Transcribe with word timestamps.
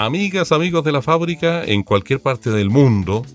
Amigas, 0.00 0.52
amigos 0.52 0.84
de 0.84 0.92
la 0.92 1.02
fábrica, 1.02 1.64
en 1.64 1.82
cualquier 1.82 2.20
parte 2.20 2.50
del 2.50 2.70
mundo, 2.70 3.26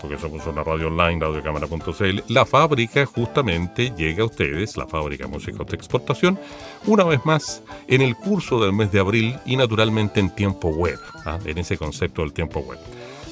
porque 0.00 0.16
somos 0.16 0.46
una 0.46 0.64
radio 0.64 0.86
online, 0.86 1.20
radiocámara.cl, 1.20 2.32
la 2.32 2.46
fábrica 2.46 3.04
justamente 3.04 3.92
llega 3.94 4.22
a 4.22 4.26
ustedes, 4.26 4.78
la 4.78 4.86
fábrica 4.86 5.28
Músicos 5.28 5.66
de 5.66 5.76
Exportación, 5.76 6.38
una 6.86 7.04
vez 7.04 7.26
más 7.26 7.62
en 7.88 8.00
el 8.00 8.16
curso 8.16 8.58
del 8.58 8.72
mes 8.72 8.90
de 8.90 9.00
abril 9.00 9.36
y 9.44 9.58
naturalmente 9.58 10.18
en 10.18 10.34
tiempo 10.34 10.68
web, 10.70 10.98
¿ah? 11.26 11.38
en 11.44 11.58
ese 11.58 11.76
concepto 11.76 12.22
del 12.22 12.32
tiempo 12.32 12.60
web. 12.60 12.78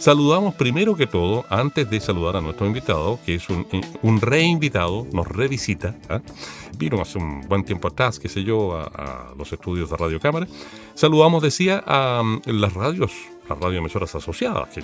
Saludamos 0.04 0.54
primero 0.56 0.94
que 0.96 1.06
todo, 1.06 1.46
antes 1.48 1.88
de 1.88 1.98
saludar 1.98 2.36
a 2.36 2.42
nuestro 2.42 2.66
invitado, 2.66 3.18
que 3.24 3.36
es 3.36 3.48
un, 3.48 3.66
un 4.02 4.20
reinvitado, 4.20 5.06
nos 5.14 5.26
revisita. 5.26 5.96
¿ah? 6.10 6.20
Vino 6.76 7.00
hace 7.00 7.16
un 7.16 7.40
buen 7.48 7.64
tiempo 7.64 7.88
atrás, 7.88 8.20
qué 8.20 8.28
sé 8.28 8.44
yo, 8.44 8.76
a, 8.76 9.32
los 9.34 9.50
estudios 9.50 9.88
de 9.88 9.96
Radio 9.96 10.20
Cámara. 10.20 10.46
Saludamos, 10.92 11.42
decía, 11.42 11.82
a 11.86 12.22
mm, 12.22 12.42
las 12.48 12.74
radios, 12.74 13.12
las 13.48 13.58
radioemisoras 13.58 14.14
asociadas, 14.14 14.68
que 14.74 14.82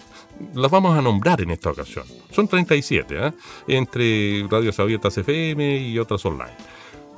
las 0.54 0.70
vamos 0.70 0.96
a 0.96 1.02
nombrar 1.02 1.42
en 1.42 1.50
esta 1.50 1.68
ocasión. 1.68 2.06
Son 2.30 2.48
37, 2.48 3.18
¿ah? 3.18 3.34
entre 3.68 4.46
radios 4.48 4.80
abiertas 4.80 5.18
FM 5.18 5.86
y 5.86 5.98
otras 5.98 6.24
online. 6.24 6.56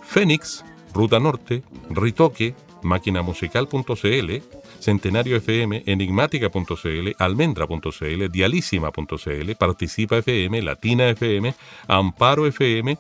Fénix, 0.03 0.65
Ruta 0.93 1.21
Norte, 1.21 1.63
Ritoque, 1.89 2.57
máquinamusical.cl, 2.83 4.43
Centenario 4.83 5.37
FM, 5.37 5.85
Enigmática.cl, 5.87 7.13
Almendra.cl, 7.19 8.29
Dialísima.cl, 8.31 9.55
Participa 9.57 10.19
FM, 10.19 10.61
Latina 10.61 11.09
FM, 11.09 11.55
Amparo 11.87 12.47
FM, 12.47 12.99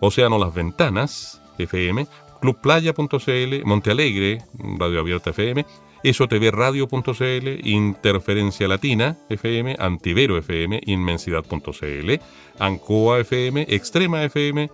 Océano 0.00 0.38
Las 0.38 0.54
Ventanas 0.54 1.42
FM, 1.58 2.06
Clubplaya.cl, 2.40 3.64
Montealegre, 3.64 4.42
Radio 4.78 5.00
Abierta 5.00 5.30
FM, 5.30 5.66
esotvradio.cl, 6.04 7.66
Interferencia 7.68 8.68
Latina 8.68 9.16
FM, 9.28 9.76
Antivero 9.78 10.38
FM, 10.38 10.82
Inmensidad.cl, 10.86 12.20
Ancoa 12.58 13.20
FM, 13.20 13.66
Extrema 13.68 14.22
FM, 14.22 14.70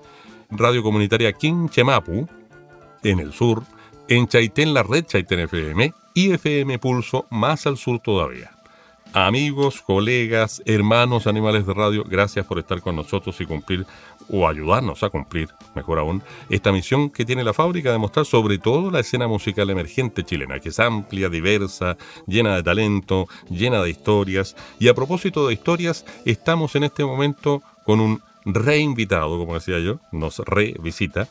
Radio 0.50 0.83
Comunitaria 0.83 1.33
Quinchemapu, 1.33 2.28
en 3.03 3.20
el 3.20 3.33
sur, 3.33 3.62
en 4.11 4.27
Chaitén 4.27 4.75
la 4.75 4.83
red 4.83 5.06
Chaitén 5.06 5.39
FM 5.39 5.94
y 6.14 6.33
FM 6.33 6.80
Pulso 6.80 7.27
más 7.30 7.66
al 7.66 7.77
sur 7.77 8.00
todavía. 8.00 8.50
Amigos, 9.12 9.83
colegas, 9.83 10.62
hermanos, 10.66 11.28
animales 11.28 11.64
de 11.64 11.75
radio, 11.75 12.05
gracias 12.05 12.44
por 12.44 12.58
estar 12.58 12.81
con 12.81 12.97
nosotros 12.97 13.41
y 13.41 13.47
cumplir 13.47 13.86
o 14.28 14.48
ayudarnos 14.48 15.03
a 15.05 15.11
cumplir, 15.11 15.48
mejor 15.77 16.00
aún, 16.00 16.22
esta 16.48 16.72
misión 16.72 17.11
que 17.11 17.25
tiene 17.25 17.44
la 17.44 17.53
fábrica 17.53 17.92
de 17.92 17.98
mostrar 17.98 18.27
sobre 18.27 18.58
todo 18.58 18.91
la 18.91 19.00
escena 19.00 19.28
musical 19.28 19.70
emergente 19.70 20.25
chilena, 20.25 20.58
que 20.58 20.70
es 20.70 20.81
amplia, 20.81 21.28
diversa, 21.28 21.97
llena 22.27 22.56
de 22.56 22.64
talento, 22.64 23.28
llena 23.48 23.81
de 23.81 23.91
historias. 23.91 24.56
Y 24.81 24.88
a 24.88 24.94
propósito 24.94 25.47
de 25.47 25.54
historias, 25.54 26.04
estamos 26.25 26.75
en 26.75 26.84
este 26.84 27.04
momento 27.04 27.62
con 27.84 28.00
un 28.00 28.22
reinvitado, 28.44 29.38
como 29.38 29.54
decía 29.54 29.78
yo, 29.78 30.00
nos 30.10 30.38
revisita, 30.41 31.28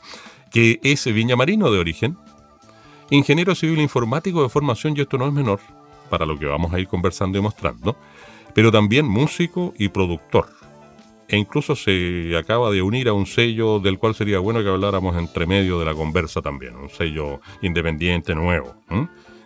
que 0.50 0.80
es 0.82 1.04
Viña 1.06 1.36
Marino 1.36 1.70
de 1.70 1.78
origen, 1.78 2.18
ingeniero 3.10 3.54
civil 3.54 3.80
informático 3.80 4.42
de 4.42 4.48
formación, 4.48 4.94
y 4.96 5.00
esto 5.00 5.18
no 5.18 5.26
es 5.26 5.32
menor, 5.32 5.60
para 6.08 6.26
lo 6.26 6.38
que 6.38 6.46
vamos 6.46 6.72
a 6.72 6.80
ir 6.80 6.88
conversando 6.88 7.38
y 7.38 7.40
mostrando, 7.40 7.96
pero 8.54 8.70
también 8.72 9.06
músico 9.06 9.74
y 9.78 9.88
productor. 9.88 10.46
E 11.28 11.36
incluso 11.36 11.76
se 11.76 12.36
acaba 12.36 12.70
de 12.70 12.82
unir 12.82 13.08
a 13.08 13.12
un 13.12 13.24
sello 13.24 13.78
del 13.78 13.98
cual 13.98 14.16
sería 14.16 14.40
bueno 14.40 14.62
que 14.62 14.68
habláramos 14.68 15.16
entre 15.16 15.46
medio 15.46 15.78
de 15.78 15.84
la 15.84 15.94
conversa 15.94 16.42
también, 16.42 16.74
un 16.74 16.90
sello 16.90 17.40
independiente 17.62 18.34
nuevo. 18.34 18.74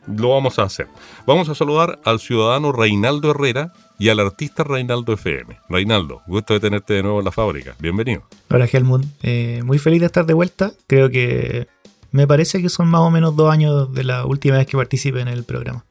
Lo 0.07 0.31
vamos 0.31 0.59
a 0.59 0.63
hacer. 0.63 0.87
Vamos 1.27 1.49
a 1.49 1.55
saludar 1.55 1.99
al 2.05 2.21
ciudadano 2.21 2.73
Reinaldo 2.73 3.31
Herrera 3.31 3.73
y 3.99 4.09
al 4.09 4.21
artista 4.21 4.65
Reinaldo 4.65 5.13
FM. 5.13 5.59
Reinaldo, 5.69 6.23
gusto 6.27 6.55
de 6.55 6.61
tenerte 6.61 6.95
de 6.95 7.03
nuevo 7.03 7.19
en 7.19 7.25
la 7.25 7.33
fábrica. 7.33 7.75
Bienvenido. 7.79 8.23
Hola 8.51 8.67
Helmut, 8.71 9.05
eh, 9.23 9.63
muy 9.65 9.79
feliz 9.79 10.01
de 10.01 10.07
estar 10.07 10.27
de 10.27 10.35
vuelta. 10.35 10.73
Creo 10.87 11.11
que 11.11 11.69
me 12.15 12.29
parece 12.29 12.63
que 12.63 12.69
son 12.69 12.87
más 12.87 13.01
o 13.01 13.11
menos 13.11 13.35
dos 13.35 13.53
años 13.53 13.93
de 13.93 14.05
la 14.05 14.25
última 14.25 14.57
vez 14.57 14.69
que 14.69 14.77
participé 14.77 15.21
en 15.21 15.27
el 15.27 15.43
programa. 15.43 15.85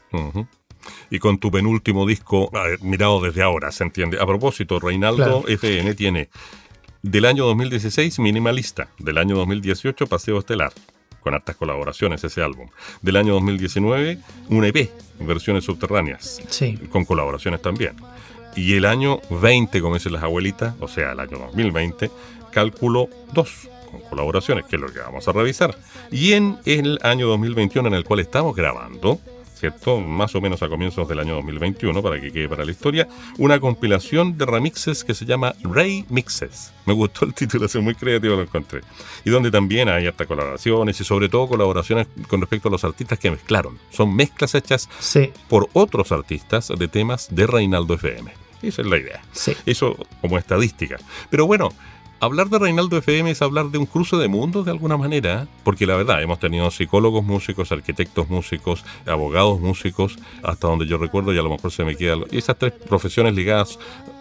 Y 1.10 1.20
con 1.20 1.38
tu 1.38 1.52
penúltimo 1.52 2.08
disco, 2.08 2.50
mirado 2.80 3.20
desde 3.20 3.44
ahora, 3.44 3.74
se 3.74 3.84
entiende. 3.84 4.18
A 4.22 4.26
propósito, 4.26 4.80
Reinaldo 4.80 5.44
FN 5.50 5.94
tiene 5.96 6.30
del 7.02 7.26
año 7.26 7.46
2016 7.48 8.20
Minimalista, 8.20 8.88
del 9.00 9.18
año 9.18 9.36
2018 9.36 10.08
Paseo 10.08 10.40
Estelar, 10.40 10.72
con 11.20 11.34
hartas 11.34 11.58
colaboraciones 11.58 12.24
ese 12.24 12.42
álbum. 12.42 12.70
Del 13.02 13.18
año 13.18 13.34
2019 13.34 14.18
un 14.48 14.64
EP, 14.64 14.92
versiones 15.20 15.66
subterráneas, 15.66 16.42
sí. 16.48 16.78
con 16.90 17.04
colaboraciones 17.04 17.62
también. 17.62 17.98
Y 18.56 18.76
el 18.76 18.86
año 18.86 19.20
20, 19.30 19.82
como 19.82 19.96
dicen 19.96 20.14
las 20.14 20.24
abuelitas, 20.24 20.74
o 20.80 20.88
sea, 20.88 21.12
el 21.12 21.20
año 21.20 21.38
2020, 21.38 22.10
Cálculo 22.50 23.10
2, 23.34 23.70
con 23.94 24.02
colaboraciones, 24.10 24.66
que 24.66 24.76
es 24.76 24.82
lo 24.82 24.92
que 24.92 25.00
vamos 25.00 25.28
a 25.28 25.32
revisar. 25.32 25.78
Y 26.12 26.34
en 26.34 26.58
el 26.66 27.00
año 27.04 27.28
2021 27.28 27.88
en 27.88 27.94
el 27.94 28.04
cual 28.04 28.20
estamos 28.20 28.56
grabando, 28.56 29.20
¿cierto? 29.56 30.02
Más 30.02 30.36
o 30.36 30.42
menos 30.42 30.62
a 30.62 30.68
comienzos 30.68 31.08
del 31.08 31.20
año 31.20 31.36
2021, 31.36 32.04
para 32.04 32.20
que 32.20 32.34
quede 32.34 32.50
para 32.50 32.66
la 32.66 32.72
historia, 32.72 33.08
una 33.38 33.62
compilación 33.62 34.38
de 34.38 34.46
remixes 34.46 35.06
que 35.06 35.14
se 35.14 35.24
llama 35.24 35.54
Ray 35.64 36.04
Mixes. 36.10 36.74
Me 36.86 36.92
gustó 36.92 37.24
el 37.24 37.34
título, 37.34 37.68
es 37.68 37.76
muy 37.78 37.96
creativo, 37.96 38.36
lo 38.36 38.42
encontré. 38.42 38.82
Y 39.24 39.30
donde 39.30 39.52
también 39.52 39.88
hay 39.88 40.08
hasta 40.08 40.26
colaboraciones 40.26 41.00
y 41.00 41.06
sobre 41.06 41.30
todo 41.30 41.48
colaboraciones 41.48 42.08
con 42.28 42.42
respecto 42.42 42.68
a 42.68 42.72
los 42.72 42.84
artistas 42.84 43.18
que 43.20 43.32
mezclaron. 43.32 43.80
Son 43.90 44.14
mezclas 44.14 44.54
hechas 44.54 44.90
por 45.48 45.70
otros 45.72 46.12
artistas 46.12 46.68
de 46.78 46.88
temas 46.90 47.34
de 47.34 47.48
Reinaldo 47.48 47.94
FM. 47.94 48.34
Esa 48.62 48.82
es 48.82 48.88
la 48.88 48.98
idea. 48.98 49.22
Eso 49.66 49.98
como 50.20 50.38
estadística. 50.38 50.98
Pero 51.30 51.46
bueno, 51.46 51.70
hablar 52.24 52.50
de 52.50 52.60
Reinaldo 52.60 52.98
FM 52.98 53.32
es 53.32 53.42
hablar 53.42 53.70
de 53.70 53.78
un 53.78 53.86
cruce 53.86 54.16
de 54.16 54.28
mundos 54.28 54.66
de 54.66 54.72
alguna 54.72 54.98
manera, 54.98 55.48
porque 55.64 55.86
la 55.86 55.96
verdad, 55.96 56.22
hemos 56.22 56.40
tenido 56.40 56.70
psicólogos 56.72 57.24
músicos, 57.24 57.72
arquitectos 57.72 58.30
músicos, 58.30 58.86
abogados 59.06 59.60
músicos, 59.60 60.18
hasta 60.42 60.68
donde 60.68 60.88
yo 60.88 60.98
recuerdo, 60.98 61.34
y 61.34 61.38
a 61.38 61.42
lo 61.42 61.50
mejor 61.50 61.72
se 61.72 61.84
me 61.84 61.96
queda. 61.96 62.18
Esas 62.32 62.58
tres 62.58 62.74
profesiones 62.74 63.36
ligadas 63.36 63.78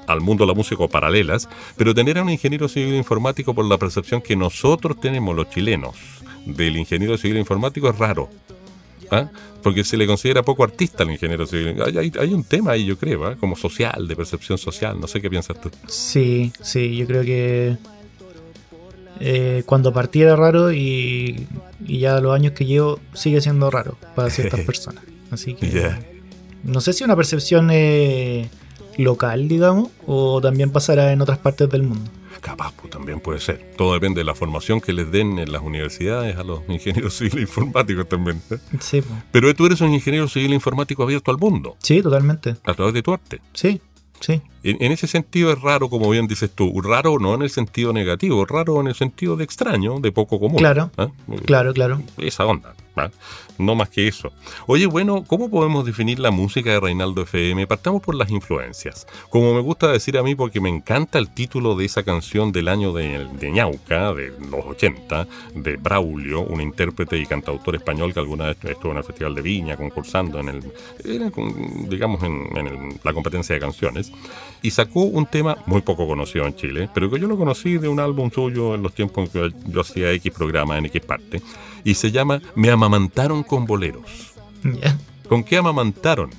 al 0.07 0.21
mundo 0.21 0.45
de 0.45 0.49
la 0.49 0.55
música 0.55 0.83
o 0.83 0.89
paralelas, 0.89 1.49
pero 1.77 1.95
tener 1.95 2.19
a 2.19 2.23
un 2.23 2.31
ingeniero 2.31 2.69
civil 2.69 2.95
informático 2.95 3.55
por 3.55 3.65
la 3.65 3.79
percepción 3.79 4.21
que 4.21 4.35
nosotros 4.35 5.01
tenemos 5.01 5.35
los 5.37 5.49
chilenos 5.51 5.97
del 6.45 6.77
ingeniero 6.77 7.17
civil 7.17 7.39
informático 7.39 7.89
es 7.89 7.97
raro. 7.97 8.29
¿ah? 9.13 9.31
porque 9.63 9.85
se 9.85 9.97
le 9.97 10.07
considera 10.07 10.43
poco 10.43 10.65
artista 10.65 11.05
al 11.05 11.11
ingeniero 11.11 11.47
civil. 11.47 11.77
Hay, 12.19 12.35
un 12.35 12.45
tema 12.45 12.73
ahí, 12.73 12.85
yo 12.85 12.99
creo, 12.99 13.25
¿ah? 13.27 13.37
como 13.39 13.57
social, 13.57 14.09
de 14.09 14.17
percepción 14.17 14.59
social. 14.59 14.99
No 15.01 15.07
sé 15.07 15.21
qué 15.21 15.31
piensas 15.31 15.61
tú. 15.61 15.71
Sí, 15.87 16.53
sí, 16.61 16.97
yo 16.97 17.07
creo 17.07 17.23
que 17.23 17.77
eh, 19.25 19.63
cuando 19.67 19.93
partí 19.93 20.23
era 20.23 20.35
raro 20.35 20.73
y, 20.73 21.47
ya 21.79 22.21
los 22.21 22.35
años 22.35 22.53
que 22.55 22.65
llevo 22.65 22.99
sigue 23.15 23.41
siendo 23.41 23.71
raro 23.71 23.97
para 24.17 24.31
ciertas 24.31 24.61
personas. 24.67 25.05
Así 25.31 25.55
que 25.55 25.95
no 26.65 26.81
sé 26.81 26.93
si 26.93 27.05
una 27.05 27.15
percepción 27.15 27.71
eh, 27.71 28.49
local, 28.99 29.47
digamos, 29.47 29.91
o 30.07 30.41
también 30.41 30.71
pasará 30.71 31.13
en 31.13 31.21
otras 31.21 31.39
partes 31.39 31.71
del 31.71 31.85
mundo. 31.85 32.11
Capaz, 32.41 32.73
pues 32.73 32.91
también 32.91 33.21
puede 33.21 33.39
ser. 33.39 33.75
Todo 33.77 33.95
depende 33.95 34.21
de 34.21 34.25
la 34.25 34.35
formación 34.35 34.81
que 34.81 34.93
les 34.93 35.13
den 35.13 35.39
en 35.39 35.53
las 35.53 35.63
universidades 35.63 36.37
a 36.37 36.43
los 36.43 36.63
ingenieros 36.69 37.15
civiles 37.15 37.43
informáticos 37.43 38.09
también. 38.09 38.43
¿eh? 38.51 38.59
Sí. 38.81 39.03
Pero 39.31 39.55
tú 39.55 39.67
eres 39.67 39.81
un 39.81 39.95
ingeniero 39.95 40.27
civil 40.27 40.53
informático 40.53 41.05
abierto 41.05 41.31
al 41.31 41.39
mundo. 41.39 41.77
Sí, 41.79 42.03
totalmente. 42.03 42.57
A 42.65 42.75
través 42.75 42.93
de 42.93 43.03
tu 43.03 43.13
arte. 43.13 43.41
Sí, 43.53 43.81
sí. 44.23 44.41
En, 44.63 44.93
ese 44.93 45.07
sentido 45.07 45.53
es 45.53 45.61
raro, 45.61 45.91
como 45.91 46.09
bien 46.11 46.27
dices 46.27 46.51
tú. 46.51 46.81
Raro 46.81 47.19
no 47.19 47.35
en 47.35 47.43
el 47.43 47.51
sentido 47.51 47.93
negativo, 47.93 48.45
raro 48.47 48.81
en 48.81 48.87
el 48.87 48.95
sentido 48.95 49.37
de 49.37 49.45
extraño, 49.45 50.01
de 50.01 50.13
poco 50.13 50.39
común. 50.39 50.59
Claro, 50.59 50.91
¿eh? 50.97 51.09
claro, 51.45 51.75
claro. 51.75 52.01
Esa 52.17 52.47
onda. 52.47 52.75
No 53.59 53.75
más 53.75 53.89
que 53.89 54.09
eso. 54.09 54.33
Oye, 54.67 54.87
bueno, 54.87 55.25
¿cómo 55.27 55.51
podemos 55.51 55.85
definir 55.85 56.19
la 56.19 56.31
música 56.31 56.71
de 56.71 56.81
Reinaldo 56.81 57.23
FM? 57.23 57.67
Partamos 57.67 58.03
por 58.03 58.15
las 58.15 58.31
influencias. 58.31 59.07
Como 59.29 59.55
me 59.55 59.61
gusta 59.61 59.91
decir 59.91 60.19
a 60.19 60.23
mí, 60.23 60.35
porque 60.35 60.61
me 60.61 60.69
encanta 60.69 61.19
el 61.19 61.31
título 61.31 61.77
de 61.77 61.85
esa 61.85 62.03
canción 62.03 62.53
del 62.53 62.69
año 62.69 62.93
de, 62.93 63.27
de 63.39 63.51
Ñauca, 63.51 64.13
de 64.15 64.33
los 64.51 64.65
80, 64.67 65.27
de 65.55 65.77
Braulio, 65.77 66.43
un 66.43 66.61
intérprete 66.61 67.19
y 67.19 67.27
cantautor 67.27 67.77
español 67.77 68.13
que 68.13 68.21
alguna 68.21 68.47
vez 68.47 68.57
estuvo 68.65 68.93
en 68.93 68.99
el 68.99 69.05
Festival 69.05 69.35
de 69.35 69.43
Viña, 69.43 69.77
concursando 69.77 70.39
en 70.41 70.49
el, 70.49 70.73
digamos, 71.89 72.23
en, 72.23 72.99
la 73.03 73.13
competencia 73.13 73.55
de 73.55 73.61
canciones, 73.61 74.13
y 74.63 74.71
sacó 74.71 75.03
un 75.03 75.27
tema 75.27 75.57
muy 75.67 75.83
poco 75.83 76.07
conocido 76.07 76.47
en 76.47 76.55
Chile, 76.55 76.89
pero 76.95 77.11
que 77.11 77.21
yo 77.21 77.29
lo 77.29 77.37
conocí 77.37 77.79
de 77.79 77.89
un 77.89 78.01
álbum 78.01 78.31
suyo 78.31 78.75
en 78.75 78.83
los 78.83 78.95
tiempos 78.95 79.25
en 79.35 79.51
que 79.51 79.57
yo 79.67 79.81
hacía 79.81 80.13
X 80.13 80.33
programa 80.33 80.79
en 80.79 80.87
X 80.87 81.03
parte, 81.03 81.43
y 81.85 81.95
se 81.95 82.11
llama 82.11 82.41
Me 82.55 82.71
amamantaron 82.71 83.42
con 83.45 83.67
boleros. 83.67 84.35
¿Con 85.29 85.45
qué 85.45 85.57
amamantaron? 85.57 86.31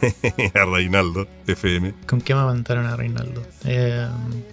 a 0.54 0.64
Reinaldo 0.64 1.26
FM. 1.46 1.94
¿Con 2.06 2.20
qué 2.20 2.32
amamantaron 2.32 2.86
a 2.86 2.96
Reinaldo? 2.96 3.42
Eh, 3.64 4.06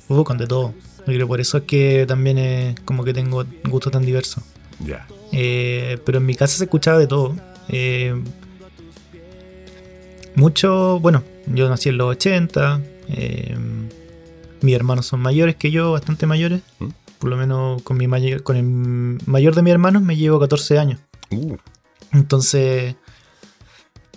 hubo 0.08 0.24
con 0.24 0.38
de 0.38 0.48
todo. 0.48 0.74
Yo 1.08 1.28
por 1.28 1.40
eso 1.40 1.58
es 1.60 1.64
que 1.64 2.06
también 2.08 2.38
es 2.38 2.80
como 2.82 3.04
que 3.04 3.14
tengo 3.14 3.46
gusto 3.66 3.92
tan 3.92 4.06
diverso. 4.06 4.42
Ya. 4.80 5.08
Eh, 5.32 6.00
pero 6.06 6.18
en 6.18 6.26
mi 6.26 6.36
casa 6.36 6.58
se 6.58 6.64
escuchaba 6.64 6.98
de 6.98 7.08
todo. 7.08 7.36
Eh, 7.70 8.16
mucho, 10.36 11.00
bueno, 11.00 11.24
yo 11.48 11.70
nací 11.70 11.90
en 11.90 11.98
los 11.98 12.08
80. 12.12 12.82
Eh, 13.10 13.56
mis 14.62 14.76
hermanos 14.76 15.06
son 15.06 15.20
mayores 15.20 15.56
que 15.56 15.72
yo, 15.72 15.92
bastante 15.92 16.26
mayores. 16.26 16.62
¿Mm? 16.80 16.88
Por 17.20 17.30
lo 17.30 17.38
menos 17.38 17.82
con, 17.84 17.98
mi 17.98 18.08
mayor, 18.08 18.44
con 18.44 18.58
el 18.58 18.64
mayor 19.26 19.56
de 19.56 19.62
mis 19.62 19.72
hermanos 19.72 20.02
me 20.02 20.16
llevo 20.16 20.40
14 20.40 20.80
años. 20.80 21.00
Uh. 21.32 21.56
Entonces, 22.16 22.96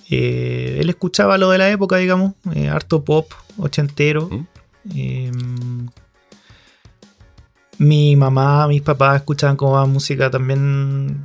él 0.08 0.88
escuchaba 0.88 1.36
lo 1.36 1.50
de 1.50 1.58
la 1.58 1.70
época, 1.70 1.96
digamos, 1.96 2.32
harto 2.70 3.04
pop, 3.04 3.30
ochentero. 3.58 4.28
¿Mm? 4.30 5.88
mi 7.78 8.16
mamá, 8.16 8.66
mis 8.66 8.82
papás 8.82 9.16
escuchaban 9.16 9.56
como 9.56 9.86
música 9.86 10.30
también. 10.30 11.22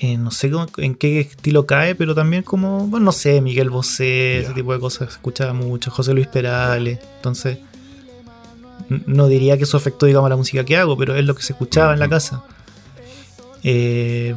Eh, 0.00 0.16
no 0.16 0.30
sé 0.30 0.50
en 0.76 0.94
qué 0.94 1.20
estilo 1.20 1.66
cae, 1.66 1.96
pero 1.96 2.14
también 2.14 2.44
como, 2.44 2.86
bueno, 2.86 3.06
no 3.06 3.12
sé, 3.12 3.40
Miguel 3.40 3.68
Bosé, 3.68 4.40
ese 4.40 4.52
tipo 4.52 4.72
de 4.72 4.78
cosas, 4.78 5.08
escuchaba 5.08 5.52
mucho, 5.54 5.90
José 5.90 6.14
Luis 6.14 6.28
Perales. 6.28 7.00
Entonces, 7.16 7.58
no 8.88 9.26
diría 9.26 9.56
que 9.56 9.64
eso 9.64 9.76
afectó, 9.76 10.06
digamos, 10.06 10.26
a 10.26 10.30
la 10.30 10.36
música 10.36 10.64
que 10.64 10.76
hago, 10.76 10.96
pero 10.96 11.16
es 11.16 11.24
lo 11.24 11.34
que 11.34 11.42
se 11.42 11.52
escuchaba 11.52 11.94
en 11.94 11.98
la 11.98 12.08
casa. 12.08 12.44
Eh, 13.64 14.36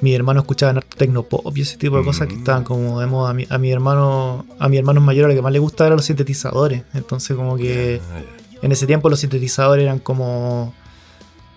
mi 0.00 0.14
hermano 0.14 0.40
escuchaba 0.40 0.72
arte 0.72 0.96
tecnopop 0.96 1.56
y 1.56 1.62
ese 1.62 1.76
tipo 1.76 1.98
de 1.98 2.04
cosas 2.04 2.28
que 2.28 2.34
estaban 2.34 2.64
como 2.64 3.00
de 3.00 3.06
moda. 3.06 3.30
A 3.30 3.58
mi, 3.58 3.70
hermano, 3.70 4.46
a 4.58 4.68
mi 4.68 4.78
hermano 4.78 5.00
mayor 5.00 5.28
lo 5.28 5.34
que 5.34 5.42
más 5.42 5.52
le 5.52 5.58
gustaba 5.58 5.88
eran 5.88 5.96
los 5.98 6.06
sintetizadores. 6.06 6.82
Entonces 6.94 7.36
como 7.36 7.56
que 7.56 8.00
en 8.62 8.72
ese 8.72 8.86
tiempo 8.86 9.08
los 9.08 9.20
sintetizadores 9.20 9.84
eran 9.84 9.98
como 9.98 10.72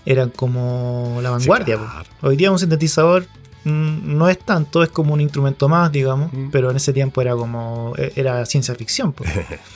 eran 0.06 0.30
como 0.30 1.19
la 1.22 1.31
vanguardia. 1.31 1.80
Hoy 2.22 2.36
día 2.36 2.51
un 2.51 2.60
sintetizador 2.60 3.25
mm, 3.63 4.18
no 4.18 4.28
es 4.30 4.40
tanto, 4.40 4.84
es 4.84 4.90
como 4.90 5.13
un 5.13 5.22
instrumento 5.22 5.69
más, 5.69 5.92
digamos, 5.92 6.31
mm. 6.34 6.50
pero 6.51 6.69
en 6.69 6.78
ese 6.78 6.94
tiempo 6.94 7.22
era 7.22 7.36
como 7.36 7.94
e, 7.98 8.12
era 8.16 8.45
ciencia 8.45 8.75
ficción. 8.75 9.16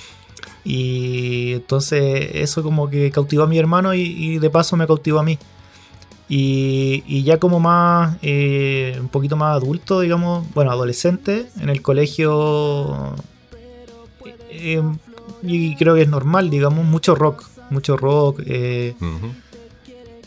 y 0.64 1.54
entonces 1.54 2.30
eso 2.34 2.64
como 2.64 2.90
que 2.90 3.10
cautivó 3.12 3.44
a 3.44 3.48
mi 3.48 3.58
hermano 3.58 3.94
y, 3.94 4.38
de 4.40 4.50
paso 4.50 4.75
me 4.75 4.86
cautivó 4.88 5.19
a 5.19 5.24
mí. 5.24 5.40
Y, 6.30 7.24
ya 7.24 7.40
como 7.40 7.60
más, 7.60 8.18
eh, 8.22 8.98
un 9.00 9.08
poquito 9.08 9.38
más 9.38 9.56
adulto, 9.56 10.02
digamos, 10.02 10.46
bueno, 10.54 10.72
adolescente, 10.72 11.48
en 11.62 11.70
el 11.70 11.82
colegio 11.82 13.16
eh, 14.50 14.82
y 15.44 15.76
creo 15.76 15.96
que 15.96 16.02
es 16.02 16.10
normal, 16.10 16.50
digamos, 16.50 16.86
mucho 16.86 17.16
rock, 17.16 17.44
mucho 17.70 17.98
rock. 17.98 18.42
Eh, 18.46 18.96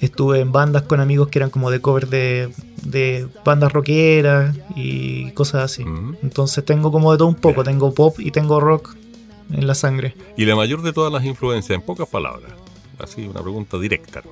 estuve 0.00 0.40
en 0.40 0.52
bandas 0.52 0.82
con 0.82 1.00
amigos 1.00 1.28
que 1.28 1.38
eran 1.38 1.50
como 1.50 1.70
de 1.70 1.80
cover 1.80 2.08
de, 2.08 2.50
de 2.82 3.28
bandas 3.44 3.72
rockeras 3.72 4.56
y 4.76 5.32
cosas 5.32 5.64
así. 5.64 5.84
Entonces 6.22 6.64
tengo 6.64 6.92
como 6.92 7.12
de 7.12 7.18
todo 7.18 7.28
un 7.28 7.34
poco, 7.34 7.64
tengo 7.64 7.92
pop 7.92 8.18
y 8.18 8.30
tengo 8.30 8.60
rock 8.60 8.94
en 9.52 9.66
la 9.66 9.74
sangre. 9.74 10.14
Y 10.36 10.44
la 10.44 10.56
mayor 10.56 10.82
de 10.82 10.92
todas 10.92 11.12
las 11.12 11.24
influencias, 11.24 11.76
en 11.76 11.84
pocas 11.84 12.08
palabras, 12.08 12.52
así 12.98 13.26
una 13.26 13.42
pregunta 13.42 13.78
directa. 13.78 14.22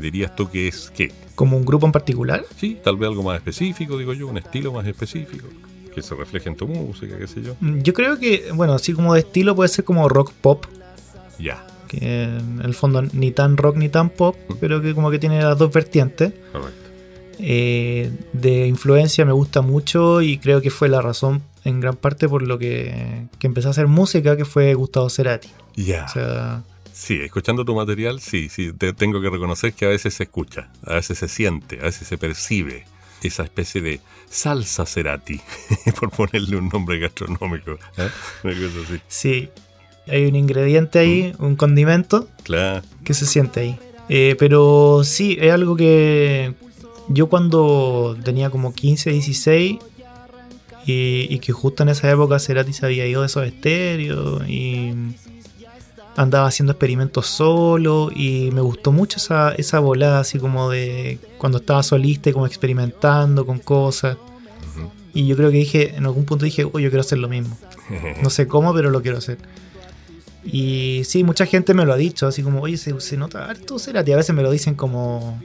¿Dirías 0.00 0.34
tú 0.34 0.50
que 0.50 0.68
es 0.68 0.90
qué? 0.94 1.12
¿Como 1.34 1.56
un 1.56 1.64
grupo 1.64 1.86
en 1.86 1.92
particular? 1.92 2.44
Sí, 2.56 2.78
tal 2.82 2.96
vez 2.96 3.08
algo 3.08 3.22
más 3.22 3.36
específico, 3.36 3.96
digo 3.98 4.12
yo, 4.12 4.26
un 4.26 4.38
estilo 4.38 4.72
más 4.72 4.86
específico 4.86 5.46
que 5.94 6.02
se 6.02 6.14
refleje 6.14 6.48
en 6.48 6.56
tu 6.56 6.66
música, 6.66 7.18
qué 7.18 7.26
sé 7.26 7.42
yo. 7.42 7.56
Mm, 7.60 7.80
yo 7.80 7.92
creo 7.92 8.18
que, 8.18 8.50
bueno, 8.54 8.74
así 8.74 8.92
como 8.92 9.14
de 9.14 9.20
estilo 9.20 9.54
puede 9.54 9.68
ser 9.68 9.84
como 9.84 10.08
rock 10.08 10.32
pop. 10.32 10.64
Ya. 11.38 11.66
Que 11.88 12.24
en 12.24 12.60
el 12.64 12.74
fondo 12.74 13.02
ni 13.02 13.32
tan 13.32 13.56
rock 13.56 13.76
ni 13.76 13.88
tan 13.88 14.10
pop, 14.10 14.36
mm. 14.48 14.54
pero 14.60 14.80
que 14.80 14.94
como 14.94 15.10
que 15.10 15.18
tiene 15.18 15.42
las 15.42 15.58
dos 15.58 15.72
vertientes. 15.72 16.32
Correcto. 16.52 16.80
Eh, 17.38 18.10
de 18.34 18.66
influencia 18.66 19.24
me 19.24 19.32
gusta 19.32 19.62
mucho 19.62 20.20
y 20.20 20.38
creo 20.38 20.60
que 20.60 20.70
fue 20.70 20.90
la 20.90 21.00
razón 21.00 21.42
en 21.64 21.80
gran 21.80 21.96
parte 21.96 22.28
por 22.28 22.42
lo 22.42 22.58
que, 22.58 23.26
que 23.38 23.46
empecé 23.46 23.68
a 23.68 23.70
hacer 23.70 23.86
música, 23.86 24.36
que 24.36 24.44
fue 24.44 24.74
Gustavo 24.74 25.08
Cerati. 25.08 25.48
Ya. 25.74 26.04
O 26.04 26.08
sea, 26.08 26.62
Sí, 27.00 27.18
escuchando 27.22 27.64
tu 27.64 27.74
material, 27.74 28.20
sí, 28.20 28.50
sí, 28.50 28.74
te 28.74 28.92
tengo 28.92 29.22
que 29.22 29.30
reconocer 29.30 29.72
que 29.72 29.86
a 29.86 29.88
veces 29.88 30.12
se 30.12 30.24
escucha, 30.24 30.70
a 30.84 30.96
veces 30.96 31.16
se 31.16 31.28
siente, 31.28 31.78
a 31.80 31.84
veces 31.84 32.06
se 32.06 32.18
percibe 32.18 32.84
esa 33.22 33.42
especie 33.42 33.80
de 33.80 34.00
salsa 34.28 34.84
cerati, 34.84 35.40
por 35.98 36.10
ponerle 36.10 36.56
un 36.56 36.68
nombre 36.68 36.98
gastronómico. 36.98 37.78
¿eh? 37.96 39.00
Sí, 39.08 39.48
hay 40.06 40.26
un 40.26 40.36
ingrediente 40.36 40.98
ahí, 40.98 41.32
mm. 41.38 41.42
un 41.42 41.56
condimento, 41.56 42.28
claro. 42.42 42.82
que 43.02 43.14
se 43.14 43.24
siente 43.24 43.60
ahí. 43.60 43.78
Eh, 44.10 44.36
pero 44.38 45.00
sí, 45.02 45.38
es 45.40 45.52
algo 45.52 45.76
que 45.76 46.52
yo 47.08 47.30
cuando 47.30 48.14
tenía 48.22 48.50
como 48.50 48.74
15, 48.74 49.10
16 49.10 49.78
y, 50.84 51.26
y 51.30 51.38
que 51.38 51.52
justo 51.52 51.82
en 51.82 51.88
esa 51.88 52.10
época 52.10 52.38
Cerati 52.38 52.74
se 52.74 52.84
había 52.84 53.06
ido 53.06 53.22
de 53.22 53.26
esos 53.28 53.46
estéreos 53.46 54.46
y 54.46 54.92
andaba 56.20 56.48
haciendo 56.48 56.72
experimentos 56.72 57.26
solo 57.26 58.10
y 58.14 58.50
me 58.52 58.60
gustó 58.60 58.92
mucho 58.92 59.16
esa, 59.16 59.52
esa 59.52 59.78
volada 59.78 60.20
así 60.20 60.38
como 60.38 60.68
de 60.68 61.18
cuando 61.38 61.58
estaba 61.58 61.82
solista 61.82 62.28
y 62.28 62.34
como 62.34 62.46
experimentando 62.46 63.46
con 63.46 63.58
cosas. 63.58 64.18
Y 65.14 65.26
yo 65.26 65.34
creo 65.36 65.50
que 65.50 65.56
dije, 65.56 65.96
en 65.96 66.04
algún 66.04 66.26
punto 66.26 66.44
dije, 66.44 66.64
uy, 66.64 66.82
yo 66.82 66.90
quiero 66.90 67.00
hacer 67.00 67.18
lo 67.18 67.28
mismo. 67.28 67.56
No 68.22 68.28
sé 68.28 68.46
cómo, 68.46 68.74
pero 68.74 68.90
lo 68.90 69.00
quiero 69.00 69.18
hacer. 69.18 69.38
Y 70.44 71.02
sí, 71.04 71.24
mucha 71.24 71.46
gente 71.46 71.72
me 71.72 71.84
lo 71.86 71.94
ha 71.94 71.96
dicho, 71.96 72.26
así 72.26 72.42
como, 72.42 72.60
oye, 72.60 72.76
se, 72.76 72.98
se 73.00 73.16
nota 73.16 73.46
harto 73.46 73.78
Cerati. 73.78 74.12
A 74.12 74.16
veces 74.16 74.34
me 74.34 74.42
lo 74.42 74.50
dicen 74.50 74.74
como, 74.74 75.42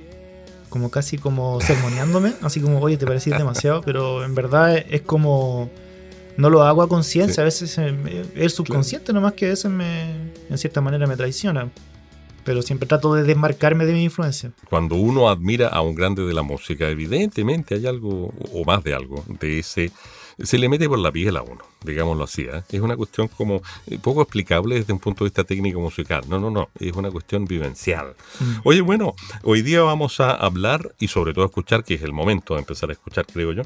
como 0.69 0.92
casi 0.92 1.18
como 1.18 1.62
sermoneándome, 1.62 2.33
así 2.42 2.60
como, 2.60 2.80
oye, 2.80 2.98
te 2.98 3.08
parecís 3.08 3.38
demasiado, 3.38 3.82
pero 3.82 4.25
en 4.25 4.36
verdad 4.36 4.77
es 4.77 5.01
como 5.01 5.70
no 6.38 6.50
lo 6.50 6.63
hago 6.63 6.82
a 6.82 6.89
conciencia, 6.89 7.42
a 7.42 7.46
veces 7.46 7.77
es 7.77 8.27
el 8.36 8.50
subconsciente 8.50 9.13
nomás 9.13 9.34
que 9.34 9.48
a 9.48 9.50
veces 9.50 9.72
me, 9.72 10.32
en 10.50 10.58
cierta 10.58 10.82
manera 10.82 11.08
me 11.08 11.15
traiciona. 11.15 11.70
Pero 12.44 12.62
siempre 12.62 12.88
trato 12.88 13.15
de 13.15 13.24
desmarcarme 13.24 13.88
de 13.88 13.94
mi 13.94 14.04
influencia. 14.04 14.51
Cuando 14.70 14.96
uno 14.96 15.30
admira 15.30 15.68
a 15.68 15.82
un 15.82 15.96
grande 15.96 16.24
de 16.24 16.34
la 16.34 16.44
música, 16.44 16.88
evidentemente 16.89 17.74
hay 17.74 17.88
algo, 17.88 18.32
o 18.54 18.63
más 18.63 18.84
de 18.84 18.94
algo, 18.94 19.24
de 19.39 19.60
ese 19.60 19.92
se 20.38 20.58
le 20.58 20.68
mete 20.68 20.88
por 20.88 21.00
la 21.00 21.12
piel 21.12 21.38
a 21.38 21.42
uno, 21.42 21.63
digámoslo 21.84 22.24
así. 22.25 22.44
¿eh? 22.44 22.62
Es 22.70 22.82
una 22.82 22.98
cuestión 22.98 23.30
como 23.30 23.62
eh, 23.88 23.98
poco 24.01 24.22
explicable 24.22 24.75
desde 24.75 24.94
un 24.94 25.00
punto 25.00 25.24
de 25.24 25.30
vista 25.30 25.44
técnico 25.44 25.80
musical. 25.80 26.24
No, 26.27 26.39
no, 26.39 26.51
no, 26.51 26.70
es 26.80 26.92
una 26.94 27.10
cuestión 27.10 27.46
vivencial. 27.46 28.15
Mm. 28.39 28.56
Oye, 28.65 28.82
bueno, 28.82 29.15
hoy 29.44 29.62
día 29.62 29.82
vamos 29.82 30.20
a 30.20 30.32
hablar 30.32 30.94
y 31.00 31.08
sobre 31.08 31.34
todo 31.34 31.46
a 31.46 31.48
escuchar, 31.48 31.84
que 31.84 31.96
es 31.96 32.01
el 32.04 32.12
momento 32.12 32.56
de 32.56 32.60
empezar 32.60 32.89
a 32.89 32.94
escuchar, 32.94 33.25
creo 33.25 33.54
yo. 33.54 33.63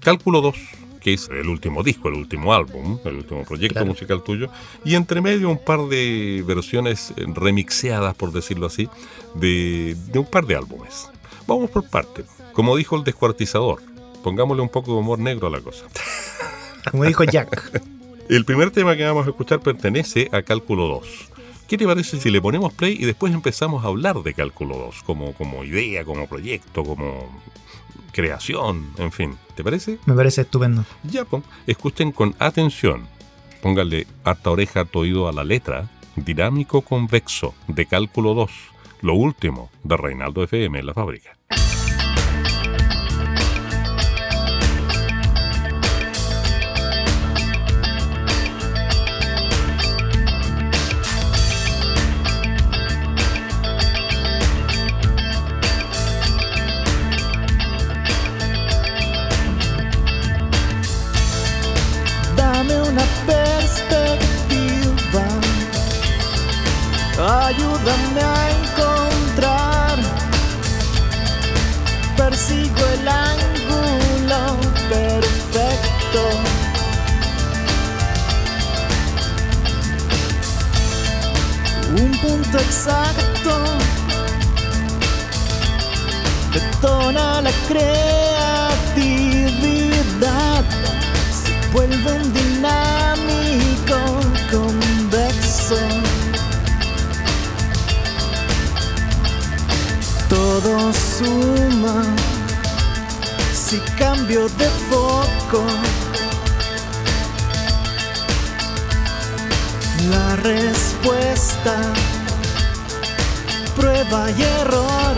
Cálculo 0.00 0.40
2 0.40 0.87
que 0.98 1.14
es 1.14 1.28
el 1.28 1.48
último 1.48 1.82
disco, 1.82 2.08
el 2.08 2.14
último 2.14 2.52
álbum, 2.52 2.98
el 3.04 3.16
último 3.16 3.44
proyecto 3.44 3.84
musical 3.84 4.22
tuyo, 4.22 4.50
y 4.84 4.94
entre 4.94 5.20
medio 5.20 5.48
un 5.48 5.58
par 5.58 5.80
de 5.88 6.44
versiones 6.46 7.12
remixeadas, 7.16 8.14
por 8.14 8.32
decirlo 8.32 8.66
así, 8.66 8.88
de, 9.34 9.96
un 10.14 10.26
par 10.26 10.46
de 10.46 10.56
álbumes. 10.56 11.08
Vamos 11.46 11.70
por 11.70 11.88
parte. 11.88 12.24
Como 12.52 12.76
dijo 12.76 12.96
el 12.96 13.04
descuartizador, 13.04 13.80
pongámosle 14.22 14.62
un 14.62 14.68
poco 14.68 14.92
de 14.92 14.98
humor 14.98 15.18
negro 15.18 15.46
a 15.46 15.50
la 15.50 15.60
cosa. 15.60 15.86
Como 16.90 17.04
dijo 17.04 17.24
Jack. 17.24 17.82
el 18.28 18.44
primer 18.44 18.70
tema 18.70 18.96
que 18.96 19.04
vamos 19.04 19.26
a 19.26 19.30
escuchar 19.30 19.60
pertenece 19.60 20.28
a 20.32 20.42
Cálculo 20.42 20.86
2. 20.88 21.30
¿Qué 21.68 21.76
te 21.76 21.86
parece 21.86 22.18
si 22.18 22.30
le 22.30 22.40
ponemos 22.40 22.72
play 22.72 22.96
y 22.98 23.04
después 23.04 23.32
empezamos 23.32 23.84
a 23.84 23.88
hablar 23.88 24.22
de 24.22 24.32
Cálculo 24.32 24.78
2 24.78 25.02
como, 25.02 25.34
como 25.34 25.64
idea, 25.64 26.02
como 26.04 26.26
proyecto, 26.26 26.82
como 26.82 27.28
creación, 28.12 28.92
en 28.98 29.12
fin. 29.12 29.36
¿Te 29.54 29.64
parece? 29.64 29.98
Me 30.06 30.14
parece 30.14 30.42
estupendo. 30.42 30.84
Ya, 31.04 31.24
pues, 31.24 31.42
escuchen 31.66 32.12
con 32.12 32.34
atención. 32.38 33.06
Póngale 33.62 34.06
harta 34.24 34.50
oreja, 34.50 34.84
tu 34.84 35.00
oído 35.00 35.28
a 35.28 35.32
la 35.32 35.44
letra. 35.44 35.88
Dinámico 36.16 36.82
convexo 36.82 37.54
de 37.66 37.86
cálculo 37.86 38.34
2. 38.34 38.50
Lo 39.02 39.14
último 39.14 39.70
de 39.84 39.96
Reinaldo 39.96 40.42
FM 40.42 40.78
en 40.80 40.86
la 40.86 40.94
fábrica. 40.94 41.37
Exacto 82.68 83.52
detona 86.52 87.40
la 87.40 87.52
creatividad. 87.68 90.64
Se 91.40 91.52
vuelve 91.72 92.12
un 92.12 92.32
dinámico 92.32 93.98
convexo. 94.50 95.78
todo 100.28 100.92
suma 100.92 102.02
si 103.54 103.78
cambio 103.98 104.42
de 104.60 104.68
foco. 104.90 105.64
La 110.10 110.36
respuesta, 110.36 111.74
prueba 113.78 114.30
y 114.30 114.42
error. 114.42 115.16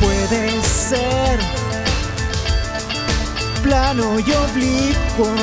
Puede 0.00 0.62
ser 0.62 1.40
plano 3.62 4.18
y 4.20 4.32
oblicuo. 4.32 5.34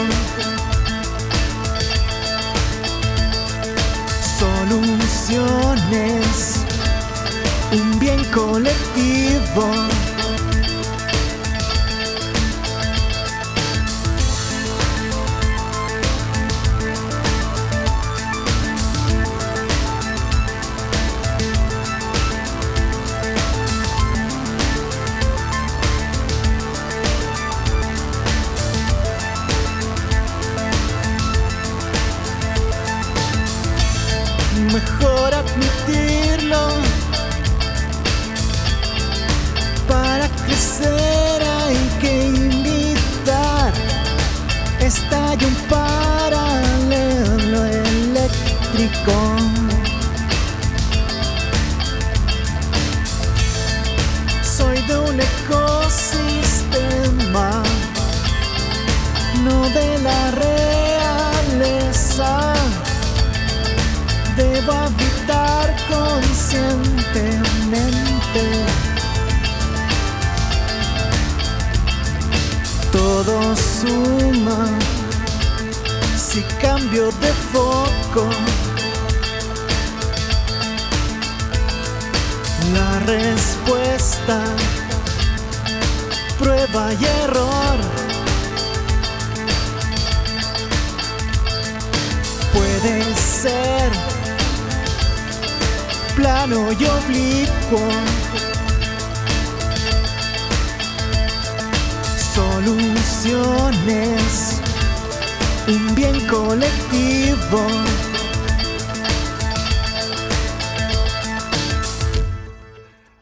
soluciones, 5.28 6.36
un 7.72 8.00
bien 8.00 8.24
colectivo. 8.26 9.66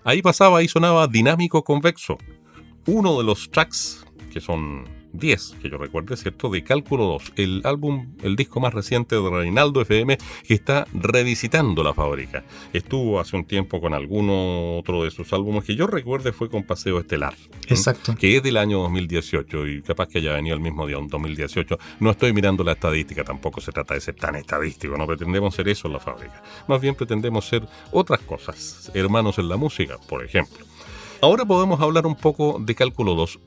Ahí 0.04 0.22
pasaba, 0.22 0.60
ahí 0.60 0.68
sonaba 0.68 1.08
Dinámico 1.08 1.64
Convexo, 1.64 2.18
uno 2.88 3.18
de 3.18 3.24
los 3.24 3.50
tracks 3.50 4.06
que 4.32 4.42
son 4.42 4.86
10, 5.14 5.58
que 5.62 5.70
yo 5.70 5.78
recuerde, 5.78 6.18
¿cierto? 6.18 6.50
De 6.50 6.64
Cálculo 6.64 7.06
2, 7.06 7.34
el 7.38 7.62
álbum, 7.64 8.16
el 8.24 8.36
disco 8.36 8.60
más 8.60 8.74
reciente 8.74 9.16
de 9.16 9.30
Reinaldo 9.30 9.82
FM, 9.82 10.18
que 10.48 10.54
está 10.54 10.88
revisitando 10.94 11.84
la 11.84 11.94
fábrica. 11.94 12.44
Estuvo 12.74 13.20
hace 13.20 13.36
un 13.36 13.46
tiempo 13.46 13.80
con 13.80 13.94
alguno 13.94 14.78
otro 14.78 15.04
de 15.04 15.12
sus 15.12 15.32
álbumes 15.32 15.64
que 15.64 15.76
yo 15.76 15.88
recuerde 15.88 16.34
fue 16.34 16.50
con 16.50 16.64
Paseo 16.64 17.00
Estelar. 17.00 17.36
Exacto. 17.70 18.16
Que 18.16 18.38
es 18.38 18.44
del 18.44 18.58
año 18.58 18.80
2018 18.80 19.68
y 19.68 19.82
capaz 19.84 20.08
que 20.08 20.18
haya 20.18 20.34
venido 20.34 20.56
el 20.56 20.62
mismo 20.62 20.88
día, 20.88 20.98
un 20.98 21.08
2018. 21.08 21.78
No 22.00 22.12
estoy 22.12 22.34
mirando 22.34 22.64
la 22.64 22.74
estadística, 22.74 23.24
tampoco 23.24 23.62
se 23.62 23.72
trata 23.72 23.94
de 23.94 24.02
ser 24.02 24.16
tan 24.16 24.36
estadístico, 24.36 24.98
no 24.98 25.06
pretendemos 25.06 25.54
ser 25.56 25.70
eso 25.70 25.88
en 25.88 25.94
la 25.94 26.00
fábrica. 26.00 26.42
Más 26.68 26.82
bien 26.82 26.96
pretendemos 26.96 27.46
ser 27.46 27.68
otras 27.92 28.20
cosas, 28.22 28.92
hermanos 28.94 29.38
en 29.38 29.48
la 29.48 29.58
música, 29.58 29.98
por 30.10 30.26
ejemplo. 30.26 30.66
Ahora 31.22 31.46
podemos 31.46 31.80
hablar 31.80 32.06
un 32.06 32.16
poco 32.16 32.58
de 32.60 32.76
Cálculo 32.76 33.16
2. 33.16 33.40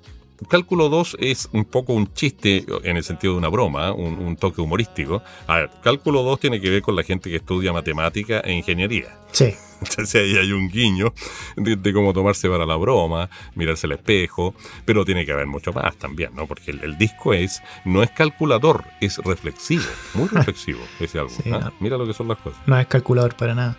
Cálculo 0.49 0.88
2 0.88 1.16
es 1.21 1.49
un 1.52 1.64
poco 1.64 1.93
un 1.93 2.12
chiste 2.12 2.64
en 2.85 2.97
el 2.97 3.05
sentido 3.05 3.33
de 3.33 3.38
una 3.38 3.49
broma, 3.49 3.93
un, 3.93 4.19
un, 4.19 4.37
toque 4.37 4.61
humorístico. 4.61 5.23
A 5.47 5.57
ver, 5.57 5.71
Cálculo 5.83 6.23
2 6.23 6.40
tiene 6.40 6.61
que 6.61 6.71
ver 6.71 6.83
con 6.83 6.95
la 6.95 7.02
gente 7.02 7.31
que 7.31 7.37
estudia 7.37 7.73
matemática 7.73 8.40
e 8.40 8.52
ingeniería. 8.52 9.19
Sí. 9.33 9.55
Entonces 9.81 10.14
ahí 10.14 10.37
hay 10.37 10.52
un 10.52 10.69
guiño 10.69 11.12
de, 11.57 11.76
de, 11.76 11.93
cómo 11.93 12.12
tomarse 12.12 12.49
para 12.49 12.64
la 12.64 12.76
broma, 12.76 13.28
mirarse 13.55 13.87
al 13.87 13.93
espejo, 13.93 14.55
pero 14.85 15.05
tiene 15.05 15.26
que 15.26 15.33
haber 15.33 15.47
mucho 15.47 15.73
más 15.73 15.97
también, 15.97 16.31
¿no? 16.35 16.47
Porque 16.47 16.71
el, 16.71 16.83
el 16.83 16.99
disco 16.99 17.35
es, 17.35 17.62
no 17.85 18.02
es 18.02 18.11
calculador, 18.11 18.85
es 19.00 19.19
reflexivo, 19.19 19.85
muy 20.14 20.28
reflexivo 20.33 20.81
ese 21.00 21.19
álbum. 21.19 21.35
Sí, 21.43 21.50
¿ah? 21.52 21.59
no. 21.64 21.73
Mira 21.81 21.97
lo 21.99 22.07
que 22.07 22.14
son 22.14 22.28
las 22.28 22.38
cosas. 22.38 22.61
No 22.66 22.78
es 22.78 22.87
calculador 22.87 23.37
para 23.37 23.55
nada. 23.55 23.76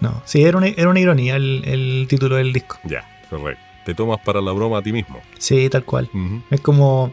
No. 0.00 0.22
Sí, 0.24 0.42
era 0.42 0.58
una, 0.58 0.68
era 0.68 0.88
una 0.88 1.00
ironía 1.00 1.36
el, 1.36 1.62
el 1.64 2.06
título 2.08 2.36
del 2.36 2.52
disco. 2.52 2.78
Ya, 2.84 3.04
correcto. 3.30 3.73
Te 3.84 3.94
tomas 3.94 4.18
para 4.20 4.40
la 4.40 4.52
broma 4.52 4.78
a 4.78 4.82
ti 4.82 4.92
mismo. 4.92 5.20
Sí, 5.38 5.68
tal 5.68 5.84
cual. 5.84 6.08
Es 6.50 6.60
como. 6.60 7.12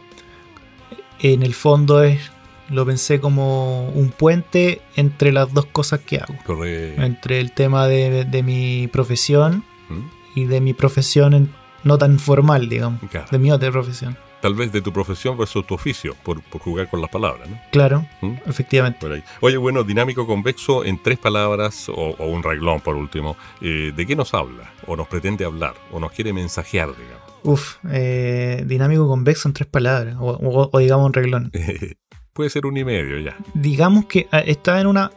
En 1.20 1.42
el 1.42 1.54
fondo 1.54 2.02
es. 2.02 2.30
Lo 2.70 2.86
pensé 2.86 3.20
como 3.20 3.88
un 3.90 4.10
puente 4.10 4.80
entre 4.96 5.30
las 5.30 5.52
dos 5.52 5.66
cosas 5.66 6.00
que 6.00 6.16
hago. 6.18 6.34
Correcto. 6.46 7.02
Entre 7.02 7.38
el 7.40 7.52
tema 7.52 7.86
de, 7.86 8.24
de 8.24 8.42
mi 8.42 8.88
profesión 8.88 9.64
y 10.34 10.44
de 10.44 10.60
mi 10.62 10.72
profesión 10.72 11.34
en- 11.34 11.52
no 11.84 11.98
tan 11.98 12.18
formal, 12.18 12.68
digamos. 12.70 13.00
Claro. 13.10 13.26
De 13.30 13.38
mi 13.38 13.52
otra 13.52 13.70
profesión. 13.70 14.16
Tal 14.42 14.54
vez 14.54 14.72
de 14.72 14.82
tu 14.82 14.92
profesión 14.92 15.38
versus 15.38 15.64
tu 15.66 15.72
oficio, 15.74 16.14
por, 16.24 16.42
por 16.42 16.60
jugar 16.60 16.90
con 16.90 17.00
las 17.00 17.08
palabras, 17.10 17.48
¿no? 17.48 17.58
Claro, 17.70 18.04
¿Mm? 18.20 18.32
efectivamente. 18.46 18.98
Por 19.00 19.12
ahí. 19.12 19.22
Oye, 19.40 19.56
bueno, 19.56 19.84
dinámico 19.84 20.26
convexo 20.26 20.84
en 20.84 21.00
tres 21.02 21.16
palabras 21.18 21.88
o, 21.88 21.94
o 22.18 22.26
un 22.26 22.42
reglón 22.42 22.80
por 22.80 22.96
último. 22.96 23.36
eh, 23.60 23.92
¿De 23.96 24.04
qué 24.04 24.16
nos 24.16 24.34
habla? 24.34 24.70
¿O 24.86 24.96
nos 24.96 25.06
pretende 25.08 25.44
hablar? 25.44 25.74
¿O 25.92 26.00
nos 26.00 26.10
quiere 26.12 26.32
mensajear, 26.32 26.88
digamos? 26.90 27.22
Uf, 27.44 27.76
eh, 27.90 28.62
dinámico 28.66 29.06
convexo 29.08 29.48
en 29.48 29.54
tres 29.54 29.68
palabras. 29.68 30.16
O, 30.18 30.30
o- 30.30 30.70
o 30.72 30.78
digamos 30.80 31.06
un 31.06 31.12
reglón. 31.12 31.50
Puede 32.32 32.50
ser 32.50 32.66
un 32.66 32.76
y 32.76 32.84
medio 32.84 33.18
ya. 33.20 33.36
digamos 33.54 34.06
que 34.06 34.26
ah, 34.32 34.40
está 34.40 34.80
en 34.80 34.86
una. 34.88 35.10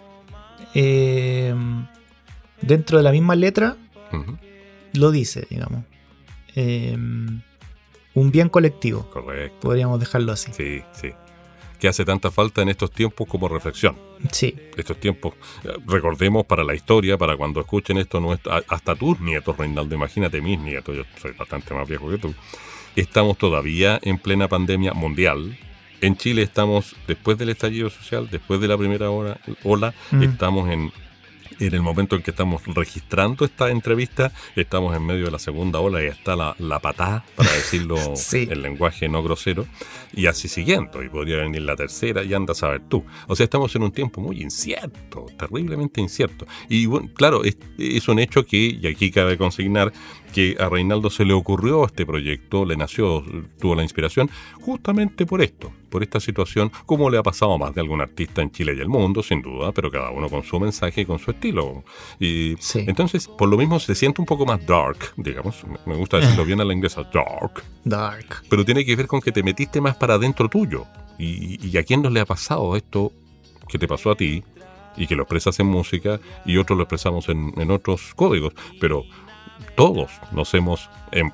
eh, 0.75 1.53
dentro 2.61 2.97
de 2.97 3.03
la 3.03 3.11
misma 3.11 3.35
letra, 3.35 3.75
lo 4.93 5.11
dice, 5.11 5.45
digamos. 5.49 5.83
Eh, 6.55 6.95
un 8.15 8.31
bien 8.31 8.49
colectivo, 8.49 9.07
Correcto. 9.11 9.59
podríamos 9.59 9.99
dejarlo 9.99 10.31
así. 10.31 10.51
Sí, 10.53 10.81
sí. 10.93 11.11
Que 11.79 11.89
hace 11.89 12.05
tanta 12.05 12.31
falta 12.31 12.61
en 12.61 12.69
estos 12.69 12.89
tiempos 12.91 13.27
como 13.27 13.47
reflexión. 13.49 13.97
Sí, 14.31 14.55
Estos 14.77 14.97
tiempos, 14.99 15.33
eh, 15.65 15.73
recordemos 15.85 16.45
para 16.45 16.63
la 16.63 16.73
historia, 16.73 17.17
para 17.17 17.35
cuando 17.37 17.59
escuchen 17.59 17.97
esto, 17.97 18.19
nuestro- 18.21 18.53
hasta 18.69 18.95
tus 18.95 19.19
nietos, 19.19 19.55
Reinaldo, 19.57 19.93
imagínate 19.93 20.41
mis 20.41 20.57
nietos, 20.59 20.95
yo 20.95 21.03
soy 21.21 21.33
bastante 21.33 21.73
más 21.73 21.87
viejo 21.87 22.09
que 22.09 22.17
tú. 22.17 22.33
Estamos 22.95 23.37
todavía 23.37 23.99
en 24.01 24.17
plena 24.17 24.47
pandemia 24.47 24.93
mundial, 24.93 25.57
en 26.01 26.15
Chile 26.15 26.43
estamos, 26.43 26.95
después 27.07 27.37
del 27.37 27.49
estallido 27.49 27.89
social, 27.89 28.29
después 28.31 28.61
de 28.61 28.67
la 28.69 28.77
primera 28.77 29.09
hora, 29.09 29.37
ola, 29.63 29.93
Mm. 30.11 30.23
estamos 30.23 30.69
en, 30.69 30.91
en 31.59 31.73
el 31.73 31.81
momento 31.81 32.15
en 32.15 32.21
que 32.21 32.31
estamos 32.31 32.61
registrando 32.67 33.45
esta 33.45 33.69
entrevista, 33.69 34.31
estamos 34.55 34.95
en 34.95 35.05
medio 35.05 35.25
de 35.25 35.31
la 35.31 35.39
segunda 35.39 35.79
ola 35.79 36.03
y 36.03 36.07
está 36.07 36.35
la, 36.35 36.55
la 36.59 36.79
patada, 36.79 37.23
para 37.35 37.51
decirlo 37.51 37.97
Sí. 38.15 38.47
en 38.49 38.61
lenguaje 38.61 39.07
no 39.09 39.21
grosero, 39.23 39.65
y 40.13 40.27
así 40.27 40.47
siguiendo, 40.47 41.03
y 41.03 41.09
podría 41.09 41.37
venir 41.37 41.61
la 41.61 41.75
tercera 41.75 42.23
y 42.23 42.33
anda 42.33 42.51
a 42.53 42.55
saber 42.55 42.81
tú. 42.87 43.05
O 43.27 43.35
sea, 43.35 43.43
estamos 43.45 43.75
en 43.75 43.83
un 43.83 43.91
tiempo 43.91 44.21
muy 44.21 44.41
incierto, 44.41 45.25
terriblemente 45.37 46.01
incierto. 46.01 46.45
Y 46.69 46.85
bueno, 46.85 47.09
claro, 47.13 47.43
es, 47.43 47.57
es 47.77 48.07
un 48.07 48.19
hecho 48.19 48.45
que, 48.45 48.57
y 48.57 48.87
aquí 48.87 49.11
cabe 49.11 49.37
consignar, 49.37 49.91
que 50.33 50.55
a 50.59 50.67
Reinaldo 50.69 51.09
se 51.09 51.23
le 51.25 51.33
ocurrió 51.33 51.85
este 51.85 52.05
proyecto, 52.05 52.65
le 52.65 52.75
nació, 52.75 53.23
tuvo 53.59 53.75
la 53.75 53.83
inspiración, 53.83 54.29
justamente 54.59 55.25
por 55.25 55.41
esto, 55.41 55.71
por 55.89 56.03
esta 56.03 56.19
situación, 56.19 56.71
como 56.85 57.09
le 57.09 57.17
ha 57.17 57.23
pasado 57.23 57.53
a 57.53 57.57
más 57.57 57.73
de 57.73 57.81
algún 57.81 58.01
artista 58.01 58.41
en 58.41 58.51
Chile 58.51 58.73
y 58.77 58.81
el 58.81 58.89
mundo, 58.89 59.23
sin 59.23 59.41
duda, 59.41 59.71
pero 59.71 59.89
cada 59.89 60.11
uno 60.11 60.27
con 60.29 60.43
su 60.43 60.59
mensaje 60.59 61.01
y 61.01 61.05
con 61.05 61.19
su 61.19 61.31
estilo. 61.31 61.83
Y 62.19 62.55
Sí. 62.59 62.83
entonces, 62.87 63.27
por 63.27 63.47
lo 63.49 63.57
mismo, 63.57 63.79
se 63.79 63.95
siente 63.95 64.19
un 64.21 64.25
poco 64.27 64.45
más 64.45 64.65
dark, 64.65 64.97
digamos, 65.17 65.63
me- 65.85 65.95
gusta 65.95 66.17
decirlo 66.17 66.43
bien 66.43 66.59
a 66.59 66.65
la 66.65 66.73
inglesa, 66.73 67.03
dark, 67.13 67.63
Dark. 67.85 68.43
pero 68.49 68.65
tiene 68.65 68.83
que 68.83 68.95
ver 68.95 69.07
con 69.07 69.21
que 69.21 69.31
te 69.31 69.41
metiste 69.43 69.79
más 69.79 69.95
para 69.95 70.15
adentro 70.15 70.49
tuyo. 70.49 70.85
Y, 71.17 71.65
y 71.65 71.77
a 71.77 71.83
quién 71.83 72.01
no 72.01 72.09
le 72.09 72.19
ha 72.19 72.25
pasado 72.25 72.75
esto 72.75 73.13
que 73.69 73.79
te 73.79 73.87
pasó 73.87 74.11
a 74.11 74.15
ti 74.15 74.43
y 74.97 75.07
que 75.07 75.15
lo 75.15 75.23
expresas 75.23 75.57
en 75.61 75.67
música 75.67 76.19
y 76.45 76.57
otros 76.57 76.75
lo 76.77 76.83
expresamos 76.83 77.29
en, 77.29 77.53
en 77.57 77.71
otros 77.71 78.13
códigos. 78.15 78.53
Pero 78.81 79.03
todos 79.75 80.11
nos 80.31 80.53
hemos, 80.53 80.89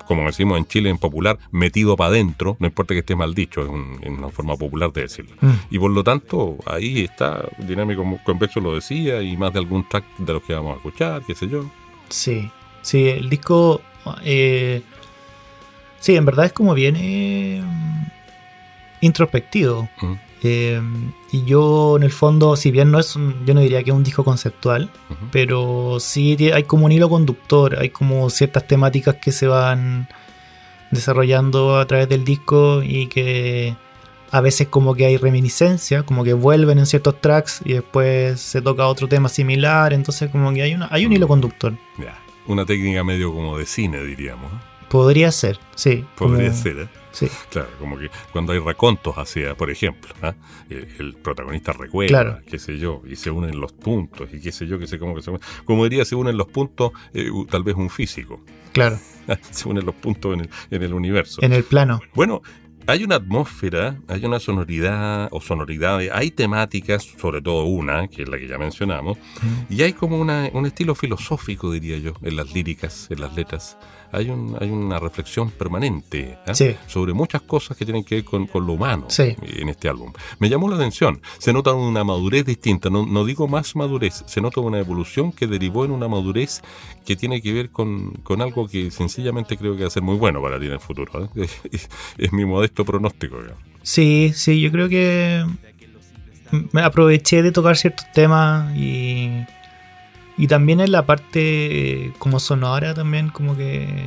como 0.06 0.24
decimos 0.26 0.58
en 0.58 0.66
Chile 0.66 0.90
en 0.90 0.98
popular, 0.98 1.38
metido 1.50 1.96
para 1.96 2.08
adentro, 2.10 2.56
no 2.60 2.66
importa 2.66 2.94
que 2.94 3.00
esté 3.00 3.14
mal 3.16 3.34
dicho, 3.34 3.62
es 3.62 3.68
un- 3.68 3.98
es 4.02 4.08
una 4.10 4.28
forma 4.30 4.56
popular 4.56 4.92
de 4.92 5.02
decirlo. 5.02 5.34
Mm. 5.40 5.50
Y 5.70 5.78
por 5.78 5.90
lo 5.90 6.02
tanto, 6.04 6.56
ahí 6.66 7.02
está, 7.04 7.44
Dinámico 7.58 8.04
Convexo 8.24 8.60
lo 8.60 8.74
decía, 8.74 9.22
y 9.22 9.36
más 9.36 9.52
de 9.52 9.58
algún 9.60 9.88
track 9.88 10.04
de 10.18 10.32
los 10.32 10.42
que 10.42 10.54
vamos 10.54 10.74
a 10.74 10.76
escuchar, 10.76 11.22
qué 11.26 11.34
sé 11.34 11.48
yo. 11.48 11.70
Sí, 12.08 12.50
sí, 12.82 13.08
el 13.08 13.28
disco. 13.30 13.80
eh, 14.24 14.82
sí, 16.00 16.16
en 16.16 16.24
verdad 16.24 16.46
es 16.46 16.52
como 16.52 16.74
bien 16.74 16.96
eh, 16.98 17.62
introspectivo. 19.00 19.88
Mm. 20.00 20.12
Eh, 20.44 20.80
y 21.30 21.44
yo, 21.44 21.96
en 21.96 22.02
el 22.02 22.10
fondo, 22.10 22.56
si 22.56 22.70
bien 22.70 22.90
no 22.90 22.98
es 22.98 23.14
un, 23.14 23.46
yo 23.46 23.54
no 23.54 23.60
diría 23.60 23.82
que 23.82 23.90
es 23.90 23.96
un 23.96 24.02
disco 24.02 24.24
conceptual, 24.24 24.90
pero 25.30 25.98
sí 26.00 26.36
hay 26.52 26.64
como 26.64 26.86
un 26.86 26.92
hilo 26.92 27.08
conductor, 27.08 27.78
hay 27.78 27.90
como 27.90 28.28
ciertas 28.28 28.66
temáticas 28.66 29.16
que 29.16 29.30
se 29.30 29.46
van 29.46 30.08
desarrollando 30.90 31.78
a 31.78 31.86
través 31.86 32.08
del 32.08 32.24
disco 32.24 32.82
y 32.82 33.06
que 33.06 33.76
a 34.32 34.40
veces 34.40 34.66
como 34.66 34.94
que 34.94 35.06
hay 35.06 35.16
reminiscencia, 35.16 36.02
como 36.02 36.24
que 36.24 36.32
vuelven 36.32 36.78
en 36.78 36.86
ciertos 36.86 37.20
tracks 37.20 37.60
y 37.64 37.74
después 37.74 38.40
se 38.40 38.60
toca 38.60 38.86
otro 38.88 39.06
tema 39.06 39.28
similar, 39.28 39.92
entonces 39.92 40.28
como 40.30 40.52
que 40.52 40.62
hay, 40.62 40.74
una, 40.74 40.88
hay 40.90 41.06
un 41.06 41.12
hilo 41.12 41.28
conductor. 41.28 41.74
Ya. 41.98 42.18
Una 42.46 42.66
técnica 42.66 43.04
medio 43.04 43.32
como 43.32 43.56
de 43.56 43.66
cine, 43.66 44.02
diríamos. 44.02 44.50
¿Eh? 44.92 45.02
Podría 45.02 45.32
ser, 45.32 45.58
sí. 45.74 46.04
Podría 46.16 46.50
como- 46.50 46.62
ser, 46.62 46.78
¿eh? 46.80 46.88
Sí, 47.12 47.28
Claro, 47.50 47.68
como 47.78 47.98
que 47.98 48.10
cuando 48.32 48.54
hay 48.54 48.58
racontos 48.58 49.14
hacia, 49.18 49.54
por 49.54 49.70
ejemplo, 49.70 50.14
¿ah? 50.22 50.34
el, 50.70 50.88
el 50.98 51.14
protagonista 51.16 51.72
recuerda, 51.72 52.08
Claro. 52.08 52.38
qué 52.46 52.58
sé 52.58 52.78
yo, 52.78 53.02
y 53.06 53.16
se 53.16 53.30
unen 53.30 53.60
los 53.60 53.74
puntos, 53.74 54.30
y 54.32 54.40
qué 54.40 54.50
sé 54.50 54.66
yo, 54.66 54.78
qué 54.78 54.86
sé 54.86 54.98
cómo 54.98 55.14
que 55.14 55.20
se 55.20 55.28
unen. 55.30 55.42
Como 55.66 55.84
diría, 55.84 56.06
se 56.06 56.14
unen 56.14 56.38
los 56.38 56.46
puntos, 56.46 56.92
eh, 57.12 57.28
tal 57.50 57.64
vez 57.64 57.74
un 57.74 57.90
físico, 57.90 58.40
claro, 58.72 58.98
se 59.50 59.68
unen 59.68 59.84
los 59.84 59.94
puntos 59.94 60.32
en 60.32 60.40
el, 60.40 60.50
en 60.70 60.82
el 60.82 60.94
universo. 60.94 61.42
en 61.42 61.52
el 61.52 61.64
plano. 61.64 62.00
Bueno, 62.14 62.40
hay 62.86 63.04
una 63.04 63.16
atmósfera, 63.16 63.98
hay 64.08 64.24
una 64.24 64.40
sonoridad 64.40 65.28
o 65.32 65.40
sonoridades, 65.42 66.10
hay 66.14 66.30
temáticas, 66.30 67.04
sobre 67.20 67.42
todo 67.42 67.64
una, 67.64 68.08
que 68.08 68.22
es 68.22 68.28
la 68.30 68.38
que 68.38 68.48
ya 68.48 68.56
mencionamos, 68.56 69.18
y 69.68 69.82
hay 69.82 69.92
como 69.92 70.18
una- 70.18 70.48
un 70.54 70.64
estilo 70.64 70.94
filosófico, 70.94 71.70
diría 71.70 71.98
yo, 71.98 72.14
en 72.22 72.36
las 72.36 72.54
líricas, 72.54 73.08
en 73.10 73.20
las 73.20 73.34
letras. 73.36 73.76
Hay, 74.12 74.28
un, 74.30 74.56
hay 74.60 74.70
una 74.70 74.98
reflexión 74.98 75.50
permanente 75.50 76.38
¿ah? 76.46 76.54
Sí. 76.54 76.76
sobre 76.86 77.12
muchas 77.14 77.42
cosas 77.42 77.76
que 77.76 77.84
tienen 77.84 78.04
que 78.04 78.16
ver 78.16 78.24
con, 78.24 78.46
con 78.46 78.66
lo 78.66 78.74
humano 78.74 79.06
Sí. 79.08 79.34
en 79.42 79.68
este 79.68 79.88
álbum. 79.88 80.12
Me 80.38 80.48
llamó 80.48 80.68
la 80.68 80.76
atención. 80.76 81.20
Se 81.38 81.52
nota 81.52 81.72
una 81.72 82.04
madurez 82.04 82.44
distinta, 82.44 82.90
no, 82.90 83.06
no 83.06 83.24
digo 83.24 83.48
más 83.48 83.74
madurez, 83.74 84.22
se 84.26 84.40
nota 84.40 84.60
una 84.60 84.78
evolución 84.78 85.32
que 85.32 85.46
derivó 85.46 85.84
en 85.84 85.90
una 85.92 86.08
madurez 86.08 86.62
que 87.04 87.16
tiene 87.16 87.40
que 87.42 87.52
ver 87.52 87.70
con, 87.70 88.12
con 88.22 88.42
algo 88.42 88.68
que 88.68 88.90
sencillamente 88.90 89.56
creo 89.56 89.74
que 89.76 89.82
va 89.82 89.88
a 89.88 89.90
ser 89.90 90.02
muy 90.02 90.16
bueno 90.16 90.40
para 90.42 90.58
ti 90.60 90.66
en 90.66 90.72
el 90.72 90.80
futuro. 90.80 91.30
¿eh? 91.36 91.46
Es, 92.18 92.32
mi 92.32 92.44
modesto 92.44 92.84
pronóstico. 92.84 93.38
Sí, 93.82 94.32
sí, 94.34 94.60
yo 94.60 94.70
creo 94.70 94.88
que 94.88 95.44
me 96.72 96.82
aproveché 96.82 97.42
de 97.42 97.50
tocar 97.52 97.76
ciertos 97.76 98.04
temas 98.12 98.76
y, 98.76 99.30
y 100.38 100.46
también 100.46 100.80
en 100.80 100.92
la 100.92 101.04
parte 101.06 102.12
como 102.18 102.40
sonora 102.40 102.94
también 102.94 103.28
como 103.30 103.56
que 103.56 104.06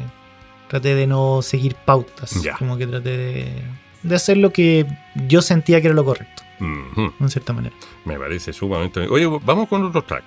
traté 0.67 0.95
de 0.95 1.07
no 1.07 1.41
seguir 1.41 1.75
pautas, 1.75 2.33
como 2.57 2.77
que 2.77 2.87
traté 2.87 3.17
de, 3.17 3.61
de 4.03 4.15
hacer 4.15 4.37
lo 4.37 4.51
que 4.51 4.85
yo 5.27 5.41
sentía 5.41 5.79
que 5.81 5.87
era 5.87 5.95
lo 5.95 6.03
correcto, 6.05 6.43
Ujú, 6.59 7.13
en 7.19 7.29
cierta 7.29 7.53
manera. 7.53 7.75
Me 8.05 8.17
parece 8.17 8.53
sumamente... 8.53 9.01
Oye, 9.09 9.25
vamos 9.43 9.67
con 9.67 9.83
otro 9.83 10.01
track. 10.01 10.23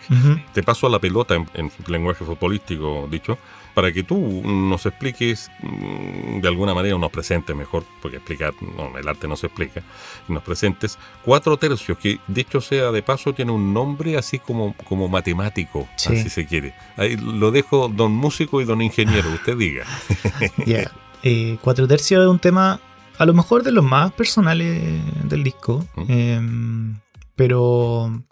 Te 0.52 0.62
paso 0.62 0.88
la 0.88 0.98
pelota 0.98 1.34
en, 1.34 1.48
en 1.54 1.70
lenguaje 1.88 2.24
futbolístico 2.24 3.08
dicho, 3.10 3.38
para 3.78 3.92
que 3.92 4.02
tú 4.02 4.18
nos 4.44 4.84
expliques 4.86 5.52
mm, 5.62 6.40
de 6.40 6.48
alguna 6.48 6.74
manera, 6.74 6.96
o 6.96 6.98
nos 6.98 7.12
presentes 7.12 7.54
mejor, 7.54 7.84
porque 8.02 8.16
explicar, 8.16 8.52
no, 8.76 8.98
el 8.98 9.06
arte 9.06 9.28
no 9.28 9.36
se 9.36 9.46
explica, 9.46 9.82
nos 10.26 10.42
presentes 10.42 10.98
cuatro 11.24 11.56
tercios, 11.56 11.96
que 11.96 12.18
dicho 12.26 12.60
sea 12.60 12.90
de 12.90 13.04
paso 13.04 13.32
tiene 13.32 13.52
un 13.52 13.72
nombre 13.72 14.16
así 14.18 14.40
como, 14.40 14.74
como 14.88 15.06
matemático, 15.08 15.86
Sí. 15.94 16.12
así 16.16 16.28
se 16.28 16.44
quiere. 16.44 16.74
Ahí 16.96 17.16
lo 17.16 17.52
dejo 17.52 17.88
don 17.88 18.10
músico 18.10 18.60
y 18.60 18.64
don 18.64 18.82
ingeniero, 18.82 19.30
usted 19.32 19.56
diga. 19.56 19.84
Ya. 20.66 20.90
Eh, 21.22 21.56
Cuatro 21.62 21.86
tercios 21.86 22.20
es 22.22 22.28
un 22.28 22.40
tema 22.40 22.80
a 23.16 23.24
lo 23.26 23.32
mejor 23.32 23.62
de 23.62 23.70
los 23.70 23.84
más 23.84 24.10
personales 24.12 24.82
del 25.22 25.44
disco, 25.44 25.86
Mm. 25.94 26.04
em, 26.08 27.00
pero 27.36 28.24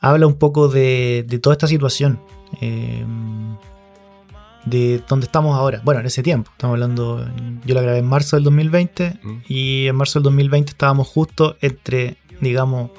habla 0.00 0.26
un 0.26 0.36
poco 0.36 0.66
de, 0.66 1.24
de 1.28 1.38
toda 1.38 1.54
esta 1.54 1.68
situación, 1.68 2.20
em, 2.60 3.56
de 4.66 5.00
donde 5.08 5.26
estamos 5.26 5.56
ahora. 5.56 5.80
Bueno, 5.84 6.00
en 6.00 6.06
ese 6.06 6.22
tiempo, 6.22 6.50
estamos 6.50 6.74
hablando, 6.74 7.26
yo 7.64 7.74
la 7.74 7.80
grabé 7.82 7.98
en 7.98 8.06
marzo 8.06 8.36
del 8.36 8.44
2020 8.44 9.18
Mm. 9.22 9.36
y 9.48 9.86
en 9.86 9.96
marzo 9.96 10.18
del 10.18 10.24
2020 10.24 10.70
estábamos 10.70 11.06
justo 11.08 11.56
entre, 11.62 12.16
digamos, 12.40 12.90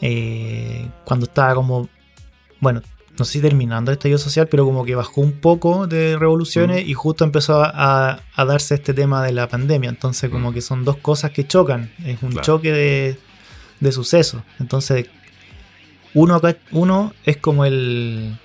eh, 0.00 0.88
cuando 1.04 1.26
estaba 1.26 1.54
como, 1.54 1.88
bueno, 2.60 2.82
no 3.18 3.24
sé 3.24 3.32
si 3.34 3.40
terminando 3.40 3.90
el 3.90 3.96
estallido 3.96 4.18
social, 4.18 4.48
pero 4.48 4.64
como 4.64 4.84
que 4.84 4.94
bajó 4.96 5.20
un 5.20 5.32
poco 5.32 5.86
de 5.86 6.16
revoluciones 6.18 6.84
Mm. 6.84 6.88
y 6.88 6.94
justo 6.94 7.24
empezó 7.24 7.62
a, 7.64 8.20
a 8.34 8.44
darse 8.44 8.74
este 8.74 8.92
tema 8.92 9.22
de 9.24 9.32
la 9.32 9.48
pandemia. 9.48 9.88
Entonces, 9.90 10.30
como 10.30 10.50
Mm. 10.50 10.54
que 10.54 10.60
son 10.60 10.84
dos 10.84 10.96
cosas 10.96 11.30
que 11.30 11.46
chocan. 11.46 11.92
Es 12.04 12.22
un 12.22 12.30
Claro. 12.30 12.44
choque 12.44 12.72
de, 12.72 13.16
de 13.80 13.92
sucesos. 13.92 14.42
Entonces, 14.58 15.06
uno 16.12 16.34
acá, 16.36 16.56
uno 16.72 17.12
es 17.24 17.36
como 17.36 17.64
el. 17.64 18.36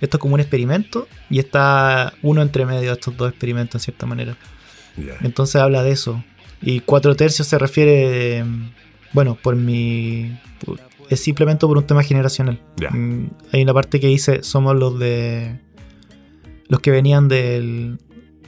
Esto 0.00 0.16
es 0.16 0.20
como 0.20 0.34
un 0.34 0.40
experimento 0.40 1.08
y 1.30 1.38
está 1.40 2.12
uno 2.22 2.42
entre 2.42 2.64
medio 2.66 2.88
de 2.88 2.92
estos 2.92 3.16
dos 3.16 3.30
experimentos 3.30 3.74
en 3.76 3.80
cierta 3.84 4.06
manera. 4.06 4.36
Entonces 5.22 5.56
habla 5.60 5.82
de 5.82 5.90
eso. 5.92 6.22
Y 6.60 6.80
cuatro 6.80 7.14
tercios 7.16 7.46
se 7.48 7.58
refiere, 7.58 8.42
mm, 8.44 8.70
bueno, 9.12 9.36
por 9.40 9.54
mi... 9.56 10.36
por- 10.64 10.80
es 11.08 11.20
simplemente 11.20 11.66
por 11.66 11.78
un 11.78 11.86
tema 11.86 12.02
generacional. 12.02 12.60
Ya. 12.76 12.90
Mm, 12.90 13.30
Hay 13.52 13.62
una 13.62 13.72
parte 13.74 13.98
que 14.00 14.08
dice, 14.08 14.42
somos 14.42 14.76
los 14.76 14.98
de... 14.98 15.58
Los 16.68 16.80
que 16.80 16.90
venían 16.90 17.28
del- 17.28 17.98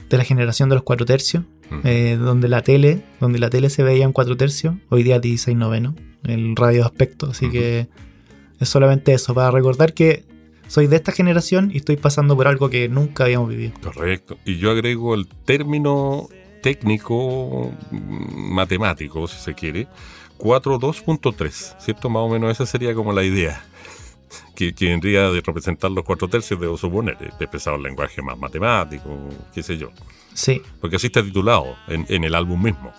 de 0.09 0.17
la 0.17 0.23
generación 0.25 0.69
de 0.69 0.75
los 0.75 0.83
cuatro 0.83 1.05
tercios, 1.05 1.43
Mm. 1.69 1.79
eh, 1.85 2.17
donde 2.19 2.49
la 2.49 2.61
tele, 2.63 3.01
donde 3.21 3.39
la 3.39 3.49
tele 3.49 3.69
se 3.69 3.81
veía 3.81 4.03
en 4.03 4.11
cuatro 4.11 4.35
tercios, 4.35 4.75
hoy 4.89 5.03
día 5.03 5.19
16 5.19 5.55
noveno, 5.57 5.95
el 6.25 6.55
radio 6.57 6.79
de 6.81 6.85
aspecto, 6.85 7.29
así 7.31 7.49
que 7.49 7.87
es 8.59 8.67
solamente 8.69 9.13
eso, 9.13 9.33
para 9.33 9.51
recordar 9.51 9.93
que 9.93 10.25
soy 10.71 10.87
de 10.87 10.95
esta 10.95 11.11
generación 11.11 11.69
y 11.73 11.77
estoy 11.77 11.97
pasando 11.97 12.37
por 12.37 12.47
algo 12.47 12.69
que 12.69 12.87
nunca 12.87 13.25
habíamos 13.25 13.49
vivido. 13.49 13.73
Correcto. 13.83 14.37
Y 14.45 14.57
yo 14.57 14.71
agrego 14.71 15.15
el 15.15 15.27
término 15.27 16.29
técnico, 16.63 17.73
mm, 17.91 18.53
matemático, 18.53 19.27
si 19.27 19.37
se 19.37 19.53
quiere, 19.53 19.89
4.2.3, 20.37 21.75
¿cierto? 21.77 22.09
Más 22.09 22.21
o 22.21 22.29
menos 22.29 22.51
esa 22.51 22.65
sería 22.65 22.95
como 22.95 23.11
la 23.11 23.23
idea. 23.23 23.61
Que, 24.55 24.73
que 24.73 24.85
vendría 24.85 25.29
de 25.29 25.41
representar 25.41 25.91
los 25.91 26.05
cuatro 26.05 26.29
tercios, 26.29 26.57
debo 26.59 26.77
suponer, 26.77 27.17
eh, 27.19 27.31
de 27.37 27.45
empezar 27.45 27.73
un 27.73 27.83
lenguaje 27.83 28.21
más 28.21 28.37
matemático, 28.37 29.09
qué 29.53 29.61
sé 29.61 29.77
yo. 29.77 29.89
Sí. 30.33 30.61
Porque 30.79 30.95
así 30.95 31.07
está 31.07 31.21
titulado 31.21 31.75
en, 31.87 32.05
en 32.07 32.23
el 32.23 32.33
álbum 32.33 32.63
mismo. 32.63 32.93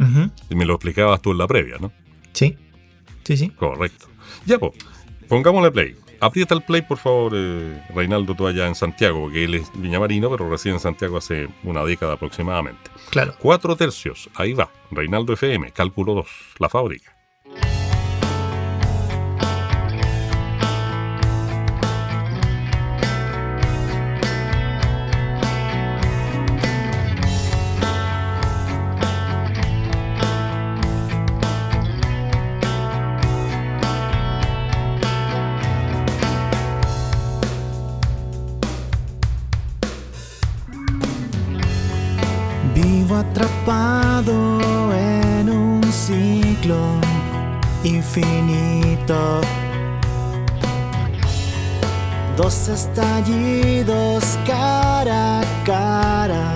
Ujú. 0.00 0.30
Y 0.48 0.54
me 0.54 0.64
lo 0.64 0.74
explicabas 0.74 1.20
tú 1.20 1.32
en 1.32 1.38
la 1.38 1.46
previa, 1.46 1.76
¿no? 1.78 1.92
Sí, 2.32 2.56
sí, 3.24 3.36
sí. 3.36 3.50
Correcto. 3.50 4.06
Ya, 4.46 4.58
pues, 4.58 4.72
pongámosle 5.28 5.70
play. 5.72 5.96
Aprieta 6.20 6.54
el 6.54 6.62
play, 6.62 6.82
por 6.82 6.98
favor, 6.98 7.32
eh, 7.34 7.82
Reinaldo, 7.94 8.34
tú 8.34 8.46
allá 8.46 8.66
en 8.66 8.74
Santiago, 8.74 9.20
porque 9.20 9.44
él 9.44 9.54
es 9.54 9.70
viñamarino, 9.74 10.30
pero 10.30 10.50
reside 10.50 10.72
en 10.72 10.80
Santiago 10.80 11.16
hace 11.16 11.48
una 11.62 11.84
década 11.84 12.14
aproximadamente. 12.14 12.90
Claro. 13.10 13.34
Cuatro 13.38 13.76
tercios, 13.76 14.28
ahí 14.34 14.52
va, 14.52 14.70
Reinaldo 14.90 15.32
FM, 15.32 15.72
cálculo 15.72 16.14
2, 16.14 16.26
la 16.58 16.68
fábrica. 16.68 17.17
Infinito. 48.08 49.40
Dos 52.36 52.68
estallidos 52.68 54.38
cara 54.46 55.40
a 55.40 55.44
cara 55.64 56.54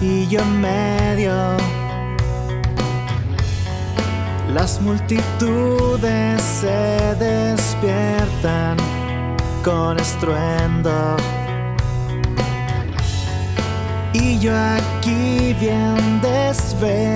y 0.00 0.26
yo 0.28 0.40
en 0.40 0.60
medio. 0.60 1.56
Las 4.52 4.80
multitudes 4.80 6.42
se 6.42 7.14
despiertan 7.18 8.76
con 9.64 9.98
estruendo. 9.98 11.16
Y 14.12 14.38
yo 14.38 14.52
aquí 14.54 15.54
bien 15.58 16.20
desvelado. 16.20 17.14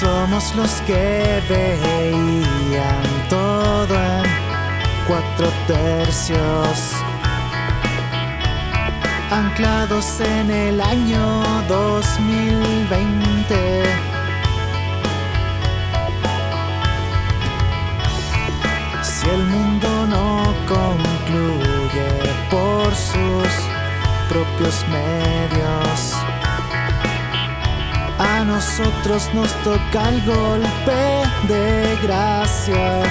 Somos 0.00 0.54
los 0.54 0.80
que 0.86 1.42
veían 1.46 3.02
todo 3.28 3.94
en 3.94 4.24
cuatro 5.06 5.52
tercios. 5.66 6.94
Anclados 9.30 10.22
en 10.22 10.50
el 10.50 10.80
año 10.80 11.42
2020. 11.68 13.82
Si 19.02 19.28
el 19.28 19.44
mundo 19.48 20.06
no 20.06 20.54
concluye 20.66 22.08
por 22.48 22.94
sus 22.94 23.52
propios 24.30 24.82
medios, 24.88 26.16
a 28.40 28.44
nosotros 28.44 29.28
nos 29.34 29.52
toca 29.62 30.08
el 30.08 30.24
golpe 30.24 31.00
de 31.48 31.98
gracia. 32.02 33.02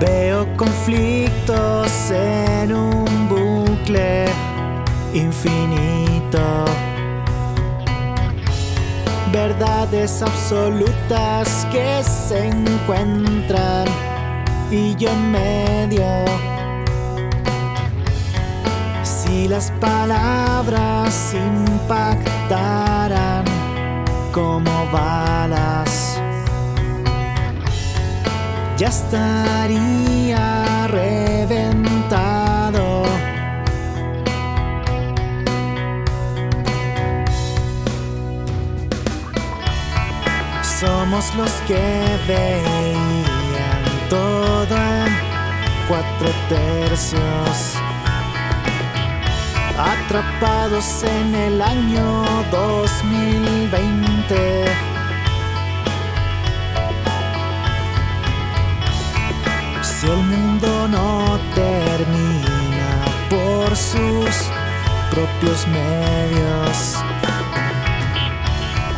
Veo 0.00 0.56
conflictos 0.56 2.10
en 2.10 2.74
un 2.74 3.28
bucle 3.28 4.24
infinito 5.14 6.64
verdades 9.32 10.20
absolutas 10.20 11.66
que 11.72 12.02
se 12.04 12.48
encuentran 12.48 13.86
y 14.70 14.94
yo 14.96 15.08
en 15.08 15.30
medio. 15.32 16.51
Las 19.52 19.70
palabras 19.72 21.34
impactaran 21.34 23.44
como 24.32 24.86
balas, 24.90 26.18
ya 28.78 28.88
estaría 28.88 30.86
reventado. 30.86 33.02
Somos 40.80 41.34
los 41.34 41.52
que 41.68 42.18
veían 42.26 43.82
todo 44.08 44.76
en 44.76 45.12
cuatro 45.88 46.30
tercios. 46.48 47.81
Atrapados 49.78 51.02
en 51.02 51.34
el 51.34 51.62
año 51.62 52.24
2020. 52.50 54.64
Si 59.82 60.06
el 60.06 60.18
mundo 60.18 60.88
no 60.88 61.40
termina 61.54 63.06
por 63.30 63.74
sus 63.74 64.50
propios 65.10 65.66
medios. 65.68 66.96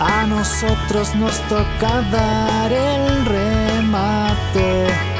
A 0.01 0.27
nosotros 0.27 1.15
nos 1.15 1.41
toca 1.49 2.03
dar 2.11 2.73
el 2.73 3.25
remate. 3.27 5.13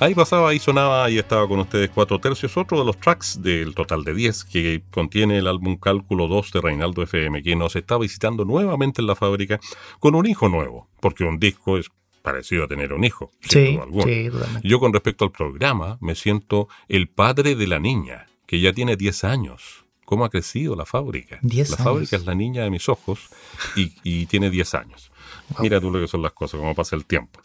Ahí 0.00 0.14
pasaba, 0.14 0.50
ahí 0.50 0.60
sonaba, 0.60 1.10
y 1.10 1.18
estaba 1.18 1.48
con 1.48 1.58
ustedes 1.58 1.90
cuatro 1.92 2.20
tercios, 2.20 2.56
otro 2.56 2.78
de 2.78 2.84
los 2.84 2.98
tracks 2.98 3.42
del 3.42 3.74
total 3.74 4.04
de 4.04 4.14
10 4.14 4.44
que 4.44 4.82
contiene 4.92 5.38
el 5.38 5.48
álbum 5.48 5.76
Cálculo 5.76 6.28
2 6.28 6.52
de 6.52 6.60
Reinaldo 6.60 7.02
FM, 7.02 7.42
que 7.42 7.56
nos 7.56 7.74
está 7.74 7.98
visitando 7.98 8.44
nuevamente 8.44 9.00
en 9.00 9.08
la 9.08 9.16
fábrica 9.16 9.58
con 9.98 10.14
un 10.14 10.26
hijo 10.26 10.48
nuevo, 10.48 10.88
porque 11.00 11.24
un 11.24 11.40
disco 11.40 11.78
es 11.78 11.90
parecido 12.22 12.64
a 12.64 12.68
tener 12.68 12.92
un 12.92 13.02
hijo. 13.02 13.32
Sí, 13.40 13.76
sí, 14.04 14.30
totalmente. 14.30 14.68
Yo 14.68 14.78
con 14.78 14.92
respecto 14.92 15.24
al 15.24 15.32
programa 15.32 15.98
me 16.00 16.14
siento 16.14 16.68
el 16.86 17.08
padre 17.08 17.56
de 17.56 17.66
la 17.66 17.80
niña, 17.80 18.26
que 18.46 18.60
ya 18.60 18.72
tiene 18.72 18.96
10 18.96 19.24
años. 19.24 19.84
¿Cómo 20.04 20.24
ha 20.24 20.30
crecido 20.30 20.76
la 20.76 20.86
fábrica? 20.86 21.40
10 21.42 21.70
la 21.70 21.74
años. 21.76 21.84
fábrica 21.84 22.16
es 22.16 22.24
la 22.24 22.36
niña 22.36 22.62
de 22.62 22.70
mis 22.70 22.88
ojos 22.88 23.28
y, 23.74 23.92
y 24.04 24.26
tiene 24.26 24.48
10 24.48 24.74
años. 24.74 25.10
Mira 25.58 25.80
tú 25.80 25.90
lo 25.90 26.00
que 26.00 26.06
son 26.06 26.22
las 26.22 26.32
cosas, 26.32 26.60
cómo 26.60 26.74
pasa 26.74 26.94
el 26.94 27.04
tiempo. 27.04 27.40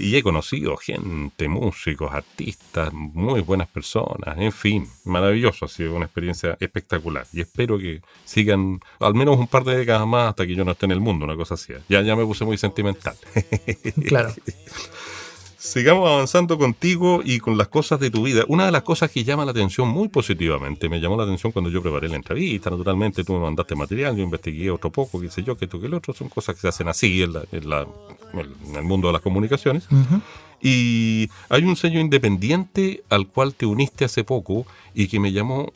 Y 0.00 0.16
he 0.16 0.22
conocido 0.22 0.76
gente, 0.76 1.48
músicos, 1.48 2.12
artistas, 2.12 2.92
muy 2.92 3.42
buenas 3.42 3.68
personas, 3.68 4.38
en 4.38 4.50
fin, 4.50 4.88
maravilloso, 5.04 5.66
ha 5.66 5.68
sido 5.68 5.94
una 5.94 6.06
experiencia 6.06 6.56
espectacular. 6.58 7.26
Y 7.32 7.42
espero 7.42 7.78
que 7.78 8.00
sigan 8.24 8.80
al 8.98 9.14
menos 9.14 9.38
un 9.38 9.46
par 9.46 9.64
de 9.64 9.76
décadas 9.76 10.06
más 10.06 10.30
hasta 10.30 10.46
que 10.46 10.54
yo 10.54 10.64
no 10.64 10.72
esté 10.72 10.86
en 10.86 10.92
el 10.92 11.00
mundo, 11.00 11.26
una 11.26 11.36
cosa 11.36 11.54
así. 11.54 11.74
Ya, 11.88 12.00
ya 12.00 12.16
me 12.16 12.24
puse 12.24 12.44
muy 12.44 12.56
sentimental. 12.56 13.14
Claro. 14.06 14.32
Sigamos 15.60 16.08
avanzando 16.08 16.56
contigo 16.56 17.20
y 17.22 17.38
con 17.38 17.58
las 17.58 17.68
cosas 17.68 18.00
de 18.00 18.10
tu 18.10 18.22
vida. 18.22 18.44
Una 18.48 18.64
de 18.64 18.72
las 18.72 18.82
cosas 18.82 19.10
que 19.10 19.24
llama 19.24 19.44
la 19.44 19.50
atención 19.50 19.86
muy 19.88 20.08
positivamente, 20.08 20.88
me 20.88 21.00
llamó 21.00 21.18
la 21.18 21.24
atención 21.24 21.52
cuando 21.52 21.70
yo 21.70 21.82
preparé 21.82 22.08
la 22.08 22.16
entrevista, 22.16 22.70
naturalmente 22.70 23.24
tú 23.24 23.34
me 23.34 23.40
mandaste 23.40 23.76
material, 23.76 24.16
yo 24.16 24.22
investigué 24.22 24.70
otro 24.70 24.90
poco, 24.90 25.20
qué 25.20 25.28
sé 25.30 25.42
yo, 25.42 25.58
que 25.58 25.66
esto, 25.66 25.78
que 25.78 25.86
el 25.86 25.92
otro, 25.92 26.14
son 26.14 26.30
cosas 26.30 26.54
que 26.54 26.62
se 26.62 26.68
hacen 26.68 26.88
así 26.88 27.22
en, 27.22 27.34
el 27.52 28.82
mundo 28.84 29.08
de 29.08 29.12
las 29.12 29.20
comunicaciones. 29.20 29.86
Y 30.62 31.28
hay 31.50 31.62
un 31.64 31.76
sello 31.76 32.00
independiente 32.00 33.02
al 33.10 33.26
cual 33.26 33.54
te 33.54 33.66
uniste 33.66 34.06
hace 34.06 34.24
poco 34.24 34.64
y 34.94 35.08
que 35.08 35.20
me 35.20 35.30
llamó, 35.30 35.74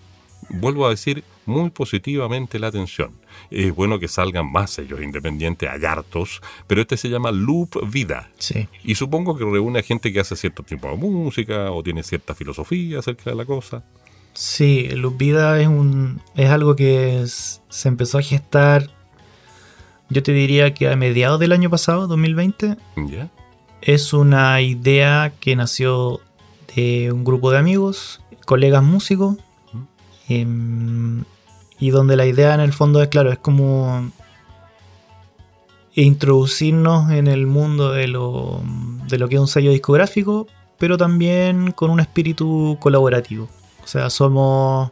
vuelvo 0.49 0.87
a 0.87 0.91
decir, 0.91 1.25
muy 1.47 1.71
positivamente 1.71 2.59
la 2.59 2.69
atención. 2.69 3.13
Es 3.51 3.75
bueno 3.75 3.99
que 3.99 4.09
salgan 4.09 4.51
más 4.51 4.71
sellos 4.71 5.03
independientes, 5.03 5.69
hay 5.69 5.85
hartos, 5.85 6.41
pero 6.67 6.81
este 6.81 6.97
se 6.97 7.09
llama 7.09 7.31
Loop 7.33 7.91
Vida. 7.91 8.31
Sí. 8.39 8.69
Y 8.83 8.95
supongo 8.95 9.37
que 9.37 9.45
reúne 9.45 9.81
a 9.81 9.83
gente 9.83 10.13
que 10.13 10.21
hace 10.21 10.37
cierto 10.37 10.63
tipo 10.63 10.89
de 10.89 10.97
música 10.97 11.71
o 11.71 11.83
tiene 11.83 12.03
cierta 12.03 12.35
filosofía 12.35 12.99
acerca 12.99 13.31
de 13.31 13.37
la 13.37 13.45
cosa. 13.45 13.83
Sí, 14.35 14.89
Loop 14.89 15.17
Vida 15.17 15.61
es, 15.61 15.69
un, 15.69 16.21
es 16.35 16.51
algo 16.51 16.75
que 16.75 17.25
se 17.27 17.89
empezó 17.89 18.19
a 18.19 18.23
gestar, 18.23 18.91
yo 20.11 20.23
te 20.23 20.33
diría 20.33 20.75
que 20.75 20.89
a 20.89 20.97
mediados 20.97 21.41
del 21.41 21.53
año 21.53 21.71
pasado, 21.71 22.07
2020. 22.07 22.77
¿Ya? 23.09 23.31
Es 23.81 24.13
una 24.13 24.61
idea 24.61 25.33
que 25.41 25.57
nació 25.57 26.21
de 26.75 27.13
un 27.13 27.25
grupo 27.25 27.51
de 27.51 27.59
amigos, 27.59 28.21
colegas 28.45 28.83
músicos, 28.83 29.37
y 31.79 31.91
donde 31.91 32.17
la 32.17 32.27
idea 32.27 32.55
en 32.55 32.61
el 32.61 32.73
fondo 32.73 33.03
es, 33.03 33.09
claro, 33.09 33.33
es 33.33 33.39
como 33.39 34.11
introducirnos 35.95 37.11
en 37.13 37.27
el 37.27 37.47
mundo 37.47 37.93
de 37.93 38.09
lo, 38.09 38.63
de 39.09 39.19
lo 39.19 39.29
que 39.29 39.37
es 39.37 39.41
un 39.41 39.49
sello 39.49 39.71
discográfico, 39.71 40.47
pero 40.79 40.97
también 40.97 41.73
con 41.73 41.91
un 41.91 42.01
espíritu 42.01 42.77
colaborativo. 42.81 43.49
O 43.83 43.87
sea, 43.87 44.11
somos, 44.11 44.91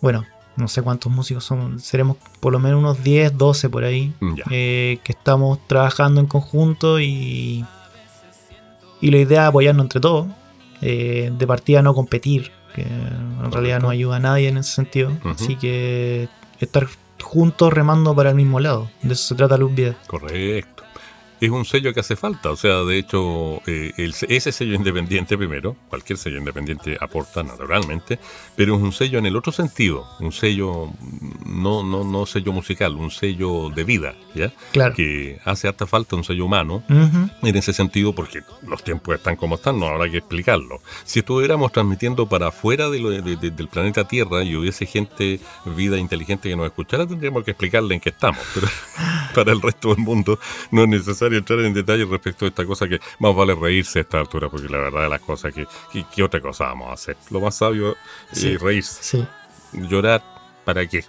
bueno, 0.00 0.24
no 0.56 0.68
sé 0.68 0.82
cuántos 0.82 1.12
músicos 1.12 1.44
somos, 1.44 1.82
seremos 1.82 2.16
por 2.40 2.52
lo 2.52 2.58
menos 2.58 2.78
unos 2.78 3.02
10, 3.02 3.36
12 3.36 3.68
por 3.68 3.84
ahí, 3.84 4.12
eh, 4.50 4.98
que 5.04 5.12
estamos 5.12 5.58
trabajando 5.66 6.20
en 6.20 6.26
conjunto 6.26 6.98
y, 6.98 7.64
y 9.00 9.10
la 9.10 9.18
idea 9.18 9.42
es 9.42 9.48
apoyarnos 9.48 9.84
entre 9.84 10.00
todos, 10.00 10.26
eh, 10.80 11.30
de 11.36 11.46
partida 11.46 11.82
no 11.82 11.94
competir, 11.94 12.50
que 12.76 12.82
en 12.82 13.50
realidad 13.50 13.80
no 13.80 13.90
ayuda 13.90 14.16
a 14.16 14.20
nadie 14.20 14.48
en 14.48 14.58
ese 14.58 14.72
sentido. 14.72 15.10
Así 15.24 15.56
que 15.56 16.28
estar 16.60 16.86
juntos 17.20 17.72
remando 17.72 18.14
para 18.14 18.30
el 18.30 18.36
mismo 18.36 18.60
lado. 18.60 18.88
De 19.02 19.14
eso 19.14 19.26
se 19.26 19.34
trata 19.34 19.56
Luz 19.56 19.74
Vida. 19.74 19.96
Correcto 20.06 20.85
es 21.40 21.50
un 21.50 21.64
sello 21.64 21.92
que 21.92 22.00
hace 22.00 22.16
falta. 22.16 22.50
O 22.50 22.56
sea, 22.56 22.82
de 22.84 22.98
hecho, 22.98 23.62
eh, 23.66 23.92
ese 23.96 24.52
sello 24.52 24.74
independiente 24.74 25.36
primero, 25.36 25.76
cualquier 25.88 26.18
sello 26.18 26.38
independiente 26.38 26.96
aporta 27.00 27.42
naturalmente, 27.42 28.18
pero 28.56 28.76
es 28.76 28.82
un 28.82 28.92
sello 28.92 29.18
en 29.18 29.26
el 29.26 29.36
otro 29.36 29.52
sentido, 29.52 30.06
un 30.20 30.32
sello 30.32 30.90
no, 31.44 31.82
no, 31.82 32.04
no 32.04 32.26
sello 32.26 32.52
musical, 32.52 32.94
un 32.96 33.10
sello 33.10 33.70
de 33.70 33.84
vida, 33.84 34.14
¿ya? 34.34 34.52
Claro. 34.72 34.94
Que 34.94 35.38
hace 35.44 35.68
hasta 35.68 35.86
falta 35.86 36.16
un 36.16 36.24
sello 36.24 36.44
humano 36.44 36.82
en 36.88 37.56
ese 37.56 37.72
sentido, 37.72 38.14
porque 38.14 38.42
los 38.66 38.82
tiempos 38.82 39.14
están 39.14 39.36
como 39.36 39.56
están, 39.56 39.78
no 39.78 39.86
habrá 39.86 40.10
que 40.10 40.18
explicarlo. 40.18 40.80
Si 41.04 41.20
estuviéramos 41.20 41.72
transmitiendo 41.72 42.26
para 42.26 42.48
afuera 42.48 42.88
del 42.88 43.68
planeta 43.70 44.06
Tierra 44.06 44.42
y 44.42 44.56
hubiese 44.56 44.86
gente, 44.86 45.40
vida 45.64 45.98
inteligente 45.98 46.48
que 46.48 46.56
nos 46.56 46.66
escuchara, 46.66 47.06
tendríamos 47.06 47.44
que 47.44 47.52
explicarle 47.52 47.94
en 47.94 48.00
qué 48.00 48.10
estamos, 48.10 48.42
pero 48.54 48.68
para 49.34 49.52
el 49.52 49.60
resto 49.60 49.94
del 49.94 49.98
mundo 50.04 50.38
no 50.70 50.82
es 50.82 50.88
necesario 50.88 51.25
entrar 51.34 51.60
en 51.60 51.74
detalle 51.74 52.04
respecto 52.04 52.44
a 52.44 52.48
esta 52.48 52.64
cosa 52.64 52.88
que 52.88 53.00
más 53.18 53.34
vale 53.34 53.54
reírse 53.54 54.00
a 54.00 54.02
esta 54.02 54.20
altura, 54.20 54.48
porque 54.48 54.68
la 54.68 54.78
verdad 54.78 55.02
de 55.02 55.08
las 55.08 55.20
cosas 55.20 55.52
que, 55.52 55.66
¿qué 56.14 56.22
otra 56.22 56.40
cosa 56.40 56.64
vamos 56.64 56.90
a 56.90 56.92
hacer? 56.92 57.16
Lo 57.30 57.40
más 57.40 57.56
sabio 57.56 57.96
es 58.32 58.60
reírse. 58.60 59.26
Llorar, 59.72 60.22
¿para 60.64 60.86
qué? 60.86 61.04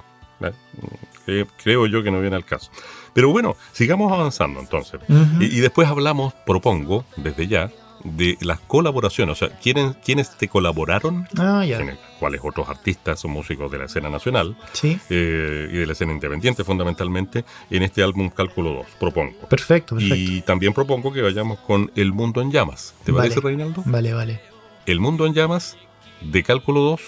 ¿Eh? 1.28 1.46
Creo 1.62 1.88
yo 1.88 2.04
que 2.04 2.12
no 2.12 2.22
viene 2.22 2.36
al 2.36 2.46
caso. 2.46 2.72
Pero 3.14 3.32
bueno, 3.32 3.56
sigamos 3.72 4.12
avanzando 4.12 4.60
entonces. 4.60 5.00
y, 5.40 5.60
después 5.60 5.88
hablamos, 5.88 6.34
propongo, 6.46 7.06
desde 7.16 7.48
ya, 7.48 7.72
de 8.04 8.38
las 8.42 8.60
colaboraciones, 8.60 9.42
o 9.42 9.48
sea, 9.48 9.58
¿quiénes, 9.60 9.96
quiénes 9.98 10.38
te 10.38 10.48
colaboraron? 10.48 11.28
Ah, 11.38 11.66
ya. 11.66 11.80
¿Cuáles 12.20 12.42
otros 12.44 12.68
artistas 12.70 13.24
o 13.26 13.28
músicos 13.28 13.72
de 13.72 13.78
la 13.78 13.86
escena 13.86 14.10
nacional? 14.10 14.58
Sí. 14.74 15.00
Eh, 15.10 15.70
y 15.72 15.78
de 15.78 15.86
la 15.86 15.94
escena 15.94 16.14
independiente, 16.14 16.64
fundamentalmente, 16.64 17.46
en 17.70 17.84
este 17.84 18.04
álbum 18.04 18.30
Cálculo 18.30 18.74
2, 18.74 18.86
propongo. 19.00 19.38
Perfecto, 19.50 19.96
perfecto. 19.96 20.16
Y 20.16 20.42
también 20.42 20.74
propongo 20.74 21.12
que 21.12 21.22
vayamos 21.22 21.60
con 21.60 21.92
El 21.96 22.14
Mundo 22.14 22.42
en 22.42 22.52
Llamas. 22.52 22.94
¿Te 23.04 23.14
parece, 23.14 23.40
Reinaldo? 23.40 23.84
Vale, 23.86 24.14
vale. 24.14 24.42
El 24.86 25.00
Mundo 25.00 25.26
en 25.26 25.34
Llamas, 25.34 25.78
de 26.22 26.44
Cálculo 26.44 26.82
2, 26.82 27.02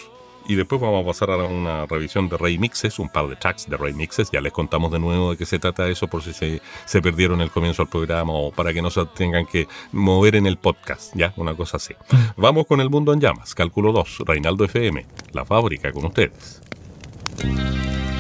y 0.49 0.55
después 0.55 0.81
vamos 0.81 1.03
a 1.03 1.05
pasar 1.05 1.29
a 1.29 1.37
una 1.37 1.85
revisión 1.85 2.27
de 2.27 2.35
remixes, 2.35 2.97
un 2.97 3.07
par 3.07 3.27
de 3.27 3.35
tracks 3.35 3.69
de 3.69 3.77
remixes. 3.77 4.31
Ya 4.31 4.41
les 4.41 4.51
contamos 4.51 4.91
de 4.91 4.97
nuevo 4.97 5.29
de 5.29 5.37
qué 5.37 5.45
se 5.45 5.59
trata 5.59 5.87
eso 5.87 6.07
por 6.07 6.23
si 6.23 6.33
se, 6.33 6.59
se 6.85 7.03
perdieron 7.03 7.39
el 7.41 7.51
comienzo 7.51 7.83
del 7.83 7.91
programa 7.91 8.33
o 8.33 8.51
para 8.51 8.73
que 8.73 8.81
no 8.81 8.89
se 8.89 9.05
tengan 9.05 9.45
que 9.45 9.67
mover 9.91 10.35
en 10.35 10.47
el 10.47 10.57
podcast, 10.57 11.15
¿ya? 11.15 11.33
Una 11.35 11.53
cosa 11.53 11.77
así. 11.77 11.93
Vamos 12.35 12.65
con 12.65 12.81
El 12.81 12.89
Mundo 12.89 13.13
en 13.13 13.21
Llamas, 13.21 13.53
cálculo 13.53 13.91
2, 13.91 14.23
Reinaldo 14.25 14.65
FM, 14.65 15.05
la 15.33 15.45
fábrica 15.45 15.91
con 15.91 16.05
ustedes. 16.05 16.63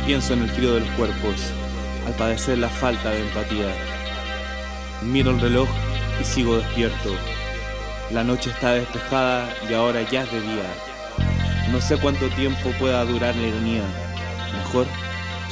Pienso 0.05 0.33
en 0.33 0.43
el 0.43 0.49
frío 0.49 0.75
de 0.75 0.81
los 0.81 0.89
cuerpos, 0.91 1.51
al 2.05 2.13
padecer 2.13 2.59
la 2.59 2.69
falta 2.69 3.09
de 3.09 3.21
empatía. 3.21 3.73
Miro 5.01 5.31
el 5.31 5.41
reloj 5.41 5.67
y 6.21 6.23
sigo 6.23 6.57
despierto. 6.57 7.09
La 8.11 8.23
noche 8.23 8.51
está 8.51 8.73
despejada 8.73 9.51
y 9.67 9.73
ahora 9.73 10.07
ya 10.11 10.21
es 10.21 10.31
de 10.31 10.41
día. 10.41 10.88
No 11.71 11.79
sé 11.79 11.97
cuánto 11.97 12.27
tiempo 12.29 12.71
pueda 12.79 13.05
durar 13.05 13.35
la 13.35 13.47
ironía. 13.47 13.83
Mejor 14.53 14.87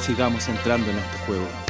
sigamos 0.02 0.48
entrando 0.48 0.90
en 0.90 0.98
este 0.98 1.18
juego. 1.26 1.67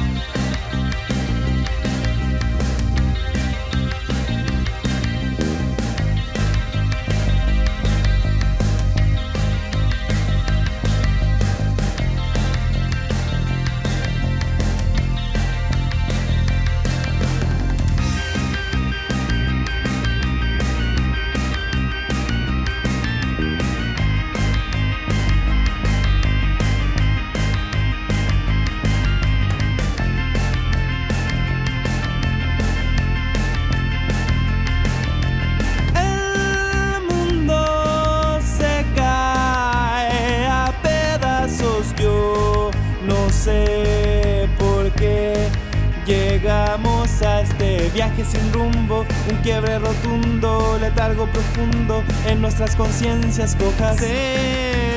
Nuestras 52.59 52.75
conciencias 52.75 53.55
cojas. 53.55 53.97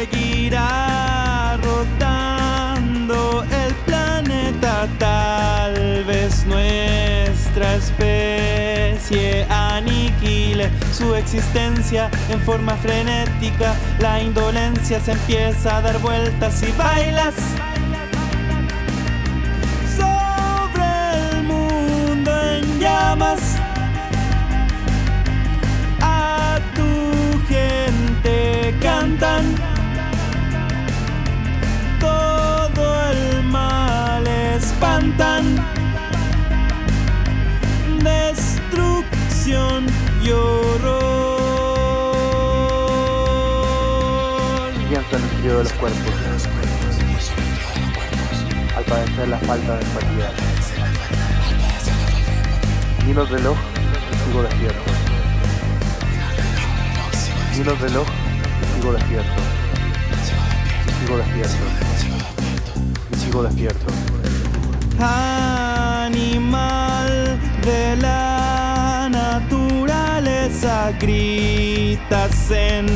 Seguirá 0.00 0.48
rotando 1.62 3.44
el 3.44 3.74
planeta, 3.84 4.88
tal 4.98 6.04
vez 6.04 6.46
nuestra 6.46 7.74
especie 7.74 9.44
aniquile 9.50 10.70
su 10.90 11.14
existencia 11.14 12.10
en 12.30 12.40
forma 12.40 12.76
frenética. 12.76 13.74
La 13.98 14.22
indolencia 14.22 14.98
se 14.98 15.12
empieza 15.12 15.76
a 15.76 15.82
dar 15.82 15.98
vueltas 15.98 16.62
y 16.62 16.72
bailas. 16.78 17.34
a 23.22 23.49
cantan. 29.20 29.54
Todo 32.00 33.10
el 33.10 33.42
mal 33.44 34.26
espantan. 34.26 35.44
Destrucción 38.02 39.86
y 40.22 40.30
horror. 40.30 41.40
Pienso 44.88 45.16
en 45.16 45.22
el 45.22 45.28
frío 45.28 45.58
de 45.58 45.64
los 45.64 45.72
cuerpos. 45.74 46.48
Al 48.76 48.84
padecer 48.84 49.28
la 49.28 49.38
falta 49.38 49.76
de 49.76 49.82
empatía. 49.82 50.32
Miro 53.06 53.22
el 53.22 53.28
reloj 53.28 53.58
y 54.12 54.16
sigo 54.24 54.42
despierto. 54.42 54.90
Miro 57.56 57.72
el 57.72 57.78
reloj 57.78 58.19
sigo 58.80 58.92
despierto. 58.94 59.42
Sigo 61.00 61.18
despierto. 61.18 61.56
Y 63.12 63.16
sigo 63.16 63.42
despierto. 63.42 63.86
Animal 66.08 67.38
de 67.62 67.96
la 67.96 69.08
naturaleza, 69.10 70.92
gritas 70.98 72.50
en 72.50 72.86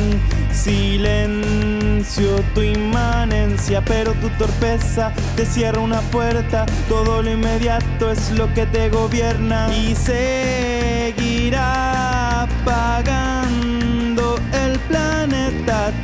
silencio 0.51 2.41
tu 2.55 2.61
inmanencia, 2.61 3.83
pero 3.85 4.13
tu 4.13 4.29
torpeza 4.39 5.11
te 5.35 5.45
cierra 5.45 5.81
una 5.81 6.01
puerta. 6.01 6.65
Todo 6.89 7.21
lo 7.21 7.31
inmediato 7.31 8.09
es 8.11 8.31
lo 8.31 8.51
que 8.55 8.65
te 8.65 8.89
gobierna 8.89 9.67
y 9.75 9.93
seguirá 9.95 11.84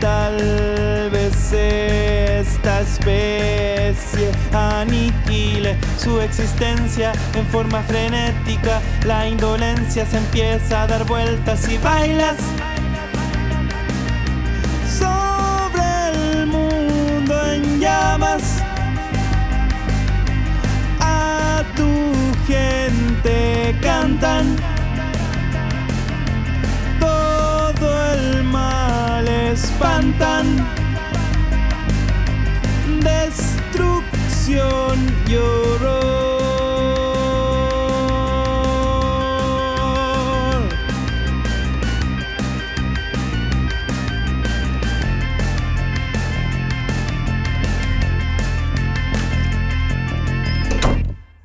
Tal 0.01 1.11
vez 1.11 1.53
esta 1.53 2.81
especie 2.81 4.31
aniquile 4.51 5.77
su 5.95 6.19
existencia 6.19 7.11
en 7.35 7.45
forma 7.45 7.83
frenética. 7.83 8.81
La 9.05 9.27
indolencia 9.27 10.03
se 10.07 10.17
empieza 10.17 10.81
a 10.81 10.87
dar 10.87 11.05
vueltas 11.05 11.69
y 11.69 11.77
bailas. 11.77 12.37
sobre 14.97 15.83
el 16.13 16.47
mundo 16.47 17.51
en 17.51 17.79
llamas. 17.79 18.63
A 20.99 21.63
tu 21.75 21.87
gente 22.47 23.75
cantan. 23.81 24.70
Espantan. 29.81 30.45
Destrucción 33.01 34.99
y 35.27 35.35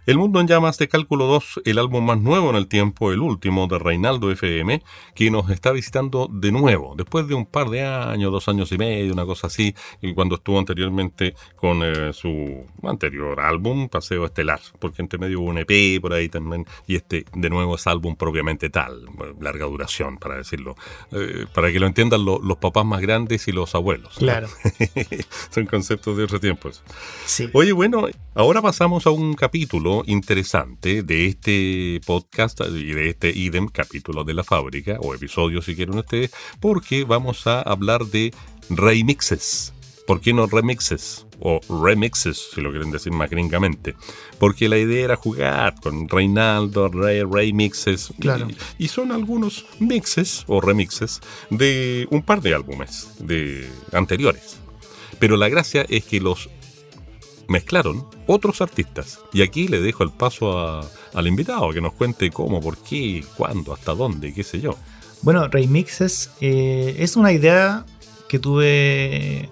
El 0.06 0.18
Mundo 0.18 0.38
en 0.40 0.46
Llamas 0.46 0.78
de 0.78 0.86
Cálculo 0.86 1.26
2, 1.26 1.62
el 1.64 1.78
álbum 1.80 2.04
más 2.06 2.20
nuevo 2.20 2.48
en 2.50 2.54
el 2.54 2.68
tiempo, 2.68 3.10
el 3.10 3.18
último 3.20 3.66
de 3.66 3.76
Reinaldo 3.80 4.30
FM, 4.30 4.80
que 5.16 5.32
nos 5.32 5.50
está 5.50 5.72
visitando 5.72 6.28
de 6.30 6.52
nuevo, 6.52 6.94
después 6.96 7.26
de 7.26 7.34
un 7.34 7.44
par 7.44 7.70
de 7.70 7.82
años, 7.84 8.30
dos 8.30 8.46
años 8.46 8.70
y 8.70 8.78
medio, 8.78 9.12
una 9.12 9.26
cosa 9.26 9.48
así, 9.48 9.74
y 10.00 10.14
cuando 10.14 10.36
estuvo 10.36 10.60
anteriormente 10.60 11.34
con 11.56 11.80
eh, 11.82 12.12
su 12.12 12.64
anterior 12.84 13.40
álbum, 13.40 13.88
Paseo 13.88 14.24
Estelar, 14.26 14.60
porque 14.78 15.02
entre 15.02 15.18
medio 15.18 15.40
hubo 15.40 15.50
un 15.50 15.58
EP 15.58 16.00
por 16.00 16.12
ahí 16.12 16.28
también, 16.28 16.66
y 16.86 16.94
este 16.94 17.24
de 17.34 17.50
nuevo 17.50 17.74
es 17.74 17.84
álbum 17.88 18.14
propiamente 18.14 18.70
tal, 18.70 19.06
larga 19.40 19.64
duración, 19.66 20.18
para 20.18 20.36
decirlo, 20.36 20.76
eh, 21.10 21.46
para 21.52 21.72
que 21.72 21.80
lo 21.80 21.86
entiendan 21.88 22.24
lo- 22.24 22.38
los 22.38 22.58
papás 22.58 22.84
más 22.86 23.00
grandes 23.00 23.48
y 23.48 23.52
los 23.52 23.74
abuelos. 23.74 24.14
Claro. 24.18 24.46
Son 25.50 25.66
conceptos 25.66 26.16
de 26.16 26.22
otros 26.22 26.40
tiempos. 26.40 26.84
Sí. 27.24 27.50
Oye, 27.52 27.72
bueno, 27.72 28.06
ahora 28.36 28.62
pasamos 28.62 29.04
a 29.08 29.10
un 29.10 29.34
capítulo 29.34 29.95
interesante 30.06 31.02
de 31.02 31.26
este 31.26 32.00
podcast 32.06 32.60
y 32.68 32.92
de 32.92 33.10
este 33.10 33.30
idem 33.30 33.68
capítulo 33.68 34.24
de 34.24 34.34
la 34.34 34.44
fábrica, 34.44 34.98
o 35.00 35.14
episodio 35.14 35.62
si 35.62 35.74
quieren 35.74 35.98
ustedes, 35.98 36.30
porque 36.60 37.04
vamos 37.04 37.46
a 37.46 37.62
hablar 37.62 38.04
de 38.06 38.32
remixes. 38.70 39.72
¿Por 40.06 40.20
qué 40.20 40.32
no 40.32 40.46
remixes? 40.46 41.26
O 41.40 41.60
remixes, 41.82 42.50
si 42.54 42.60
lo 42.60 42.70
quieren 42.70 42.92
decir 42.92 43.12
más 43.12 43.28
gringamente. 43.28 43.96
Porque 44.38 44.68
la 44.68 44.78
idea 44.78 45.04
era 45.04 45.16
jugar 45.16 45.74
con 45.82 46.08
Reinaldo, 46.08 46.88
Rey, 46.88 47.22
remixes. 47.28 48.10
y- 48.16 48.20
Claro. 48.22 48.46
Y, 48.78 48.86
son 48.88 49.10
algunos 49.10 49.66
mixes 49.80 50.44
o 50.46 50.60
remixes 50.60 51.20
de 51.50 52.06
un 52.10 52.22
par 52.22 52.40
de 52.40 52.54
álbumes 52.54 53.08
de 53.18 53.68
anteriores. 53.92 54.58
Pero 55.18 55.36
la 55.36 55.48
gracia 55.48 55.84
es 55.88 56.04
que 56.04 56.20
los 56.20 56.50
mezclaron 57.48 58.04
otros 58.26 58.60
artistas. 58.60 59.20
Y 59.32 59.42
aquí 59.42 59.68
le 59.68 59.80
dejo 59.80 60.02
el 60.04 60.10
paso 60.10 60.58
a- 60.58 60.84
al 61.14 61.26
invitado 61.26 61.70
que 61.72 61.80
nos 61.80 61.92
cuente 61.94 62.30
cómo, 62.30 62.60
por 62.60 62.76
qué, 62.78 63.24
cuándo, 63.36 63.72
hasta 63.72 63.94
dónde, 63.94 64.32
qué 64.34 64.42
sé 64.42 64.60
yo. 64.60 64.76
Bueno, 65.22 65.48
remixes 65.48 66.30
eh, 66.40 66.96
es 66.98 67.16
una 67.16 67.32
idea 67.32 67.84
que 68.28 68.38
tuve 68.38 69.48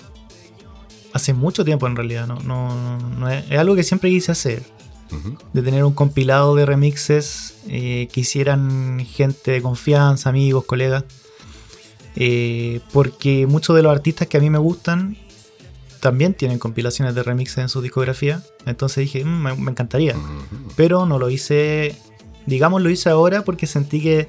hace 1.13 1.33
mucho 1.33 1.65
tiempo 1.65 1.87
en 1.87 1.97
realidad. 1.97 2.27
No, 2.27 2.37
no, 2.41 2.99
no 2.99 3.31
es, 3.31 3.51
es 3.51 3.59
algo 3.59 3.75
que 3.77 3.83
siempre 3.85 4.11
quise 4.11 4.33
hacer. 4.33 4.63
De 5.53 5.63
tener 5.63 5.85
un 5.85 5.93
compilado 5.95 6.57
de 6.57 6.67
remixes 6.67 7.55
eh, 7.69 8.09
que 8.13 8.23
hicieran 8.23 8.99
gente 9.09 9.53
de 9.53 9.63
confianza, 9.63 10.29
amigos, 10.31 10.65
colegas. 10.65 11.05
Eh, 12.17 12.81
porque 12.93 13.47
muchos 13.47 13.77
de 13.77 13.83
los 13.83 13.93
artistas 13.93 14.27
que 14.29 14.37
a 14.39 14.41
mí 14.41 14.51
me 14.51 14.59
gustan 14.59 15.17
también 16.05 16.35
tienen 16.35 16.59
compilaciones 16.59 17.15
de 17.15 17.23
remixes 17.23 17.57
en 17.57 17.71
su 17.71 17.81
discografía. 17.81 18.43
Entonces 18.67 18.99
dije, 19.07 19.25
"Mm, 19.25 19.43
me, 19.43 19.55
me 19.57 19.71
encantaría. 19.71 20.15
Pero 20.77 21.07
no 21.07 21.19
lo 21.19 21.31
hice, 21.31 21.97
digamos, 22.45 22.83
lo 22.83 22.91
hice 22.91 23.09
ahora 23.09 23.43
porque 23.43 23.67
sentí 23.67 24.03
que 24.03 24.29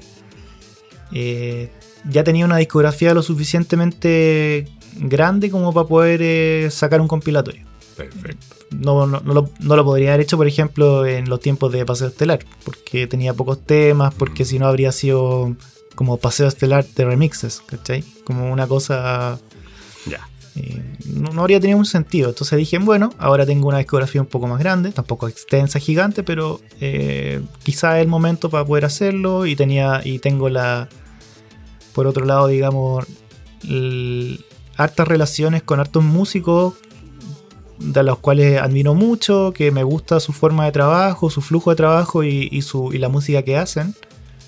eh, 1.12 1.70
ya 2.10 2.24
tenía 2.24 2.46
una 2.46 2.56
discografía 2.56 3.12
lo 3.12 3.22
suficientemente 3.22 4.66
grande 4.98 5.50
como 5.50 5.74
para 5.74 5.86
poder 5.86 6.20
eh, 6.22 6.68
sacar 6.70 7.02
un 7.02 7.08
compilatorio. 7.08 7.66
Perfecto. 7.94 8.56
No, 8.70 9.06
no, 9.06 9.20
no 9.20 9.34
lo, 9.34 9.50
no 9.60 9.76
lo 9.76 9.84
podría 9.84 10.10
haber 10.14 10.22
hecho, 10.22 10.38
por 10.38 10.46
ejemplo, 10.46 11.04
en 11.04 11.28
los 11.28 11.40
tiempos 11.40 11.72
de 11.72 11.84
Paseo 11.84 12.08
Estelar, 12.08 12.40
porque 12.64 13.06
tenía 13.06 13.34
pocos 13.34 13.64
temas, 13.66 14.14
porque 14.14 14.44
Mm. 14.44 14.46
si 14.46 14.58
no 14.58 14.66
habría 14.66 14.92
sido 14.92 15.54
como 15.94 16.16
Paseo 16.16 16.46
Estelar 16.48 16.86
de 16.86 17.04
remixes, 17.04 17.60
¿cachai? 17.66 18.02
Como 18.24 18.50
una 18.50 18.66
cosa 18.66 19.38
Ya. 20.06 20.20
Eh, 20.56 20.82
no, 21.06 21.30
no 21.32 21.42
habría 21.42 21.60
tenido 21.60 21.78
un 21.78 21.84
sentido. 21.86 22.30
Entonces 22.30 22.58
dije, 22.58 22.78
bueno, 22.78 23.12
ahora 23.18 23.44
tengo 23.46 23.68
una 23.68 23.78
discografía 23.78 24.20
un 24.20 24.26
poco 24.26 24.46
más 24.46 24.58
grande, 24.58 24.90
tampoco 24.92 25.28
extensa, 25.28 25.78
gigante, 25.78 26.22
pero 26.22 26.60
eh, 26.80 27.42
quizá 27.62 27.98
es 27.98 28.02
el 28.02 28.08
momento 28.08 28.48
para 28.50 28.64
poder 28.64 28.84
hacerlo. 28.84 29.46
Y 29.46 29.54
tenía, 29.56 30.00
y 30.04 30.18
tengo 30.18 30.48
la. 30.48 30.88
Por 31.94 32.06
otro 32.06 32.24
lado, 32.26 32.46
digamos, 32.48 33.06
hartas 34.76 35.08
relaciones 35.08 35.62
con 35.62 35.80
hartos 35.80 36.04
músicos 36.04 36.74
de 37.78 38.02
los 38.02 38.18
cuales 38.18 38.60
admiro 38.60 38.94
mucho, 38.94 39.52
que 39.54 39.70
me 39.70 39.82
gusta 39.82 40.20
su 40.20 40.32
forma 40.32 40.64
de 40.64 40.72
trabajo, 40.72 41.28
su 41.30 41.40
flujo 41.42 41.70
de 41.70 41.76
trabajo 41.76 42.24
y, 42.24 42.48
y 42.50 42.62
su, 42.62 42.92
y 42.92 42.98
la 42.98 43.08
música 43.08 43.42
que 43.42 43.56
hacen. 43.56 43.94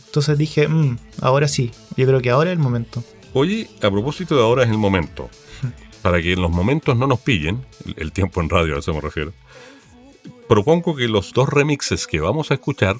Entonces 0.06 0.38
dije, 0.38 0.68
"Mm, 0.68 0.96
ahora 1.20 1.48
sí, 1.48 1.70
yo 1.96 2.06
creo 2.06 2.20
que 2.22 2.30
ahora 2.30 2.50
es 2.50 2.56
el 2.56 2.62
momento. 2.62 3.04
Oye, 3.34 3.68
a 3.82 3.90
propósito 3.90 4.34
de 4.36 4.42
ahora 4.42 4.64
es 4.64 4.70
el 4.70 4.78
momento. 4.78 5.28
Para 6.02 6.22
que 6.22 6.32
en 6.32 6.40
los 6.42 6.50
momentos 6.50 6.96
no 6.96 7.06
nos 7.06 7.20
pillen, 7.20 7.64
el 7.96 8.12
tiempo 8.12 8.40
en 8.40 8.48
radio 8.48 8.76
a 8.76 8.78
eso 8.78 8.94
me 8.94 9.00
refiero, 9.00 9.32
propongo 10.48 10.94
que 10.94 11.08
los 11.08 11.32
dos 11.32 11.48
remixes 11.48 12.06
que 12.06 12.20
vamos 12.20 12.50
a 12.50 12.54
escuchar, 12.54 12.96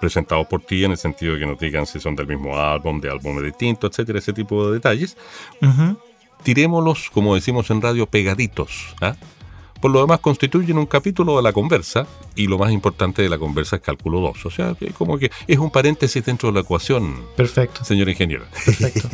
presentados 0.00 0.46
por 0.46 0.62
ti 0.62 0.84
en 0.84 0.90
el 0.92 0.98
sentido 0.98 1.34
de 1.34 1.40
que 1.40 1.46
nos 1.46 1.58
digan 1.58 1.86
si 1.86 2.00
son 2.00 2.16
del 2.16 2.26
mismo 2.26 2.58
álbum, 2.58 3.00
de 3.00 3.10
álbumes 3.10 3.44
distintos, 3.44 3.90
etcétera, 3.90 4.18
ese 4.18 4.32
tipo 4.32 4.66
de 4.66 4.74
detalles, 4.74 5.16
Ujú. 5.62 5.98
tirémoslos, 6.42 7.10
como 7.10 7.34
decimos 7.34 7.70
en 7.70 7.80
radio, 7.80 8.06
pegaditos. 8.06 8.94
¿ah? 9.00 9.14
Por 9.80 9.90
lo 9.90 10.00
demás, 10.00 10.20
constituyen 10.20 10.78
un 10.78 10.86
capítulo 10.86 11.36
de 11.36 11.42
la 11.42 11.52
conversa, 11.52 12.06
y 12.34 12.46
lo 12.46 12.56
más 12.58 12.72
importante 12.72 13.20
de 13.22 13.28
la 13.28 13.38
conversa 13.38 13.76
es 13.76 13.82
cálculo 13.82 14.20
2. 14.20 14.46
O 14.46 14.50
sea, 14.50 14.74
que 14.74 14.86
como 14.92 15.18
que 15.18 15.30
es 15.46 15.58
un 15.58 15.70
paréntesis 15.70 16.24
dentro 16.24 16.48
de 16.48 16.54
la 16.54 16.60
ecuación, 16.60 17.22
Perfecto, 17.36 17.84
señor 17.84 18.08
ingeniero. 18.08 18.44
perfecto. 18.64 19.08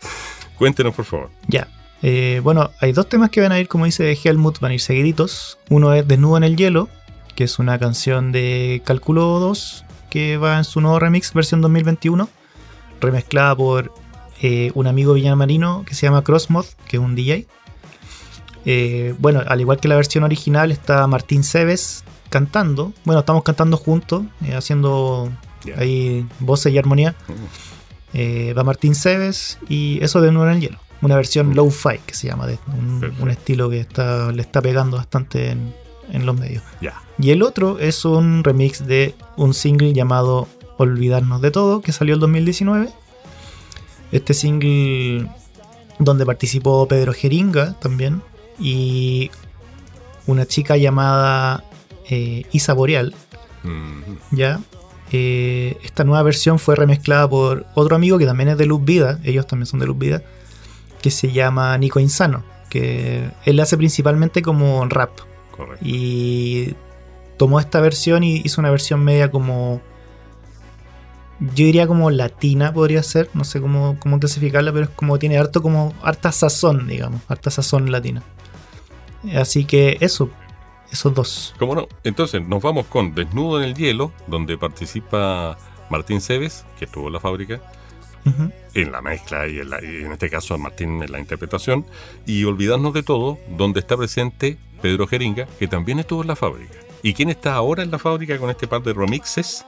Cuéntenos, 0.58 0.94
por 0.94 1.04
favor. 1.04 1.30
Ya. 1.48 1.68
Eh, 2.02 2.40
bueno, 2.42 2.70
hay 2.80 2.92
dos 2.92 3.08
temas 3.08 3.30
que 3.30 3.40
van 3.40 3.52
a 3.52 3.60
ir, 3.60 3.68
como 3.68 3.84
dice 3.84 4.18
Helmut, 4.22 4.58
van 4.60 4.72
a 4.72 4.74
ir 4.74 4.80
seguiditos. 4.80 5.58
Uno 5.70 5.94
es 5.94 6.06
Desnudo 6.06 6.36
en 6.36 6.44
el 6.44 6.56
Hielo, 6.56 6.88
que 7.34 7.44
es 7.44 7.58
una 7.58 7.78
canción 7.78 8.32
de 8.32 8.82
Cálculo 8.84 9.38
2, 9.38 9.84
que 10.10 10.36
va 10.36 10.58
en 10.58 10.64
su 10.64 10.80
nuevo 10.80 10.98
remix, 10.98 11.32
versión 11.32 11.60
2021, 11.60 12.28
remezclada 13.00 13.56
por 13.56 13.92
eh, 14.42 14.72
un 14.74 14.86
amigo 14.86 15.14
villamarino 15.14 15.84
que 15.86 15.94
se 15.94 16.06
llama 16.06 16.22
Crossmod, 16.22 16.66
que 16.88 16.96
es 16.96 17.02
un 17.02 17.14
DJ. 17.14 17.46
Eh, 18.64 19.14
bueno, 19.18 19.42
al 19.46 19.60
igual 19.60 19.78
que 19.78 19.88
la 19.88 19.96
versión 19.96 20.24
original, 20.24 20.72
está 20.72 21.06
Martín 21.06 21.44
Cebes 21.44 22.04
cantando. 22.28 22.92
Bueno, 23.04 23.20
estamos 23.20 23.42
cantando 23.42 23.76
juntos, 23.76 24.24
eh, 24.44 24.54
haciendo 24.54 25.30
ahí 25.76 26.26
voces 26.40 26.72
y 26.72 26.78
armonía. 26.78 27.14
Eh, 28.14 28.54
va 28.56 28.64
Martín 28.64 28.94
Cebes 28.94 29.58
y 29.68 30.02
eso 30.02 30.20
de 30.20 30.32
Nuevo 30.32 30.50
en 30.50 30.56
el 30.56 30.60
Hielo. 30.60 30.78
Una 31.02 31.16
versión 31.16 31.54
low-fi 31.54 31.98
que 32.06 32.14
se 32.14 32.28
llama, 32.28 32.46
de 32.46 32.58
un, 32.78 33.12
un 33.20 33.30
estilo 33.30 33.68
que 33.68 33.80
está, 33.80 34.32
le 34.32 34.40
está 34.40 34.62
pegando 34.62 34.96
bastante 34.96 35.50
en, 35.50 35.74
en 36.12 36.26
los 36.26 36.38
medios. 36.38 36.62
Y 37.18 37.30
el 37.30 37.42
otro 37.42 37.78
es 37.78 38.04
un 38.04 38.44
remix 38.44 38.86
de 38.86 39.14
un 39.36 39.54
single 39.54 39.92
llamado 39.92 40.48
Olvidarnos 40.76 41.40
de 41.40 41.50
Todo, 41.50 41.80
que 41.80 41.92
salió 41.92 42.14
el 42.14 42.20
2019. 42.20 42.88
Este 44.12 44.34
single 44.34 45.28
donde 45.98 46.26
participó 46.26 46.86
Pedro 46.86 47.12
Jeringa 47.12 47.74
también 47.80 48.22
y 48.58 49.30
una 50.26 50.46
chica 50.46 50.76
llamada 50.76 51.64
eh, 52.08 52.44
Isa 52.52 52.74
Boreal. 52.74 53.14
¿Ya? 54.32 54.60
Eh, 55.12 55.76
esta 55.84 56.04
nueva 56.04 56.22
versión 56.22 56.58
fue 56.58 56.74
remezclada 56.74 57.28
por 57.28 57.66
otro 57.74 57.94
amigo 57.94 58.18
que 58.18 58.26
también 58.26 58.48
es 58.48 58.58
de 58.58 58.66
Luz 58.66 58.84
Vida, 58.84 59.20
ellos 59.24 59.46
también 59.46 59.66
son 59.66 59.78
de 59.78 59.86
Luz 59.86 59.98
Vida, 59.98 60.22
que 61.02 61.10
se 61.10 61.32
llama 61.32 61.76
Nico 61.76 62.00
Insano, 62.00 62.42
que 62.70 63.30
él 63.44 63.60
hace 63.60 63.76
principalmente 63.76 64.40
como 64.40 64.84
rap. 64.86 65.10
Correcto. 65.50 65.84
Y 65.86 66.74
tomó 67.36 67.60
esta 67.60 67.80
versión 67.80 68.22
y 68.22 68.40
hizo 68.44 68.60
una 68.60 68.70
versión 68.70 69.04
media 69.04 69.30
como. 69.30 69.82
Yo 71.40 71.64
diría 71.64 71.88
como 71.88 72.10
latina 72.10 72.72
podría 72.72 73.02
ser, 73.02 73.28
no 73.34 73.42
sé 73.42 73.60
cómo, 73.60 73.96
cómo 73.98 74.20
clasificarla, 74.20 74.72
pero 74.72 74.84
es 74.84 74.90
como 74.90 75.18
tiene 75.18 75.38
harto 75.38 75.60
como 75.60 75.92
harta 76.00 76.30
sazón, 76.30 76.86
digamos, 76.86 77.20
harta 77.26 77.50
sazón 77.50 77.90
latina. 77.90 78.22
Así 79.34 79.64
que 79.64 79.96
eso, 80.00 80.30
esos 80.92 81.12
dos. 81.12 81.54
¿Cómo 81.58 81.74
no? 81.74 81.88
Entonces 82.04 82.46
nos 82.46 82.62
vamos 82.62 82.86
con 82.86 83.14
Desnudo 83.14 83.60
en 83.60 83.68
el 83.68 83.74
Hielo, 83.74 84.12
donde 84.28 84.56
participa 84.56 85.58
Martín 85.90 86.20
Cebes, 86.20 86.64
que 86.78 86.84
estuvo 86.84 87.08
en 87.08 87.14
la 87.14 87.20
fábrica, 87.20 87.60
En 88.74 88.92
la 88.92 89.02
mezcla 89.02 89.48
y 89.48 89.58
en, 89.58 90.12
este 90.12 90.30
caso 90.30 90.56
Martín 90.56 91.02
en 91.02 91.10
la 91.10 91.18
interpretación, 91.18 91.84
y 92.26 92.44
Olvidarnos 92.44 92.94
de 92.94 93.02
Todo, 93.02 93.38
donde 93.56 93.80
está 93.80 93.96
presente 93.96 94.58
Pedro 94.80 95.06
Jeringa, 95.06 95.46
que 95.58 95.68
también 95.68 95.98
estuvo 95.98 96.22
en 96.22 96.28
la 96.28 96.36
fábrica. 96.36 96.74
¿Y 97.02 97.14
quién 97.14 97.30
está 97.30 97.54
ahora 97.54 97.82
en 97.82 97.90
la 97.90 97.98
fábrica 97.98 98.38
con 98.38 98.50
este 98.50 98.68
par 98.68 98.82
de 98.82 98.92
remixes 98.92 99.66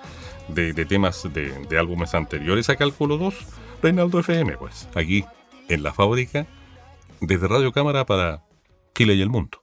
de, 0.49 0.73
temas 0.85 1.27
de, 1.33 1.53
de 1.69 1.79
álbumes 1.79 2.15
anteriores 2.15 2.71
a 2.71 2.77
Cálculo 2.77 3.19
2? 3.19 3.35
Reinaldo 3.83 4.21
FM, 4.21 4.57
pues, 4.57 4.89
aquí 4.95 5.25
en 5.69 5.83
la 5.83 5.93
fábrica, 5.93 6.47
desde 7.21 7.49
Radio 7.49 7.73
Cámara 7.73 8.07
para 8.07 8.45
Chile 8.95 9.15
y 9.15 9.23
el 9.23 9.31
mundo. 9.31 9.59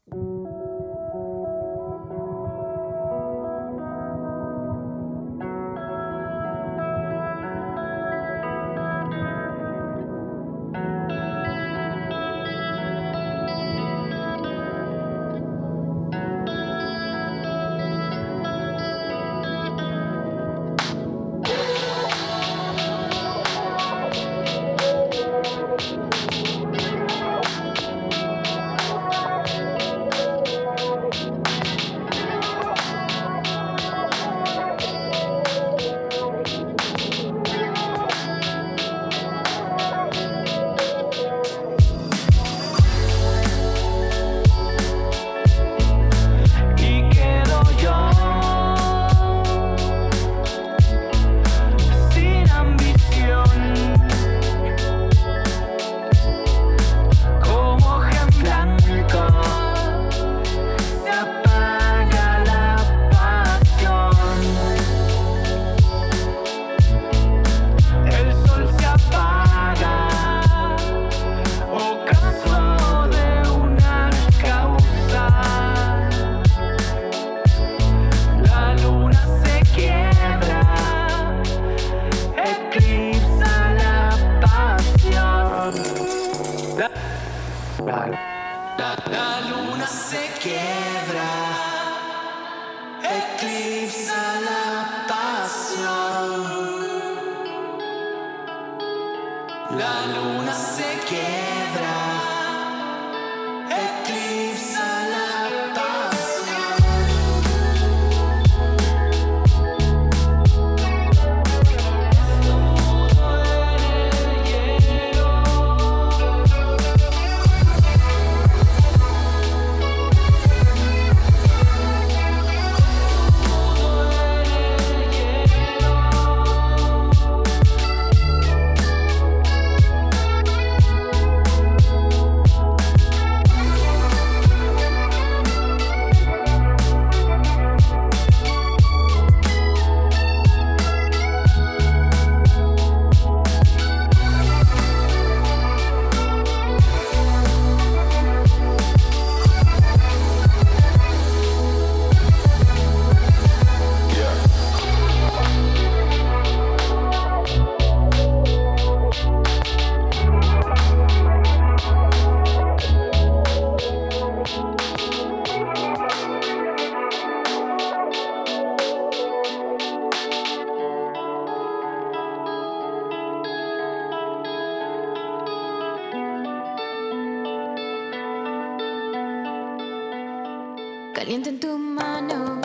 Caliente 181.22 181.50
en 181.50 181.60
tu 181.60 181.78
mano, 181.78 182.60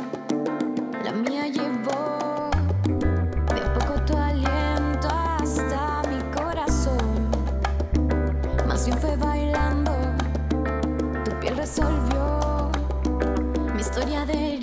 la 1.04 1.12
mía 1.12 1.46
llevó 1.46 2.48
de 3.54 3.60
a 3.60 3.74
poco 3.74 4.02
tu 4.06 4.16
aliento 4.16 5.08
hasta 5.10 6.00
mi 6.08 6.18
corazón. 6.34 6.96
Más 8.66 8.86
bien 8.86 8.98
fue 8.98 9.14
bailando, 9.16 9.92
tu 11.22 11.38
piel 11.38 11.54
resolvió 11.58 12.70
mi 13.74 13.82
historia 13.82 14.24
de 14.24 14.55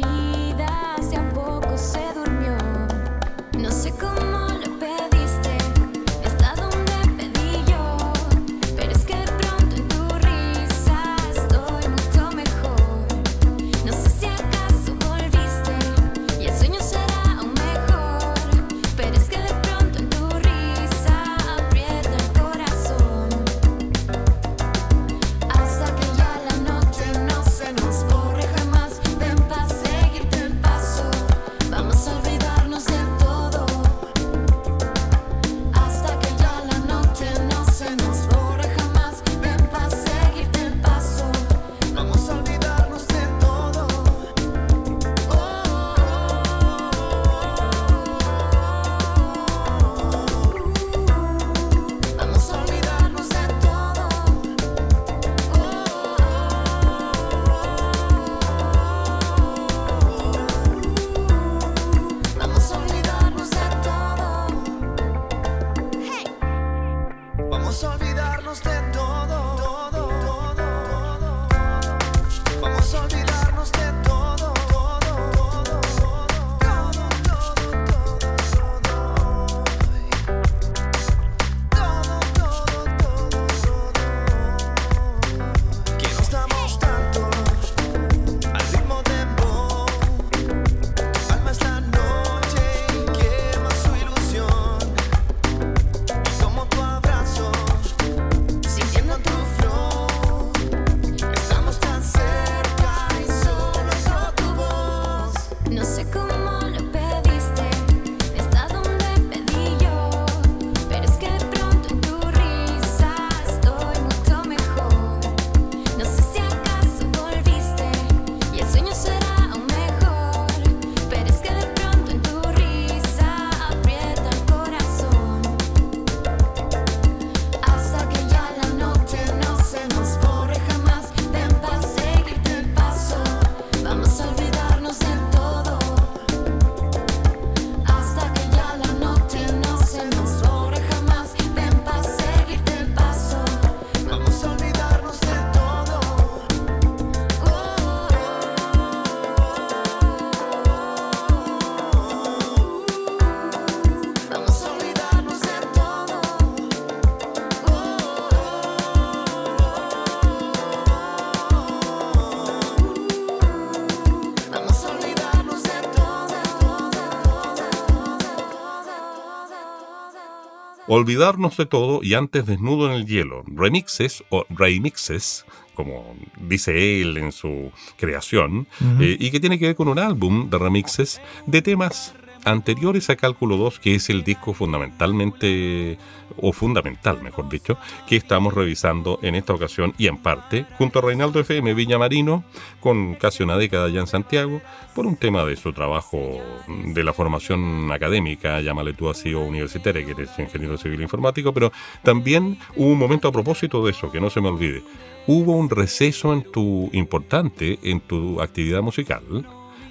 Olvidarnos 170.96 171.58
de 171.58 171.66
todo 171.66 172.02
y 172.04 172.14
antes 172.14 172.46
desnudo 172.46 172.86
en 172.86 172.94
el 172.94 173.08
hielo. 173.08 173.44
Remixes 173.48 174.24
o 174.30 174.46
remixes, 174.52 175.44
como 175.74 176.16
dice 176.40 177.02
él 177.02 177.18
en 177.18 177.32
su 177.32 177.72
creación, 177.98 178.68
eh, 179.00 179.18
y 179.20 179.32
que 179.32 179.40
tiene 179.40 179.58
que 179.58 179.66
ver 179.66 179.76
con 179.76 179.88
un 179.88 179.98
álbum 179.98 180.52
de 180.52 180.60
remixes 180.60 181.20
de 181.48 181.64
temas 181.64 182.14
anteriores 182.46 183.10
a 183.10 183.16
Cálculo 183.16 183.58
2, 183.58 183.80
que 183.80 183.96
es 183.96 184.10
el 184.10 184.24
disco 184.24 184.54
fundamentalmente, 184.54 185.98
o 186.38 186.52
fundamental, 186.52 187.22
mejor 187.22 187.50
dicho, 187.50 187.78
que 188.08 188.16
estamos 188.16 188.54
revisando 188.54 189.20
en 189.22 189.36
esta 189.36 189.54
ocasión 189.54 189.94
y 189.98 190.08
en 190.08 190.18
parte, 190.18 190.66
junto 190.78 191.00
a 191.00 191.02
Reinaldo 191.04 191.40
FM 191.40 191.74
Villamarino, 191.74 192.44
con 192.80 193.16
casi 193.16 193.44
una 193.44 193.58
década 193.58 193.90
ya 193.90 194.00
en 194.00 194.08
Santiago, 194.08 194.62
por 194.96 195.06
un 195.06 195.16
tema 195.16 195.46
de 195.46 195.56
su 195.56 195.74
trabajo 195.74 196.42
de 196.68 197.04
la 197.04 197.14
formación 197.14 197.92
académica, 197.92 198.62
llámale 198.62 198.94
tú 198.94 199.10
así, 199.10 199.34
o 199.34 199.42
universitaria, 199.42 200.06
que 200.06 200.12
eres 200.12 200.38
ingeniero 200.38 200.78
civil 200.78 201.02
informático, 201.02 201.54
pero 201.54 201.72
también 202.04 202.58
hubo 202.76 202.92
un 202.92 203.00
momento 203.00 203.28
a 203.28 203.32
propósito 203.32 203.86
de 203.86 203.92
eso, 203.92 204.12
que 204.12 204.22
no 204.22 204.30
se 204.30 204.42
me 204.42 204.50
olvide. 204.50 204.84
Hubo 205.28 205.56
un 205.56 205.70
receso 205.70 206.34
en 206.34 206.44
tu 206.52 206.90
importante 206.92 207.80
en 207.84 208.02
tu 208.02 208.42
actividad 208.42 208.82
musical, 208.82 209.46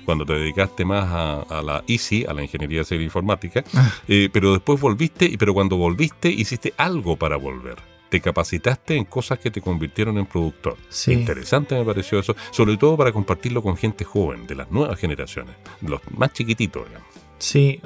cuando 0.05 0.25
te 0.27 0.35
dedicaste 0.35 0.85
más 0.85 1.07
a, 1.49 1.63
la 1.63 1.83
ICI, 1.87 2.27
a 2.27 2.33
la 2.35 2.43
Ingeniería 2.43 2.85
Civil 2.85 3.05
Informática, 3.05 3.65
Ah. 3.75 3.91
eh, 4.09 4.29
pero 4.33 4.53
después 4.53 4.81
volviste, 4.81 5.35
pero 5.39 5.55
cuando 5.55 5.77
volviste 5.77 6.29
hiciste 6.29 6.75
algo 6.77 7.17
para 7.17 7.37
volver. 7.37 7.77
Te 8.11 8.21
capacitaste 8.21 8.95
en 8.97 9.05
cosas 9.07 9.39
que 9.39 9.51
te 9.51 9.63
convirtieron 9.63 10.19
en 10.19 10.27
productor. 10.27 10.77
Sí. 10.91 11.13
Interesante 11.13 11.75
me 11.75 11.85
pareció 11.85 12.19
eso, 12.19 12.37
sobre 12.51 12.77
todo 12.77 12.97
para 12.97 13.11
compartirlo 13.11 13.63
con 13.63 13.77
gente 13.77 14.05
joven, 14.05 14.47
de 14.47 14.55
las 14.55 14.71
nuevas 14.71 14.99
generaciones, 14.99 15.55
los 15.81 16.01
más 16.17 16.33
chiquititos, 16.35 16.87
digamos. 16.87 17.09
Sí, 17.39 17.81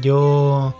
yo. 0.00 0.74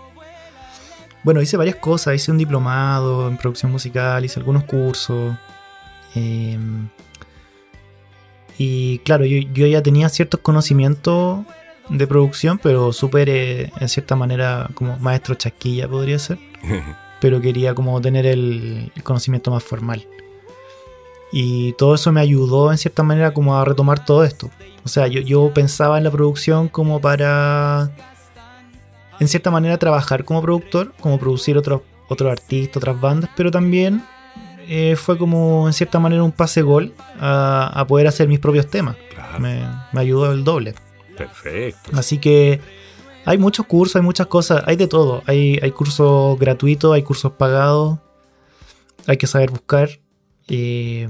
Bueno, 1.23 1.41
hice 1.41 1.57
varias 1.57 1.75
cosas. 1.77 2.15
Hice 2.15 2.31
un 2.31 2.37
diplomado 2.37 3.27
en 3.27 3.37
producción 3.37 3.71
musical, 3.71 4.23
hice 4.23 4.39
algunos 4.39 4.63
cursos. 4.63 5.35
eh, 6.15 6.57
y 8.57 8.99
claro, 8.99 9.25
yo, 9.25 9.37
yo 9.53 9.67
ya 9.67 9.81
tenía 9.81 10.09
ciertos 10.09 10.39
conocimientos 10.39 11.45
de 11.89 12.07
producción, 12.07 12.57
pero 12.57 12.93
súper, 12.93 13.29
eh, 13.29 13.71
en 13.79 13.89
cierta 13.89 14.15
manera, 14.15 14.69
como 14.73 14.97
maestro 14.99 15.35
chasquilla 15.35 15.87
podría 15.87 16.19
ser. 16.19 16.39
pero 17.19 17.41
quería 17.41 17.73
como 17.73 17.99
tener 18.01 18.25
el, 18.25 18.91
el 18.95 19.03
conocimiento 19.03 19.51
más 19.51 19.63
formal. 19.63 20.05
Y 21.31 21.73
todo 21.73 21.95
eso 21.95 22.11
me 22.11 22.21
ayudó 22.21 22.71
en 22.71 22.77
cierta 22.77 23.03
manera 23.03 23.33
como 23.33 23.57
a 23.57 23.65
retomar 23.65 24.03
todo 24.05 24.23
esto. 24.23 24.49
O 24.83 24.89
sea, 24.89 25.07
yo, 25.07 25.21
yo 25.21 25.51
pensaba 25.53 25.97
en 25.97 26.03
la 26.03 26.11
producción 26.11 26.67
como 26.69 27.01
para, 27.01 27.91
en 29.19 29.27
cierta 29.27 29.51
manera, 29.51 29.77
trabajar 29.77 30.23
como 30.23 30.41
productor, 30.41 30.93
como 30.99 31.19
producir 31.19 31.57
otros 31.57 31.81
otros 32.07 32.31
artistas, 32.31 32.77
otras 32.77 32.99
bandas, 32.99 33.29
pero 33.35 33.51
también 33.51 34.03
eh, 34.67 34.95
fue 34.95 35.17
como 35.17 35.67
en 35.67 35.73
cierta 35.73 35.99
manera 35.99 36.23
un 36.23 36.31
pase 36.31 36.61
gol 36.61 36.93
a, 37.19 37.71
a 37.73 37.87
poder 37.87 38.07
hacer 38.07 38.27
mis 38.27 38.39
propios 38.39 38.67
temas. 38.67 38.95
Claro, 39.13 39.39
Me, 39.39 39.61
me 39.93 40.01
ayudó 40.01 40.31
el 40.31 40.43
doble. 40.43 40.75
perfecto. 41.17 41.91
Así 41.93 42.17
que 42.17 42.59
hay 43.25 43.37
muchos 43.37 43.65
cursos, 43.65 43.95
hay 43.95 44.01
muchas 44.01 44.27
cosas, 44.27 44.63
hay 44.67 44.75
de 44.75 44.87
todo. 44.87 45.23
Hay, 45.25 45.59
hay 45.61 45.71
cursos 45.71 46.37
gratuitos, 46.39 46.93
hay 46.93 47.03
cursos 47.03 47.31
pagados, 47.33 47.97
hay 49.07 49.17
que 49.17 49.27
saber 49.27 49.49
buscar. 49.51 49.89
eh, 50.47 51.09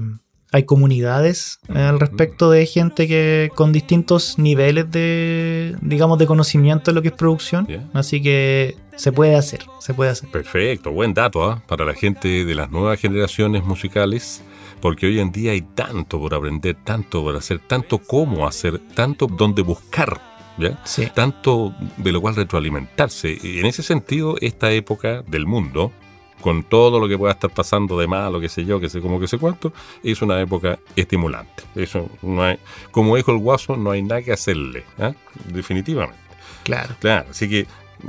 hay 0.52 0.64
comunidades 0.64 1.58
eh, 1.68 1.78
al 1.78 1.98
respecto 1.98 2.50
de 2.50 2.66
gente 2.66 3.08
que 3.08 3.50
con 3.54 3.72
distintos 3.72 4.38
niveles 4.38 4.90
de, 4.90 5.76
digamos, 5.80 6.18
de 6.18 6.26
conocimiento 6.26 6.90
en 6.90 6.94
lo 6.94 7.02
que 7.02 7.08
es 7.08 7.14
producción. 7.14 7.66
Así 7.92 8.22
que 8.22 8.76
se 8.94 9.12
puede 9.12 9.36
hacer, 9.36 9.66
se 9.80 9.92
puede 9.94 10.10
hacer. 10.10 10.30
Perfecto, 10.30 10.92
buen 10.92 11.14
dato 11.14 11.44
¿ah? 11.44 11.62
para 11.66 11.84
la 11.84 11.94
gente 11.94 12.44
de 12.44 12.54
las 12.54 12.70
nuevas 12.70 13.00
generaciones 13.00 13.64
musicales, 13.64 14.42
porque 14.80 15.06
hoy 15.06 15.20
en 15.20 15.32
día 15.32 15.52
hay 15.52 15.62
tanto 15.62 16.20
por 16.20 16.32
aprender, 16.34 16.76
tanto 16.84 17.22
por 17.22 17.36
hacer, 17.36 17.58
tanto 17.58 17.98
cómo 17.98 18.46
hacer, 18.46 18.78
tanto 18.94 19.26
donde 19.26 19.62
buscar, 19.62 20.20
¿ya? 20.58 20.80
Sí. 20.84 21.08
tanto 21.12 21.74
de 21.96 22.12
lo 22.12 22.20
cual 22.20 22.36
retroalimentarse. 22.36 23.36
Y 23.42 23.58
en 23.58 23.66
ese 23.66 23.82
sentido, 23.82 24.36
esta 24.40 24.70
época 24.70 25.22
del 25.22 25.46
mundo, 25.46 25.92
con 26.40 26.62
todo 26.62 27.00
lo 27.00 27.08
que 27.08 27.18
pueda 27.18 27.32
estar 27.32 27.50
pasando 27.50 27.98
de 27.98 28.06
malo, 28.06 28.40
que 28.40 28.48
sé 28.48 28.64
yo, 28.64 28.80
que 28.80 28.88
sé 28.88 29.00
cómo, 29.00 29.18
que 29.18 29.28
sé 29.28 29.38
cuánto, 29.38 29.72
es 30.02 30.22
una 30.22 30.40
época 30.40 30.78
estimulante. 30.94 31.64
Eso 31.74 32.08
no 32.22 32.42
hay, 32.42 32.58
como 32.90 33.16
dijo 33.16 33.32
el 33.32 33.38
guaso, 33.38 33.76
no 33.76 33.90
hay 33.90 34.02
nada 34.02 34.22
que 34.22 34.32
hacerle, 34.32 34.84
¿ah? 34.98 35.12
definitivamente. 35.46 36.18
Claro. 36.62 36.94
Claro, 37.00 37.26
así 37.30 37.48
que 37.48 37.66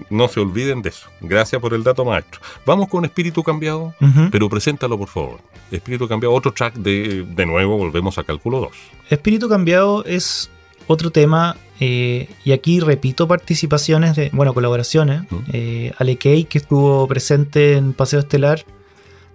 no 0.10 0.28
se 0.28 0.40
olviden 0.40 0.82
de 0.82 0.90
eso. 0.90 1.10
Gracias 1.22 1.62
por 1.62 1.74
el 1.74 1.84
dato, 1.84 2.04
maestro. 2.04 2.42
Vamos 2.66 2.90
con 2.90 3.06
Espíritu 3.06 3.44
Cambiado, 3.44 3.94
pero 4.32 4.50
preséntalo, 4.50 4.98
por 4.98 5.08
favor. 5.08 5.40
Espíritu 5.72 6.08
Cambiado, 6.08 6.34
otro 6.34 6.54
track 6.54 6.76
de, 6.76 7.24
de 7.24 7.46
nuevo, 7.46 7.78
volvemos 7.78 8.18
a 8.18 8.24
Cálculo 8.24 8.60
2. 8.60 8.72
Espíritu 9.10 9.48
Cambiado 9.50 10.04
es 10.06 10.50
otro 10.88 11.12
tema, 11.12 11.56
eh, 11.80 12.30
y 12.44 12.52
aquí 12.52 12.80
repito 12.80 13.28
participaciones 13.28 14.16
de, 14.16 14.30
bueno, 14.34 14.54
colaboraciones. 14.54 15.22
Eh, 15.54 15.92
Ale 15.98 16.18
Kay, 16.18 16.46
que 16.46 16.58
estuvo 16.58 17.08
presente 17.08 17.74
en 17.74 17.94
Paseo 17.94 18.20
Estelar, 18.20 18.64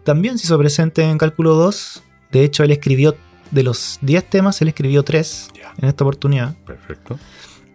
también 0.05 0.39
se 0.39 0.47
hizo 0.47 0.59
presente 0.59 1.03
en 1.03 1.19
Cálculo 1.19 1.55
2. 1.55 2.03
De 2.33 2.45
hecho, 2.45 2.65
él 2.65 2.71
escribió, 2.71 3.17
de 3.51 3.63
los 3.63 3.99
10 4.03 4.25
temas, 4.25 4.61
él 4.63 4.69
escribió 4.69 5.03
3 5.03 5.51
Ya. 5.55 5.73
en 5.79 5.89
esta 5.89 6.05
oportunidad. 6.05 6.55
Perfecto. 6.67 7.19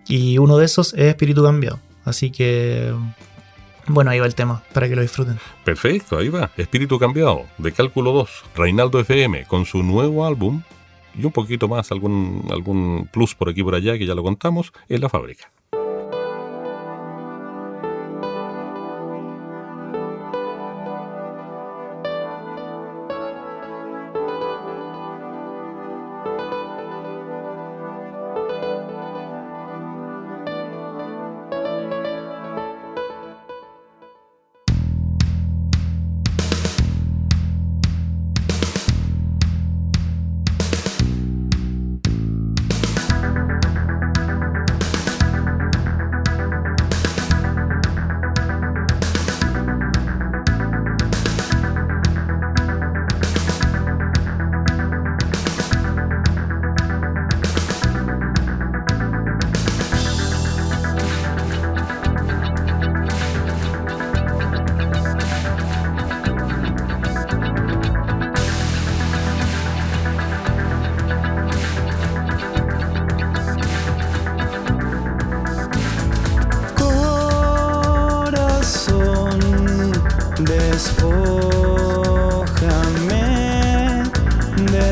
Y 0.07 0.37
uno 0.37 0.57
de 0.57 0.65
esos 0.65 0.93
es 0.93 1.01
Espíritu 1.01 1.43
Cambiado. 1.43 1.79
Así 2.03 2.31
que, 2.31 2.93
bueno, 3.87 4.11
ahí 4.11 4.19
va 4.19 4.25
el 4.25 4.35
tema, 4.35 4.63
para 4.73 4.87
que 4.89 4.95
lo 4.95 5.01
disfruten. 5.01 5.37
Perfecto, 5.63 6.17
ahí 6.17 6.29
va. 6.29 6.51
Espíritu 6.57 6.97
Cambiado, 6.99 7.45
de 7.57 7.71
Cálculo 7.71 8.11
2, 8.13 8.29
Reinaldo 8.55 8.99
FM, 8.99 9.45
con 9.45 9.65
su 9.65 9.83
nuevo 9.83 10.25
álbum 10.25 10.61
y 11.17 11.25
un 11.25 11.31
poquito 11.31 11.67
más, 11.67 11.91
algún, 11.91 12.47
algún 12.49 13.09
plus 13.11 13.35
por 13.35 13.49
aquí 13.49 13.61
y 13.61 13.63
por 13.63 13.75
allá, 13.75 13.97
que 13.97 14.05
ya 14.05 14.15
lo 14.15 14.23
contamos, 14.23 14.71
en 14.89 15.01
la 15.01 15.09
fábrica. 15.09 15.51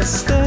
sister 0.05 0.44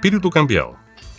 Espíritu 0.00 0.30
cambiado. 0.30 0.76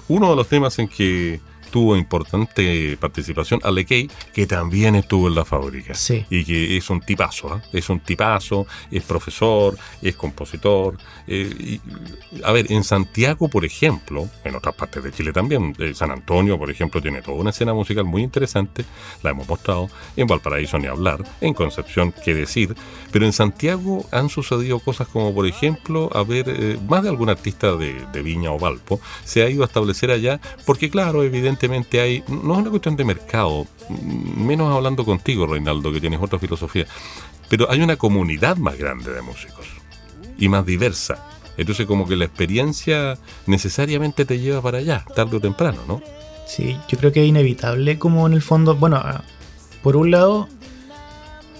Uno 0.08 0.32
de 0.32 0.36
los 0.36 0.48
temas 0.48 0.80
en 0.80 0.88
que 0.88 1.40
tuvo 1.72 1.96
importante 1.96 2.98
participación 3.00 3.62
Alekei, 3.64 4.10
que 4.34 4.46
también 4.46 4.96
estuvo 4.96 5.28
en 5.28 5.36
la 5.36 5.46
fábrica. 5.46 5.96
Sí. 5.96 6.26
Y 6.30 6.44
que 6.44 6.78
es 6.78 6.90
un 6.90 7.00
tipazo, 7.02 7.54
¿ah? 7.54 7.62
es 7.72 7.90
un 7.90 8.02
tipazo, 8.02 8.68
es 8.92 9.04
profesor, 9.04 9.78
es 10.02 10.16
compositor. 10.16 10.98
eh, 11.28 11.50
y, 11.60 11.82
a 12.44 12.52
ver, 12.52 12.72
en 12.72 12.84
Santiago, 12.84 13.48
por 13.48 13.66
ejemplo, 13.66 14.28
en 14.44 14.56
otras 14.56 14.76
partes 14.76 15.04
de 15.04 15.12
Chile 15.12 15.32
también, 15.32 15.74
eh, 15.80 15.94
San 15.96 16.12
Antonio, 16.12 16.58
por 16.58 16.70
ejemplo, 16.70 17.02
tiene 17.02 17.22
toda 17.22 17.38
una 17.38 17.52
escena 17.52 17.74
musical 17.74 18.06
muy 18.06 18.22
interesante, 18.22 18.84
la 19.24 19.32
hemos 19.32 19.48
mostrado, 19.48 19.90
en 20.16 20.28
Valparaíso 20.28 20.78
ni 20.78 20.88
hablar, 20.88 21.24
en 21.40 21.54
Concepción, 21.54 22.14
qué 22.24 22.34
decir, 22.34 22.76
pero 23.12 23.26
en 23.26 23.34
Santiago 23.34 24.06
han 24.12 24.30
sucedido 24.30 24.80
cosas 24.80 25.08
como, 25.08 25.34
por 25.34 25.48
ejemplo, 25.48 26.10
a 26.14 26.24
ver, 26.24 26.46
eh, 26.50 26.78
más 26.90 27.04
de 27.04 27.10
algún 27.10 27.30
artista 27.30 27.76
de, 27.76 28.06
de 28.12 28.22
Viña 28.22 28.52
o 28.52 28.60
Valpo 28.60 29.00
se 29.24 29.44
ha 29.44 29.50
ido 29.50 29.64
a 29.64 29.68
establecer 29.68 30.12
allá, 30.12 30.42
porque 30.66 30.90
claro, 30.90 31.24
evidentemente 31.24 31.61
hay, 31.68 32.24
no 32.28 32.54
es 32.54 32.60
una 32.60 32.70
cuestión 32.70 32.96
de 32.96 33.04
mercado, 33.06 33.68
menos 34.36 34.74
hablando 34.74 35.06
contigo, 35.06 35.46
Reinaldo, 35.46 35.92
que 35.92 36.02
tienes 36.02 36.20
otra 36.22 36.40
filosofía, 36.40 36.86
pero 37.50 37.70
hay 37.70 37.82
una 37.82 37.98
comunidad 37.98 38.58
más 38.58 38.78
grande 38.78 39.12
de 39.14 39.22
músicos 39.22 39.66
y 40.38 40.50
más 40.50 40.66
diversa. 40.66 41.28
Entonces 41.58 41.86
como 41.86 42.08
que 42.08 42.16
la 42.16 42.26
experiencia 42.26 43.18
necesariamente 43.46 44.26
te 44.26 44.40
lleva 44.40 44.62
para 44.62 44.80
allá, 44.80 45.06
tarde 45.16 45.38
o 45.38 45.40
temprano, 45.40 45.80
¿no? 45.88 46.02
Sí, 46.48 46.78
yo 46.88 46.98
creo 46.98 47.12
que 47.12 47.22
es 47.22 47.28
inevitable 47.28 48.00
como 48.00 48.26
en 48.26 48.34
el 48.34 48.42
fondo, 48.42 48.76
bueno, 48.76 48.98
ah, 48.98 49.24
por 49.84 49.96
un 49.96 50.12
lado, 50.12 50.48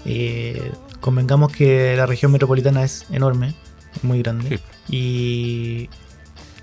eh, 0.04 0.72
convengamos 1.00 1.52
que 1.52 1.94
la 1.96 2.06
región 2.06 2.32
metropolitana 2.32 2.82
es 2.84 3.06
enorme, 3.10 3.54
muy 4.02 4.22
grande, 4.22 4.60
y, 4.88 5.88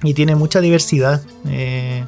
y 0.03 0.13
tiene 0.13 0.35
mucha 0.35 0.59
diversidad. 0.59 1.23
eh, 1.47 2.05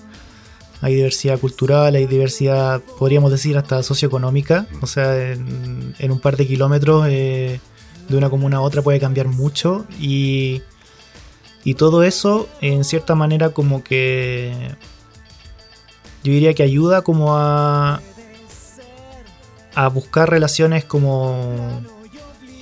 hay 0.81 0.95
diversidad 0.95 1.39
cultural, 1.39 1.95
hay 1.95 2.07
diversidad, 2.07 2.81
podríamos 2.97 3.31
decir, 3.31 3.57
hasta 3.57 3.83
socioeconómica. 3.83 4.67
O 4.81 4.87
sea, 4.87 5.31
en, 5.31 5.93
un 6.11 6.19
par 6.19 6.37
de 6.37 6.47
kilómetros 6.47 7.05
eh, 7.07 7.59
de 8.09 8.17
una 8.17 8.29
comuna 8.29 8.57
a 8.57 8.61
otra 8.61 8.81
puede 8.81 8.99
cambiar 8.99 9.27
mucho. 9.27 9.85
Y, 9.99 10.63
y 11.63 11.75
todo 11.75 12.03
eso, 12.03 12.49
en 12.61 12.83
cierta 12.83 13.13
manera, 13.13 13.49
como 13.49 13.83
que 13.83 14.75
yo 16.23 16.31
diría 16.31 16.55
que 16.55 16.63
ayuda 16.63 17.03
como 17.03 17.37
a, 17.37 18.01
a 19.75 19.87
buscar 19.89 20.29
relaciones 20.29 20.83
como 20.83 21.81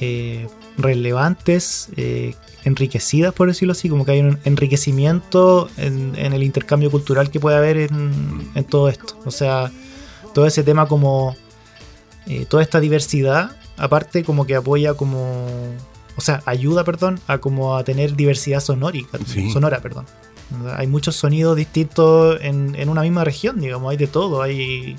eh, 0.01 0.47
relevantes, 0.81 1.89
eh, 1.97 2.35
enriquecidas, 2.65 3.33
por 3.33 3.47
decirlo 3.47 3.71
así, 3.71 3.87
como 3.89 4.05
que 4.05 4.11
hay 4.11 4.19
un 4.19 4.37
enriquecimiento 4.43 5.69
en, 5.77 6.13
en 6.17 6.33
el 6.33 6.43
intercambio 6.43 6.91
cultural 6.91 7.29
que 7.29 7.39
puede 7.39 7.57
haber 7.57 7.77
en, 7.77 8.49
en 8.55 8.63
todo 8.65 8.89
esto. 8.89 9.17
O 9.25 9.31
sea, 9.31 9.71
todo 10.33 10.45
ese 10.45 10.63
tema 10.63 10.87
como 10.87 11.35
eh, 12.27 12.45
toda 12.49 12.61
esta 12.63 12.79
diversidad, 12.79 13.55
aparte 13.77 14.23
como 14.23 14.45
que 14.45 14.55
apoya 14.55 14.93
como, 14.93 15.47
o 16.17 16.21
sea, 16.21 16.41
ayuda, 16.45 16.83
perdón, 16.83 17.19
a 17.27 17.37
como 17.37 17.75
a 17.77 17.83
tener 17.83 18.15
diversidad 18.15 18.59
sonórica, 18.59 19.17
Sí. 19.25 19.51
sonora, 19.51 19.79
perdón. 19.81 20.05
Hay 20.75 20.87
muchos 20.87 21.15
sonidos 21.15 21.55
distintos 21.55 22.39
en, 22.41 22.75
en 22.75 22.89
una 22.89 23.03
misma 23.03 23.23
región, 23.23 23.59
digamos, 23.61 23.91
hay 23.91 23.97
de 23.97 24.07
todo, 24.07 24.41
hay 24.41 24.95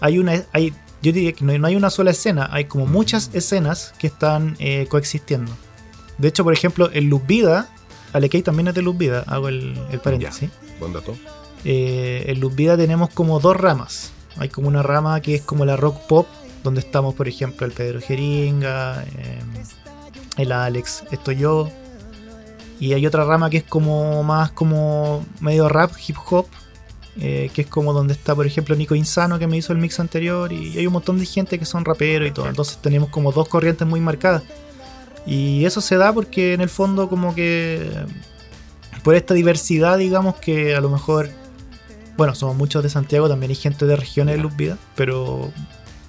hay 0.00 0.18
una 0.18 0.44
hay 0.52 0.72
yo 1.06 1.12
diría 1.12 1.32
que 1.32 1.44
no 1.44 1.52
hay, 1.52 1.58
no 1.60 1.68
hay 1.68 1.76
una 1.76 1.88
sola 1.88 2.10
escena, 2.10 2.48
hay 2.50 2.64
como 2.64 2.84
muchas 2.84 3.30
escenas 3.32 3.94
que 3.96 4.08
están 4.08 4.56
eh, 4.58 4.88
coexistiendo. 4.90 5.52
De 6.18 6.26
hecho, 6.26 6.42
por 6.42 6.52
ejemplo, 6.52 6.90
en 6.92 7.08
Luz 7.08 7.24
Vida, 7.28 7.68
Alekei 8.12 8.42
también 8.42 8.66
es 8.66 8.74
de 8.74 8.82
Luz 8.82 8.98
Vida, 8.98 9.22
hago 9.28 9.46
el, 9.46 9.78
el 9.92 10.00
paréntesis. 10.00 10.50
Buen 10.80 10.92
dato. 10.92 11.16
Eh, 11.64 12.24
en 12.26 12.40
Luz 12.40 12.56
Vida 12.56 12.76
tenemos 12.76 13.10
como 13.10 13.38
dos 13.38 13.56
ramas. 13.56 14.10
Hay 14.36 14.48
como 14.48 14.66
una 14.66 14.82
rama 14.82 15.20
que 15.20 15.36
es 15.36 15.42
como 15.42 15.64
la 15.64 15.76
rock 15.76 15.96
pop, 16.08 16.26
donde 16.64 16.80
estamos, 16.80 17.14
por 17.14 17.28
ejemplo, 17.28 17.64
el 17.66 17.72
Pedro 17.72 18.00
Jeringa, 18.00 19.04
eh, 19.04 19.42
el 20.38 20.50
Alex, 20.50 21.04
estoy 21.12 21.36
yo. 21.36 21.70
Y 22.80 22.94
hay 22.94 23.06
otra 23.06 23.24
rama 23.24 23.48
que 23.48 23.58
es 23.58 23.64
como 23.64 24.24
más 24.24 24.50
como 24.50 25.24
medio 25.38 25.68
rap, 25.68 25.92
hip 26.04 26.16
hop, 26.28 26.46
eh, 27.20 27.50
que 27.54 27.62
es 27.62 27.66
como 27.68 27.92
donde 27.92 28.12
está, 28.14 28.34
por 28.34 28.46
ejemplo, 28.46 28.74
Nico 28.76 28.94
Insano, 28.94 29.38
que 29.38 29.46
me 29.46 29.56
hizo 29.56 29.72
el 29.72 29.78
mix 29.78 29.98
anterior, 30.00 30.52
y 30.52 30.76
hay 30.78 30.86
un 30.86 30.92
montón 30.92 31.18
de 31.18 31.26
gente 31.26 31.58
que 31.58 31.64
son 31.64 31.84
raperos 31.84 32.28
y 32.28 32.32
todo. 32.32 32.48
Entonces 32.48 32.78
tenemos 32.82 33.08
como 33.10 33.32
dos 33.32 33.48
corrientes 33.48 33.86
muy 33.86 34.00
marcadas. 34.00 34.42
Y 35.26 35.64
eso 35.64 35.80
se 35.80 35.96
da 35.96 36.12
porque 36.12 36.52
en 36.54 36.60
el 36.60 36.68
fondo 36.68 37.08
como 37.08 37.34
que 37.34 37.90
por 39.02 39.14
esta 39.14 39.34
diversidad, 39.34 39.98
digamos 39.98 40.36
que 40.36 40.74
a 40.76 40.80
lo 40.80 40.88
mejor, 40.90 41.30
bueno, 42.16 42.34
somos 42.34 42.56
muchos 42.56 42.82
de 42.82 42.88
Santiago, 42.90 43.28
también 43.28 43.50
hay 43.50 43.56
gente 43.56 43.86
de 43.86 43.96
regiones 43.96 44.36
de 44.36 44.42
Luz 44.42 44.54
Vida, 44.56 44.78
pero, 44.94 45.50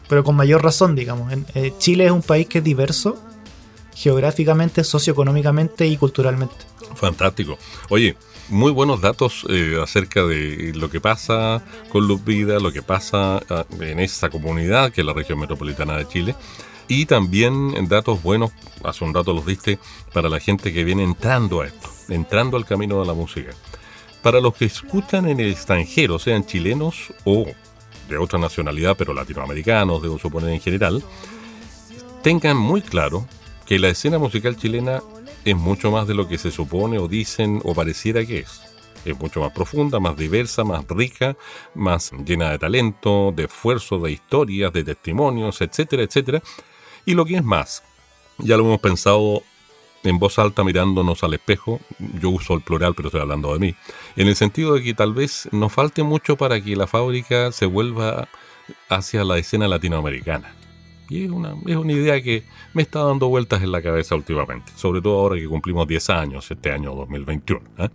pero 0.07 0.23
con 0.23 0.35
mayor 0.35 0.63
razón, 0.63 0.95
digamos. 0.95 1.31
En- 1.33 1.45
eh, 1.55 1.73
Chile 1.79 2.05
es 2.05 2.11
un 2.11 2.21
país 2.21 2.47
que 2.47 2.59
es 2.59 2.63
diverso 2.63 3.21
geográficamente, 3.95 4.83
socioeconómicamente 4.83 5.87
y 5.87 5.97
culturalmente. 5.97 6.55
Fantástico. 6.95 7.57
Oye, 7.89 8.15
muy 8.49 8.71
buenos 8.71 9.01
datos 9.01 9.45
eh, 9.49 9.79
acerca 9.81 10.25
de 10.25 10.73
lo 10.75 10.89
que 10.89 11.01
pasa 11.01 11.63
con 11.89 12.07
Luz 12.07 12.23
Vida, 12.23 12.59
lo 12.59 12.71
que 12.71 12.81
pasa 12.81 13.41
ah, 13.49 13.65
en 13.79 13.99
esa 13.99 14.29
comunidad 14.29 14.91
que 14.91 15.01
es 15.01 15.07
la 15.07 15.13
región 15.13 15.39
metropolitana 15.39 15.97
de 15.97 16.07
Chile. 16.07 16.35
Y 16.87 17.05
también 17.05 17.73
datos 17.89 18.23
buenos, 18.23 18.51
hace 18.83 19.03
un 19.03 19.13
rato 19.13 19.33
los 19.33 19.45
diste, 19.45 19.77
para 20.13 20.29
la 20.29 20.39
gente 20.39 20.71
que 20.71 20.85
viene 20.85 21.03
entrando 21.03 21.61
a 21.61 21.67
esto, 21.67 21.89
entrando 22.07 22.55
al 22.55 22.65
camino 22.65 22.99
de 22.99 23.05
la 23.05 23.13
música. 23.13 23.51
para 24.23 24.41
los 24.41 24.55
que 24.55 24.65
escuchan 24.65 25.27
en 25.27 25.39
el 25.39 25.51
extranjero, 25.51 26.19
sean 26.19 26.45
chilenos 26.45 27.13
o 27.23 27.45
de 28.09 28.17
otra 28.17 28.39
nacionalidad, 28.39 28.95
pero 28.97 29.13
latinoamericanos, 29.13 30.01
debo 30.01 30.17
suponer 30.17 30.49
en 30.49 30.59
general, 30.59 31.03
tengan 32.23 32.57
muy 32.57 32.81
claro 32.81 33.25
que 33.65 33.79
la 33.79 33.89
escena 33.89 34.17
musical 34.17 34.57
chilena 34.57 35.01
es 35.51 35.55
mucho 35.55 35.91
más 35.91 36.07
de 36.07 36.13
lo 36.13 36.27
que 36.27 36.37
se 36.37 36.51
supone 36.51 36.99
o 36.99 37.07
dicen 37.07 37.61
o 37.63 37.73
pareciera 37.73 38.25
que 38.25 38.39
es. 38.39 38.61
Es 39.05 39.17
mucho 39.17 39.39
más 39.39 39.53
profunda, 39.53 39.97
más 39.97 40.17
diversa, 40.17 40.65
más 40.65 40.85
rica, 40.89 41.37
más 41.73 42.11
llena 42.25 42.51
de 42.51 42.59
talento, 42.59 43.31
de 43.33 43.45
esfuerzo, 43.45 43.97
de 43.99 44.11
historias, 44.11 44.73
de 44.73 44.83
testimonios, 44.83 45.61
etcétera, 45.61 46.03
etcétera. 46.03 46.43
Y 47.05 47.13
lo 47.13 47.23
que 47.23 47.37
es 47.37 47.43
más, 47.45 47.81
ya 48.39 48.57
lo 48.57 48.65
hemos 48.65 48.81
pensado 48.81 49.41
en 50.03 50.19
voz 50.19 50.37
alta 50.37 50.65
mirándonos 50.65 51.23
al 51.23 51.33
espejo, 51.33 51.79
yo 52.19 52.29
uso 52.29 52.53
el 52.53 52.61
plural 52.61 52.93
pero 52.93 53.07
estoy 53.07 53.21
hablando 53.21 53.53
de 53.53 53.59
mí, 53.59 53.75
en 54.17 54.27
el 54.27 54.35
sentido 54.35 54.73
de 54.73 54.83
que 54.83 54.93
tal 54.93 55.13
vez 55.13 55.47
nos 55.53 55.71
falte 55.71 56.03
mucho 56.03 56.35
para 56.35 56.61
que 56.61 56.75
la 56.75 56.87
fábrica 56.87 57.53
se 57.53 57.65
vuelva 57.65 58.27
hacia 58.89 59.23
la 59.23 59.37
escena 59.37 59.69
latinoamericana. 59.69 60.56
Y 61.09 61.25
es 61.25 61.31
una, 61.31 61.55
es 61.65 61.75
una 61.75 61.93
idea 61.93 62.21
que 62.21 62.43
me 62.73 62.81
está 62.81 63.03
dando 63.03 63.27
vueltas 63.27 63.61
en 63.61 63.71
la 63.71 63.81
cabeza 63.81 64.15
últimamente, 64.15 64.71
sobre 64.75 65.01
todo 65.01 65.19
ahora 65.19 65.37
que 65.37 65.47
cumplimos 65.47 65.87
10 65.87 66.09
años 66.09 66.49
este 66.51 66.71
año 66.71 66.93
2021. 66.95 67.61
¿eh? 67.77 67.89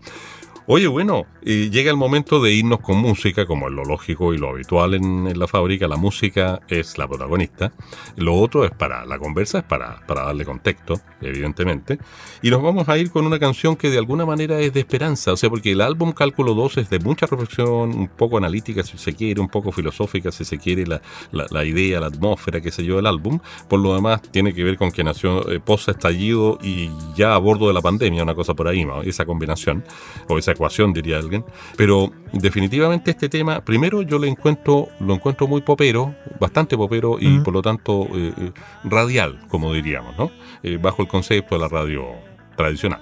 Oye, 0.74 0.86
bueno, 0.86 1.26
y 1.42 1.68
llega 1.68 1.90
el 1.90 1.98
momento 1.98 2.40
de 2.40 2.54
irnos 2.54 2.80
con 2.80 2.96
música, 2.96 3.44
como 3.44 3.68
es 3.68 3.74
lo 3.74 3.84
lógico 3.84 4.32
y 4.32 4.38
lo 4.38 4.48
habitual 4.48 4.94
en, 4.94 5.38
la 5.38 5.46
fábrica. 5.46 5.86
La 5.86 5.98
música 5.98 6.60
es 6.66 6.96
la 6.96 7.06
protagonista. 7.06 7.74
Lo 8.16 8.36
otro 8.36 8.64
es 8.64 8.70
para, 8.70 9.04
la 9.04 9.18
conversa 9.18 9.58
es 9.58 9.64
para, 9.64 10.00
para 10.06 10.22
darle 10.22 10.46
contexto, 10.46 10.98
evidentemente. 11.20 11.98
Y 12.40 12.48
nos 12.48 12.62
vamos 12.62 12.88
a 12.88 12.96
ir 12.96 13.10
con 13.10 13.26
una 13.26 13.38
canción 13.38 13.76
que 13.76 13.90
de 13.90 13.98
alguna 13.98 14.24
manera 14.24 14.60
es 14.60 14.72
de 14.72 14.80
esperanza. 14.80 15.34
O 15.34 15.36
sea, 15.36 15.50
porque 15.50 15.72
el 15.72 15.82
álbum 15.82 16.12
Cálculo 16.12 16.54
2 16.54 16.78
es 16.78 16.88
de 16.88 17.00
mucha 17.00 17.26
reflexión, 17.26 17.94
un 17.94 18.08
poco 18.08 18.38
analítica 18.38 18.82
si 18.82 18.96
se 18.96 19.12
quiere, 19.12 19.42
un 19.42 19.48
poco 19.48 19.72
filosófica 19.72 20.32
si 20.32 20.46
se 20.46 20.56
quiere, 20.56 20.86
la, 20.86 21.02
la, 21.32 21.64
idea, 21.66 22.00
la 22.00 22.06
atmósfera, 22.06 22.62
qué 22.62 22.70
sé 22.70 22.82
yo, 22.82 22.96
del 22.96 23.06
álbum. 23.06 23.40
Por 23.68 23.80
lo 23.80 23.94
demás, 23.94 24.22
tiene 24.22 24.54
que 24.54 24.64
ver 24.64 24.78
con 24.78 24.90
que 24.90 25.04
nació 25.04 25.50
eh, 25.52 25.60
estallido 25.88 26.58
y 26.62 26.88
ya 27.14 27.34
a 27.34 27.38
bordo 27.38 27.68
de 27.68 27.74
la 27.74 27.82
pandemia, 27.82 28.22
una 28.22 28.34
cosa 28.34 28.54
por 28.54 28.68
ahí, 28.68 28.86
¿no? 28.86 29.02
esa 29.02 29.26
combinación, 29.26 29.84
o 30.28 30.38
esa 30.38 30.54
ecuación, 30.62 30.92
diría 30.92 31.18
alguien. 31.18 31.44
Pero 31.76 32.12
definitivamente 32.32 33.10
este 33.10 33.28
tema, 33.28 33.64
primero 33.64 34.02
yo 34.02 34.18
lo 34.18 34.26
encuentro, 34.26 34.88
lo 35.00 35.14
encuentro 35.14 35.48
muy 35.48 35.60
popero, 35.60 36.14
bastante 36.38 36.76
popero 36.76 37.16
y 37.20 37.40
por 37.40 37.52
lo 37.52 37.62
tanto 37.62 38.06
eh, 38.14 38.32
eh, 38.36 38.52
radial, 38.84 39.40
como 39.48 39.72
diríamos, 39.72 40.16
¿no? 40.16 40.30
Eh, 40.62 40.78
bajo 40.80 41.02
el 41.02 41.08
concepto 41.08 41.56
de 41.56 41.62
la 41.62 41.68
radio 41.68 42.04
tradicional. 42.56 43.00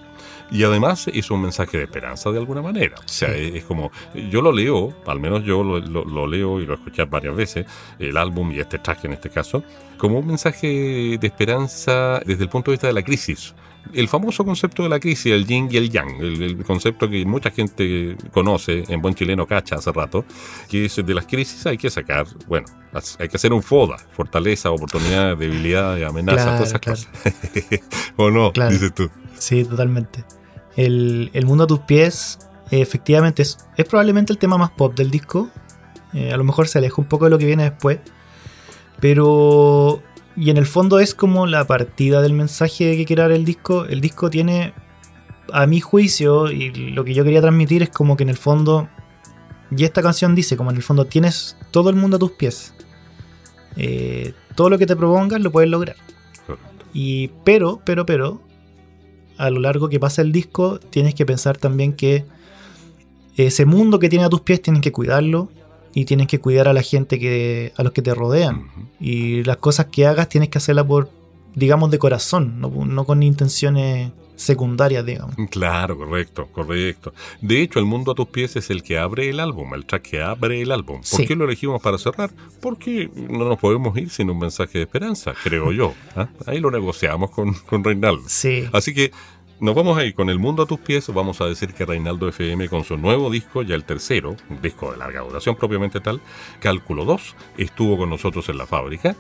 Y 0.51 0.65
además 0.65 1.07
es 1.13 1.31
un 1.31 1.43
mensaje 1.43 1.79
de 1.79 1.85
esperanza 1.85 2.31
de 2.33 2.39
alguna 2.39 2.61
manera. 2.61 2.97
O 2.99 3.09
sea, 3.09 3.29
es, 3.37 3.63
como, 3.65 3.93
yo 4.31 4.43
lo 4.43 4.51
leo, 4.51 4.97
al 5.07 5.21
menos 5.21 5.45
yo 5.45 5.63
lo, 5.63 5.79
lo, 5.79 6.27
leo 6.27 6.61
y 6.61 6.67
lo 6.67 6.73
he 6.73 6.77
escuchado 6.77 7.09
varias 7.09 7.37
veces, 7.37 7.67
el 8.01 8.17
álbum 8.17 8.51
y 8.51 8.59
este 8.59 8.79
track 8.79 9.05
en 9.05 9.13
este 9.13 9.31
caso, 9.31 9.63
como 9.97 10.19
un 10.19 10.27
mensaje 10.27 11.19
de 11.21 11.27
esperanza 11.27 12.21
desde 12.27 12.43
el 12.43 12.49
punto 12.49 12.71
de 12.71 12.75
vista 12.75 12.89
de 12.89 12.95
la 12.95 13.03
crisis 13.03 13.55
el 13.93 14.09
famoso 14.09 14.45
concepto 14.45 14.83
de 14.83 14.89
la 14.89 15.01
crisis, 15.01 15.33
el 15.33 15.47
yin 15.47 15.69
y 15.71 15.77
el 15.77 15.91
yang, 15.91 16.09
el, 16.21 16.63
concepto 16.65 17.09
que 17.09 17.25
mucha 17.25 17.51
gente 17.51 18.17
conoce, 18.33 18.85
en 18.89 19.03
buen 19.03 19.15
chileno 19.15 19.47
cacha 19.47 19.77
hace 19.77 19.93
rato, 19.93 20.25
que 20.69 20.85
es 20.85 20.97
de 20.97 21.15
las 21.15 21.27
crisis 21.27 21.67
hay 21.67 21.79
que 21.79 21.91
sacar, 21.91 22.27
bueno, 22.47 22.67
hay 23.19 23.29
que 23.29 23.37
hacer 23.37 23.53
un 23.53 23.63
FODA, 23.63 23.99
fortaleza, 24.13 24.71
oportunidad, 24.71 25.37
debilidad, 25.37 26.03
amenaza, 26.05 26.57
todas 26.57 26.69
esas 26.69 26.81
cosas. 26.81 27.09
¿O 28.17 28.31
no? 28.31 28.53
Dices 28.53 28.95
tú. 28.95 29.11
Sí, 29.39 29.65
totalmente. 29.65 30.25
El, 30.77 31.31
mundo 31.47 31.65
a 31.65 31.67
tus 31.67 31.81
pies, 31.81 32.39
efectivamente, 32.71 33.43
es, 33.43 33.59
probablemente 33.89 34.33
el 34.33 34.39
tema 34.39 34.57
más 34.57 34.71
pop 34.71 34.95
del 34.95 35.11
disco. 35.11 35.51
Eh, 36.13 36.33
a 36.33 36.37
lo 36.37 36.45
mejor 36.45 36.69
se 36.69 36.79
aleja 36.79 36.97
un 36.99 37.07
poco 37.07 37.25
de 37.25 37.31
lo 37.31 37.39
que 37.39 37.47
viene 37.47 37.65
después. 37.65 37.99
Pero 39.01 40.03
y 40.37 40.51
en 40.51 40.57
el 40.57 40.67
fondo 40.67 41.01
es 41.01 41.15
como 41.15 41.47
la 41.47 41.67
partida 41.67 42.23
del 42.23 42.33
mensaje 42.33 42.97
que 42.97 43.05
quiere 43.05 43.23
dar 43.23 43.33
el 43.33 43.45
disco. 43.45 43.85
El 43.85 44.01
disco 44.01 44.31
tiene, 44.31 44.73
a 45.53 45.67
mi 45.67 45.81
juicio, 45.81 46.51
y 46.51 46.71
lo 46.71 47.05
que 47.05 47.15
yo 47.15 47.25
quería 47.25 47.41
transmitir 47.41 47.83
es 47.83 47.91
como 47.91 48.17
que 48.17 48.23
en 48.23 48.31
el 48.31 48.37
fondo, 48.37 48.89
y 49.77 49.85
esta 49.85 50.03
canción 50.03 50.35
dice, 50.35 50.57
como 50.57 50.71
en 50.71 50.77
el 50.77 50.83
fondo 50.83 51.05
tienes 51.05 51.57
todo 51.71 51.91
el 51.91 51.97
mundo 51.97 52.17
a 52.17 52.21
tus 52.21 52.33
pies. 52.33 52.75
Eh, 53.77 54.35
todo 54.55 54.71
lo 54.71 54.79
que 54.79 54.87
te 54.87 54.97
propongas 54.97 55.41
lo 55.41 55.51
puedes 55.51 55.71
lograr. 55.71 55.97
Y 56.93 57.29
pero, 57.45 57.81
pero, 57.85 58.05
pero, 58.07 58.41
a 59.39 59.51
lo 59.51 59.61
largo 59.61 59.89
que 59.89 60.01
pasa 60.01 60.23
el 60.23 60.33
disco, 60.33 60.79
tienes 60.79 61.15
que 61.15 61.25
pensar 61.25 61.57
también 61.57 61.93
que 61.93 62.25
ese 63.37 63.65
mundo 63.65 63.99
que 63.99 64.09
tiene 64.09 64.25
a 64.25 64.29
tus 64.29 64.41
pies 64.41 64.61
tienes 64.61 64.83
que 64.83 64.93
cuidarlo, 64.93 65.51
y 65.95 66.05
tienes 66.05 66.27
que 66.27 66.39
cuidar 66.39 66.69
a 66.69 66.73
la 66.73 66.83
gente 66.83 67.19
que 67.19 67.73
a 67.77 67.83
los 67.83 67.93
que 67.93 68.03
te 68.03 68.15
rodean. 68.15 68.67
Y 69.01 69.43
las 69.45 69.57
cosas 69.57 69.87
que 69.87 70.07
hagas 70.07 70.29
tienes 70.29 70.49
que 70.49 70.59
hacerlas 70.59 70.87
por 70.87 71.11
digamos 71.55 71.91
de 71.91 71.99
corazón 71.99 72.61
no, 72.61 73.05
con 73.05 73.23
intenciones 73.23 74.13
secundarias 74.37 75.05
digamos. 75.05 75.35
Claro 75.51 75.99
correcto 75.99 76.47
correcto. 76.53 77.13
De 77.41 77.61
hecho 77.61 77.79
el 77.79 77.85
mundo 77.85 78.13
a 78.13 78.15
tus 78.15 78.29
pies 78.29 78.57
es 78.57 78.71
el 78.71 78.83
que 78.83 78.99
abre 78.99 79.29
el 79.29 79.41
álbum 79.41 79.75
el 79.75 79.85
track 79.85 80.03
que 80.03 80.23
abre 80.23 80.63
el 80.63 80.71
álbum. 80.71 81.01
¿por 81.11 81.27
qué 81.27 81.35
lo 81.35 81.45
elegimos 81.45 81.83
para 81.83 81.99
cerrar? 81.99 82.31
porque 82.61 83.11
no 83.15 83.49
nos 83.49 83.59
podemos 83.59 83.97
ir 83.99 84.11
sin 84.11 84.31
un 84.31 84.39
mensaje 84.39 84.79
de 84.79 84.85
esperanza 84.85 85.35
creo 85.43 85.73
yo 85.73 85.93
¿ah? 86.17 86.29
ahí 86.47 86.61
lo 86.61 86.71
negociamos 86.71 87.31
con, 87.31 87.53
con 87.53 87.83
Reinaldo. 87.83 88.23
Sí. 88.29 88.65
Así 88.73 88.95
que 88.95 89.11
nos 89.61 89.75
vamos 89.75 89.99
a 89.99 90.05
ir 90.05 90.15
con 90.15 90.31
El 90.31 90.39
Mundo 90.39 90.63
a 90.63 90.67
tus 90.67 90.79
pies. 90.81 91.13
Vamos 91.13 91.41
a 91.41 91.47
decir 91.47 91.75
que 91.75 91.85
Reinaldo 91.85 92.29
FM 92.29 92.69
con 92.69 92.85
su 92.85 92.97
nuevo 92.97 93.31
disco, 93.31 93.63
ya 93.63 93.75
el 93.75 93.85
tercero, 93.85 94.37
un 94.49 94.61
disco 94.63 94.91
de 94.91 94.99
larga 94.99 95.21
duración 95.21 95.57
propiamente 95.57 96.01
tal, 96.01 96.21
Cálculo 96.61 97.05
2, 97.05 97.37
estuvo 97.59 97.99
con 97.99 98.11
nosotros 98.11 98.49
en 98.49 98.59
la 98.59 98.67
fábrica 98.67 99.15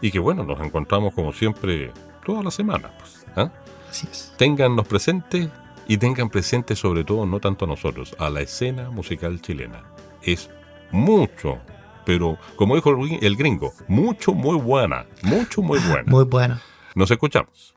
y 0.00 0.10
que 0.10 0.18
bueno, 0.18 0.44
nos 0.44 0.60
encontramos 0.60 1.14
como 1.14 1.32
siempre 1.32 1.92
toda 2.24 2.42
la 2.42 2.50
semana. 2.50 2.90
Pues, 2.98 3.26
¿ah? 3.36 3.52
Así 3.88 4.08
es. 4.10 4.34
Téngannos 4.36 4.86
presentes 4.86 5.48
y 5.86 5.96
tengan 5.96 6.28
presente 6.28 6.74
sobre 6.74 7.04
todo, 7.04 7.24
no 7.26 7.38
tanto 7.40 7.64
a 7.64 7.68
nosotros, 7.68 8.16
a 8.18 8.30
la 8.30 8.40
escena 8.40 8.90
musical 8.90 9.40
chilena. 9.40 9.84
Es 10.22 10.50
mucho, 10.90 11.58
pero 12.04 12.36
como 12.56 12.74
dijo 12.74 12.90
el 12.90 13.36
gringo, 13.36 13.72
mucho, 13.86 14.32
muy 14.32 14.58
buena, 14.58 15.06
mucho, 15.22 15.62
muy 15.62 15.78
buena. 15.78 16.10
Muy 16.10 16.24
buena. 16.24 16.60
Nos 16.94 17.10
escuchamos. 17.10 17.72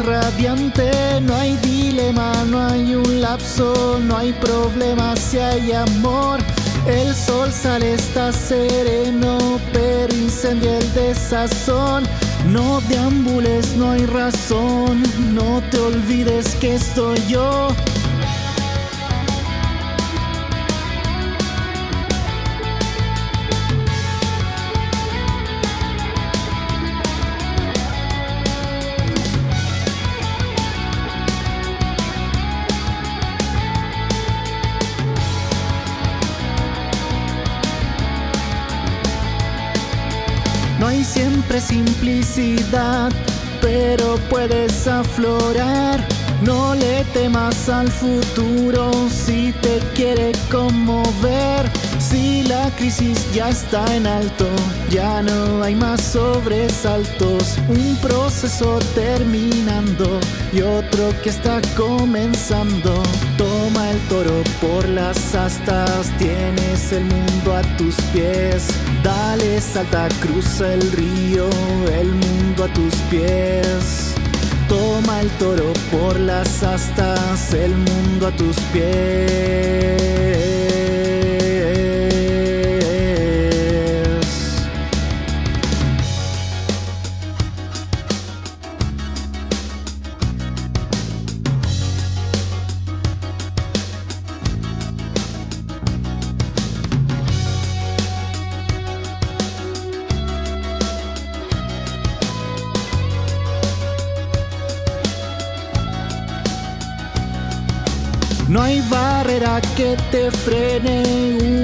Radiante. 0.00 1.20
No 1.20 1.34
hay 1.34 1.56
dilema, 1.58 2.32
no 2.48 2.60
hay 2.66 2.94
un 2.94 3.20
lapso, 3.20 3.98
no 4.00 4.16
hay 4.16 4.32
problema 4.32 5.16
si 5.16 5.38
hay 5.38 5.72
amor. 5.72 6.40
El 6.86 7.14
sol 7.14 7.52
sale, 7.52 7.94
está 7.94 8.32
sereno, 8.32 9.60
pero 9.72 10.12
incendia 10.14 10.78
el 10.78 10.94
desazón. 10.94 12.04
No 12.48 12.80
deambules, 12.88 13.76
no 13.76 13.92
hay 13.92 14.04
razón, 14.06 15.02
no 15.32 15.62
te 15.70 15.78
olvides 15.78 16.54
que 16.56 16.74
estoy 16.74 17.20
yo. 17.28 17.68
Pero 43.60 44.16
puedes 44.30 44.86
aflorar. 44.86 46.00
No 46.42 46.74
le 46.74 47.04
temas 47.12 47.68
al 47.68 47.88
futuro 47.88 48.90
si 49.10 49.52
te 49.60 49.78
quiere 49.94 50.32
conmover. 50.50 51.70
Si 52.12 52.42
la 52.42 52.70
crisis 52.76 53.26
ya 53.32 53.48
está 53.48 53.82
en 53.96 54.06
alto, 54.06 54.46
ya 54.90 55.22
no 55.22 55.62
hay 55.62 55.74
más 55.74 56.02
sobresaltos, 56.02 57.56
un 57.70 57.96
proceso 58.02 58.78
terminando 58.94 60.20
y 60.52 60.60
otro 60.60 61.14
que 61.22 61.30
está 61.30 61.62
comenzando. 61.74 63.02
Toma 63.38 63.92
el 63.92 63.98
toro 64.10 64.42
por 64.60 64.86
las 64.90 65.34
astas, 65.34 66.12
tienes 66.18 66.92
el 66.92 67.04
mundo 67.04 67.56
a 67.56 67.62
tus 67.78 67.94
pies. 68.12 68.68
Dale, 69.02 69.58
salta, 69.58 70.06
cruza 70.20 70.74
el 70.74 70.92
río, 70.92 71.48
el 71.98 72.08
mundo 72.08 72.64
a 72.64 72.68
tus 72.74 72.94
pies. 73.08 74.12
Toma 74.68 75.22
el 75.22 75.30
toro 75.38 75.72
por 75.90 76.20
las 76.20 76.62
astas, 76.62 77.54
el 77.54 77.74
mundo 77.74 78.26
a 78.26 78.32
tus 78.32 78.56
pies. 78.70 80.61
Te 110.10 110.30
frene, 110.30 111.02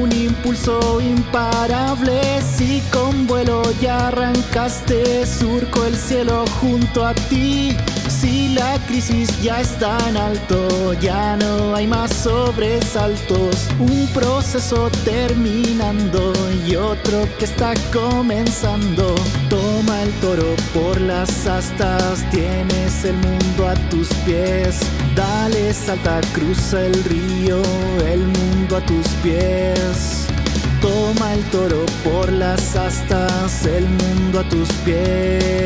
un 0.01 0.13
impulso 0.13 1.01
imparable. 1.01 2.21
Si 2.43 2.83
con 2.93 3.27
vuelo 3.27 3.63
ya 3.81 4.09
arrancaste, 4.09 5.27
surco 5.27 5.85
el 5.85 5.97
cielo 5.97 6.45
junto 6.61 7.05
a 7.05 7.15
ti. 7.15 7.77
Si 8.09 8.55
la 8.55 8.79
crisis 8.87 9.41
ya 9.43 9.61
está 9.61 9.97
en 10.09 10.17
alto, 10.17 10.93
ya 10.95 11.37
no 11.37 11.75
hay 11.75 11.87
más 11.87 12.13
sobresaltos. 12.13 13.69
Un 13.79 14.09
proceso 14.13 14.91
terminando 15.05 16.33
y 16.67 16.75
otro 16.77 17.29
que 17.39 17.45
está 17.45 17.75
comenzando. 17.93 19.15
Toma 19.49 20.03
el 20.03 20.13
toro 20.21 20.57
por 20.75 21.01
las 21.01 21.47
astas, 21.47 22.29
tienes 22.31 23.05
el 23.05 23.15
mundo 23.17 23.69
a 23.69 23.75
tus 23.91 24.09
pies. 24.25 24.81
Dale, 25.19 25.75
salta, 25.75 26.21
cruza 26.33 26.87
el 26.87 26.95
río, 27.03 27.61
el 28.07 28.21
mundo 28.21 28.77
a 28.77 28.81
tus 28.83 29.09
pies. 29.21 30.29
Toma 30.81 31.35
el 31.35 31.43
toro 31.51 31.85
por 32.05 32.31
las 32.33 32.77
astas, 32.77 33.67
el 33.67 33.89
mundo 33.89 34.39
a 34.39 34.49
tus 34.49 34.69
pies. 34.85 35.59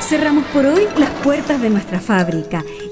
Cerramos 0.00 0.46
por 0.54 0.64
hoy 0.64 0.86
las 0.96 1.10
puertas 1.22 1.60
de 1.60 1.68
nuestra 1.68 2.00
fábrica 2.00 2.64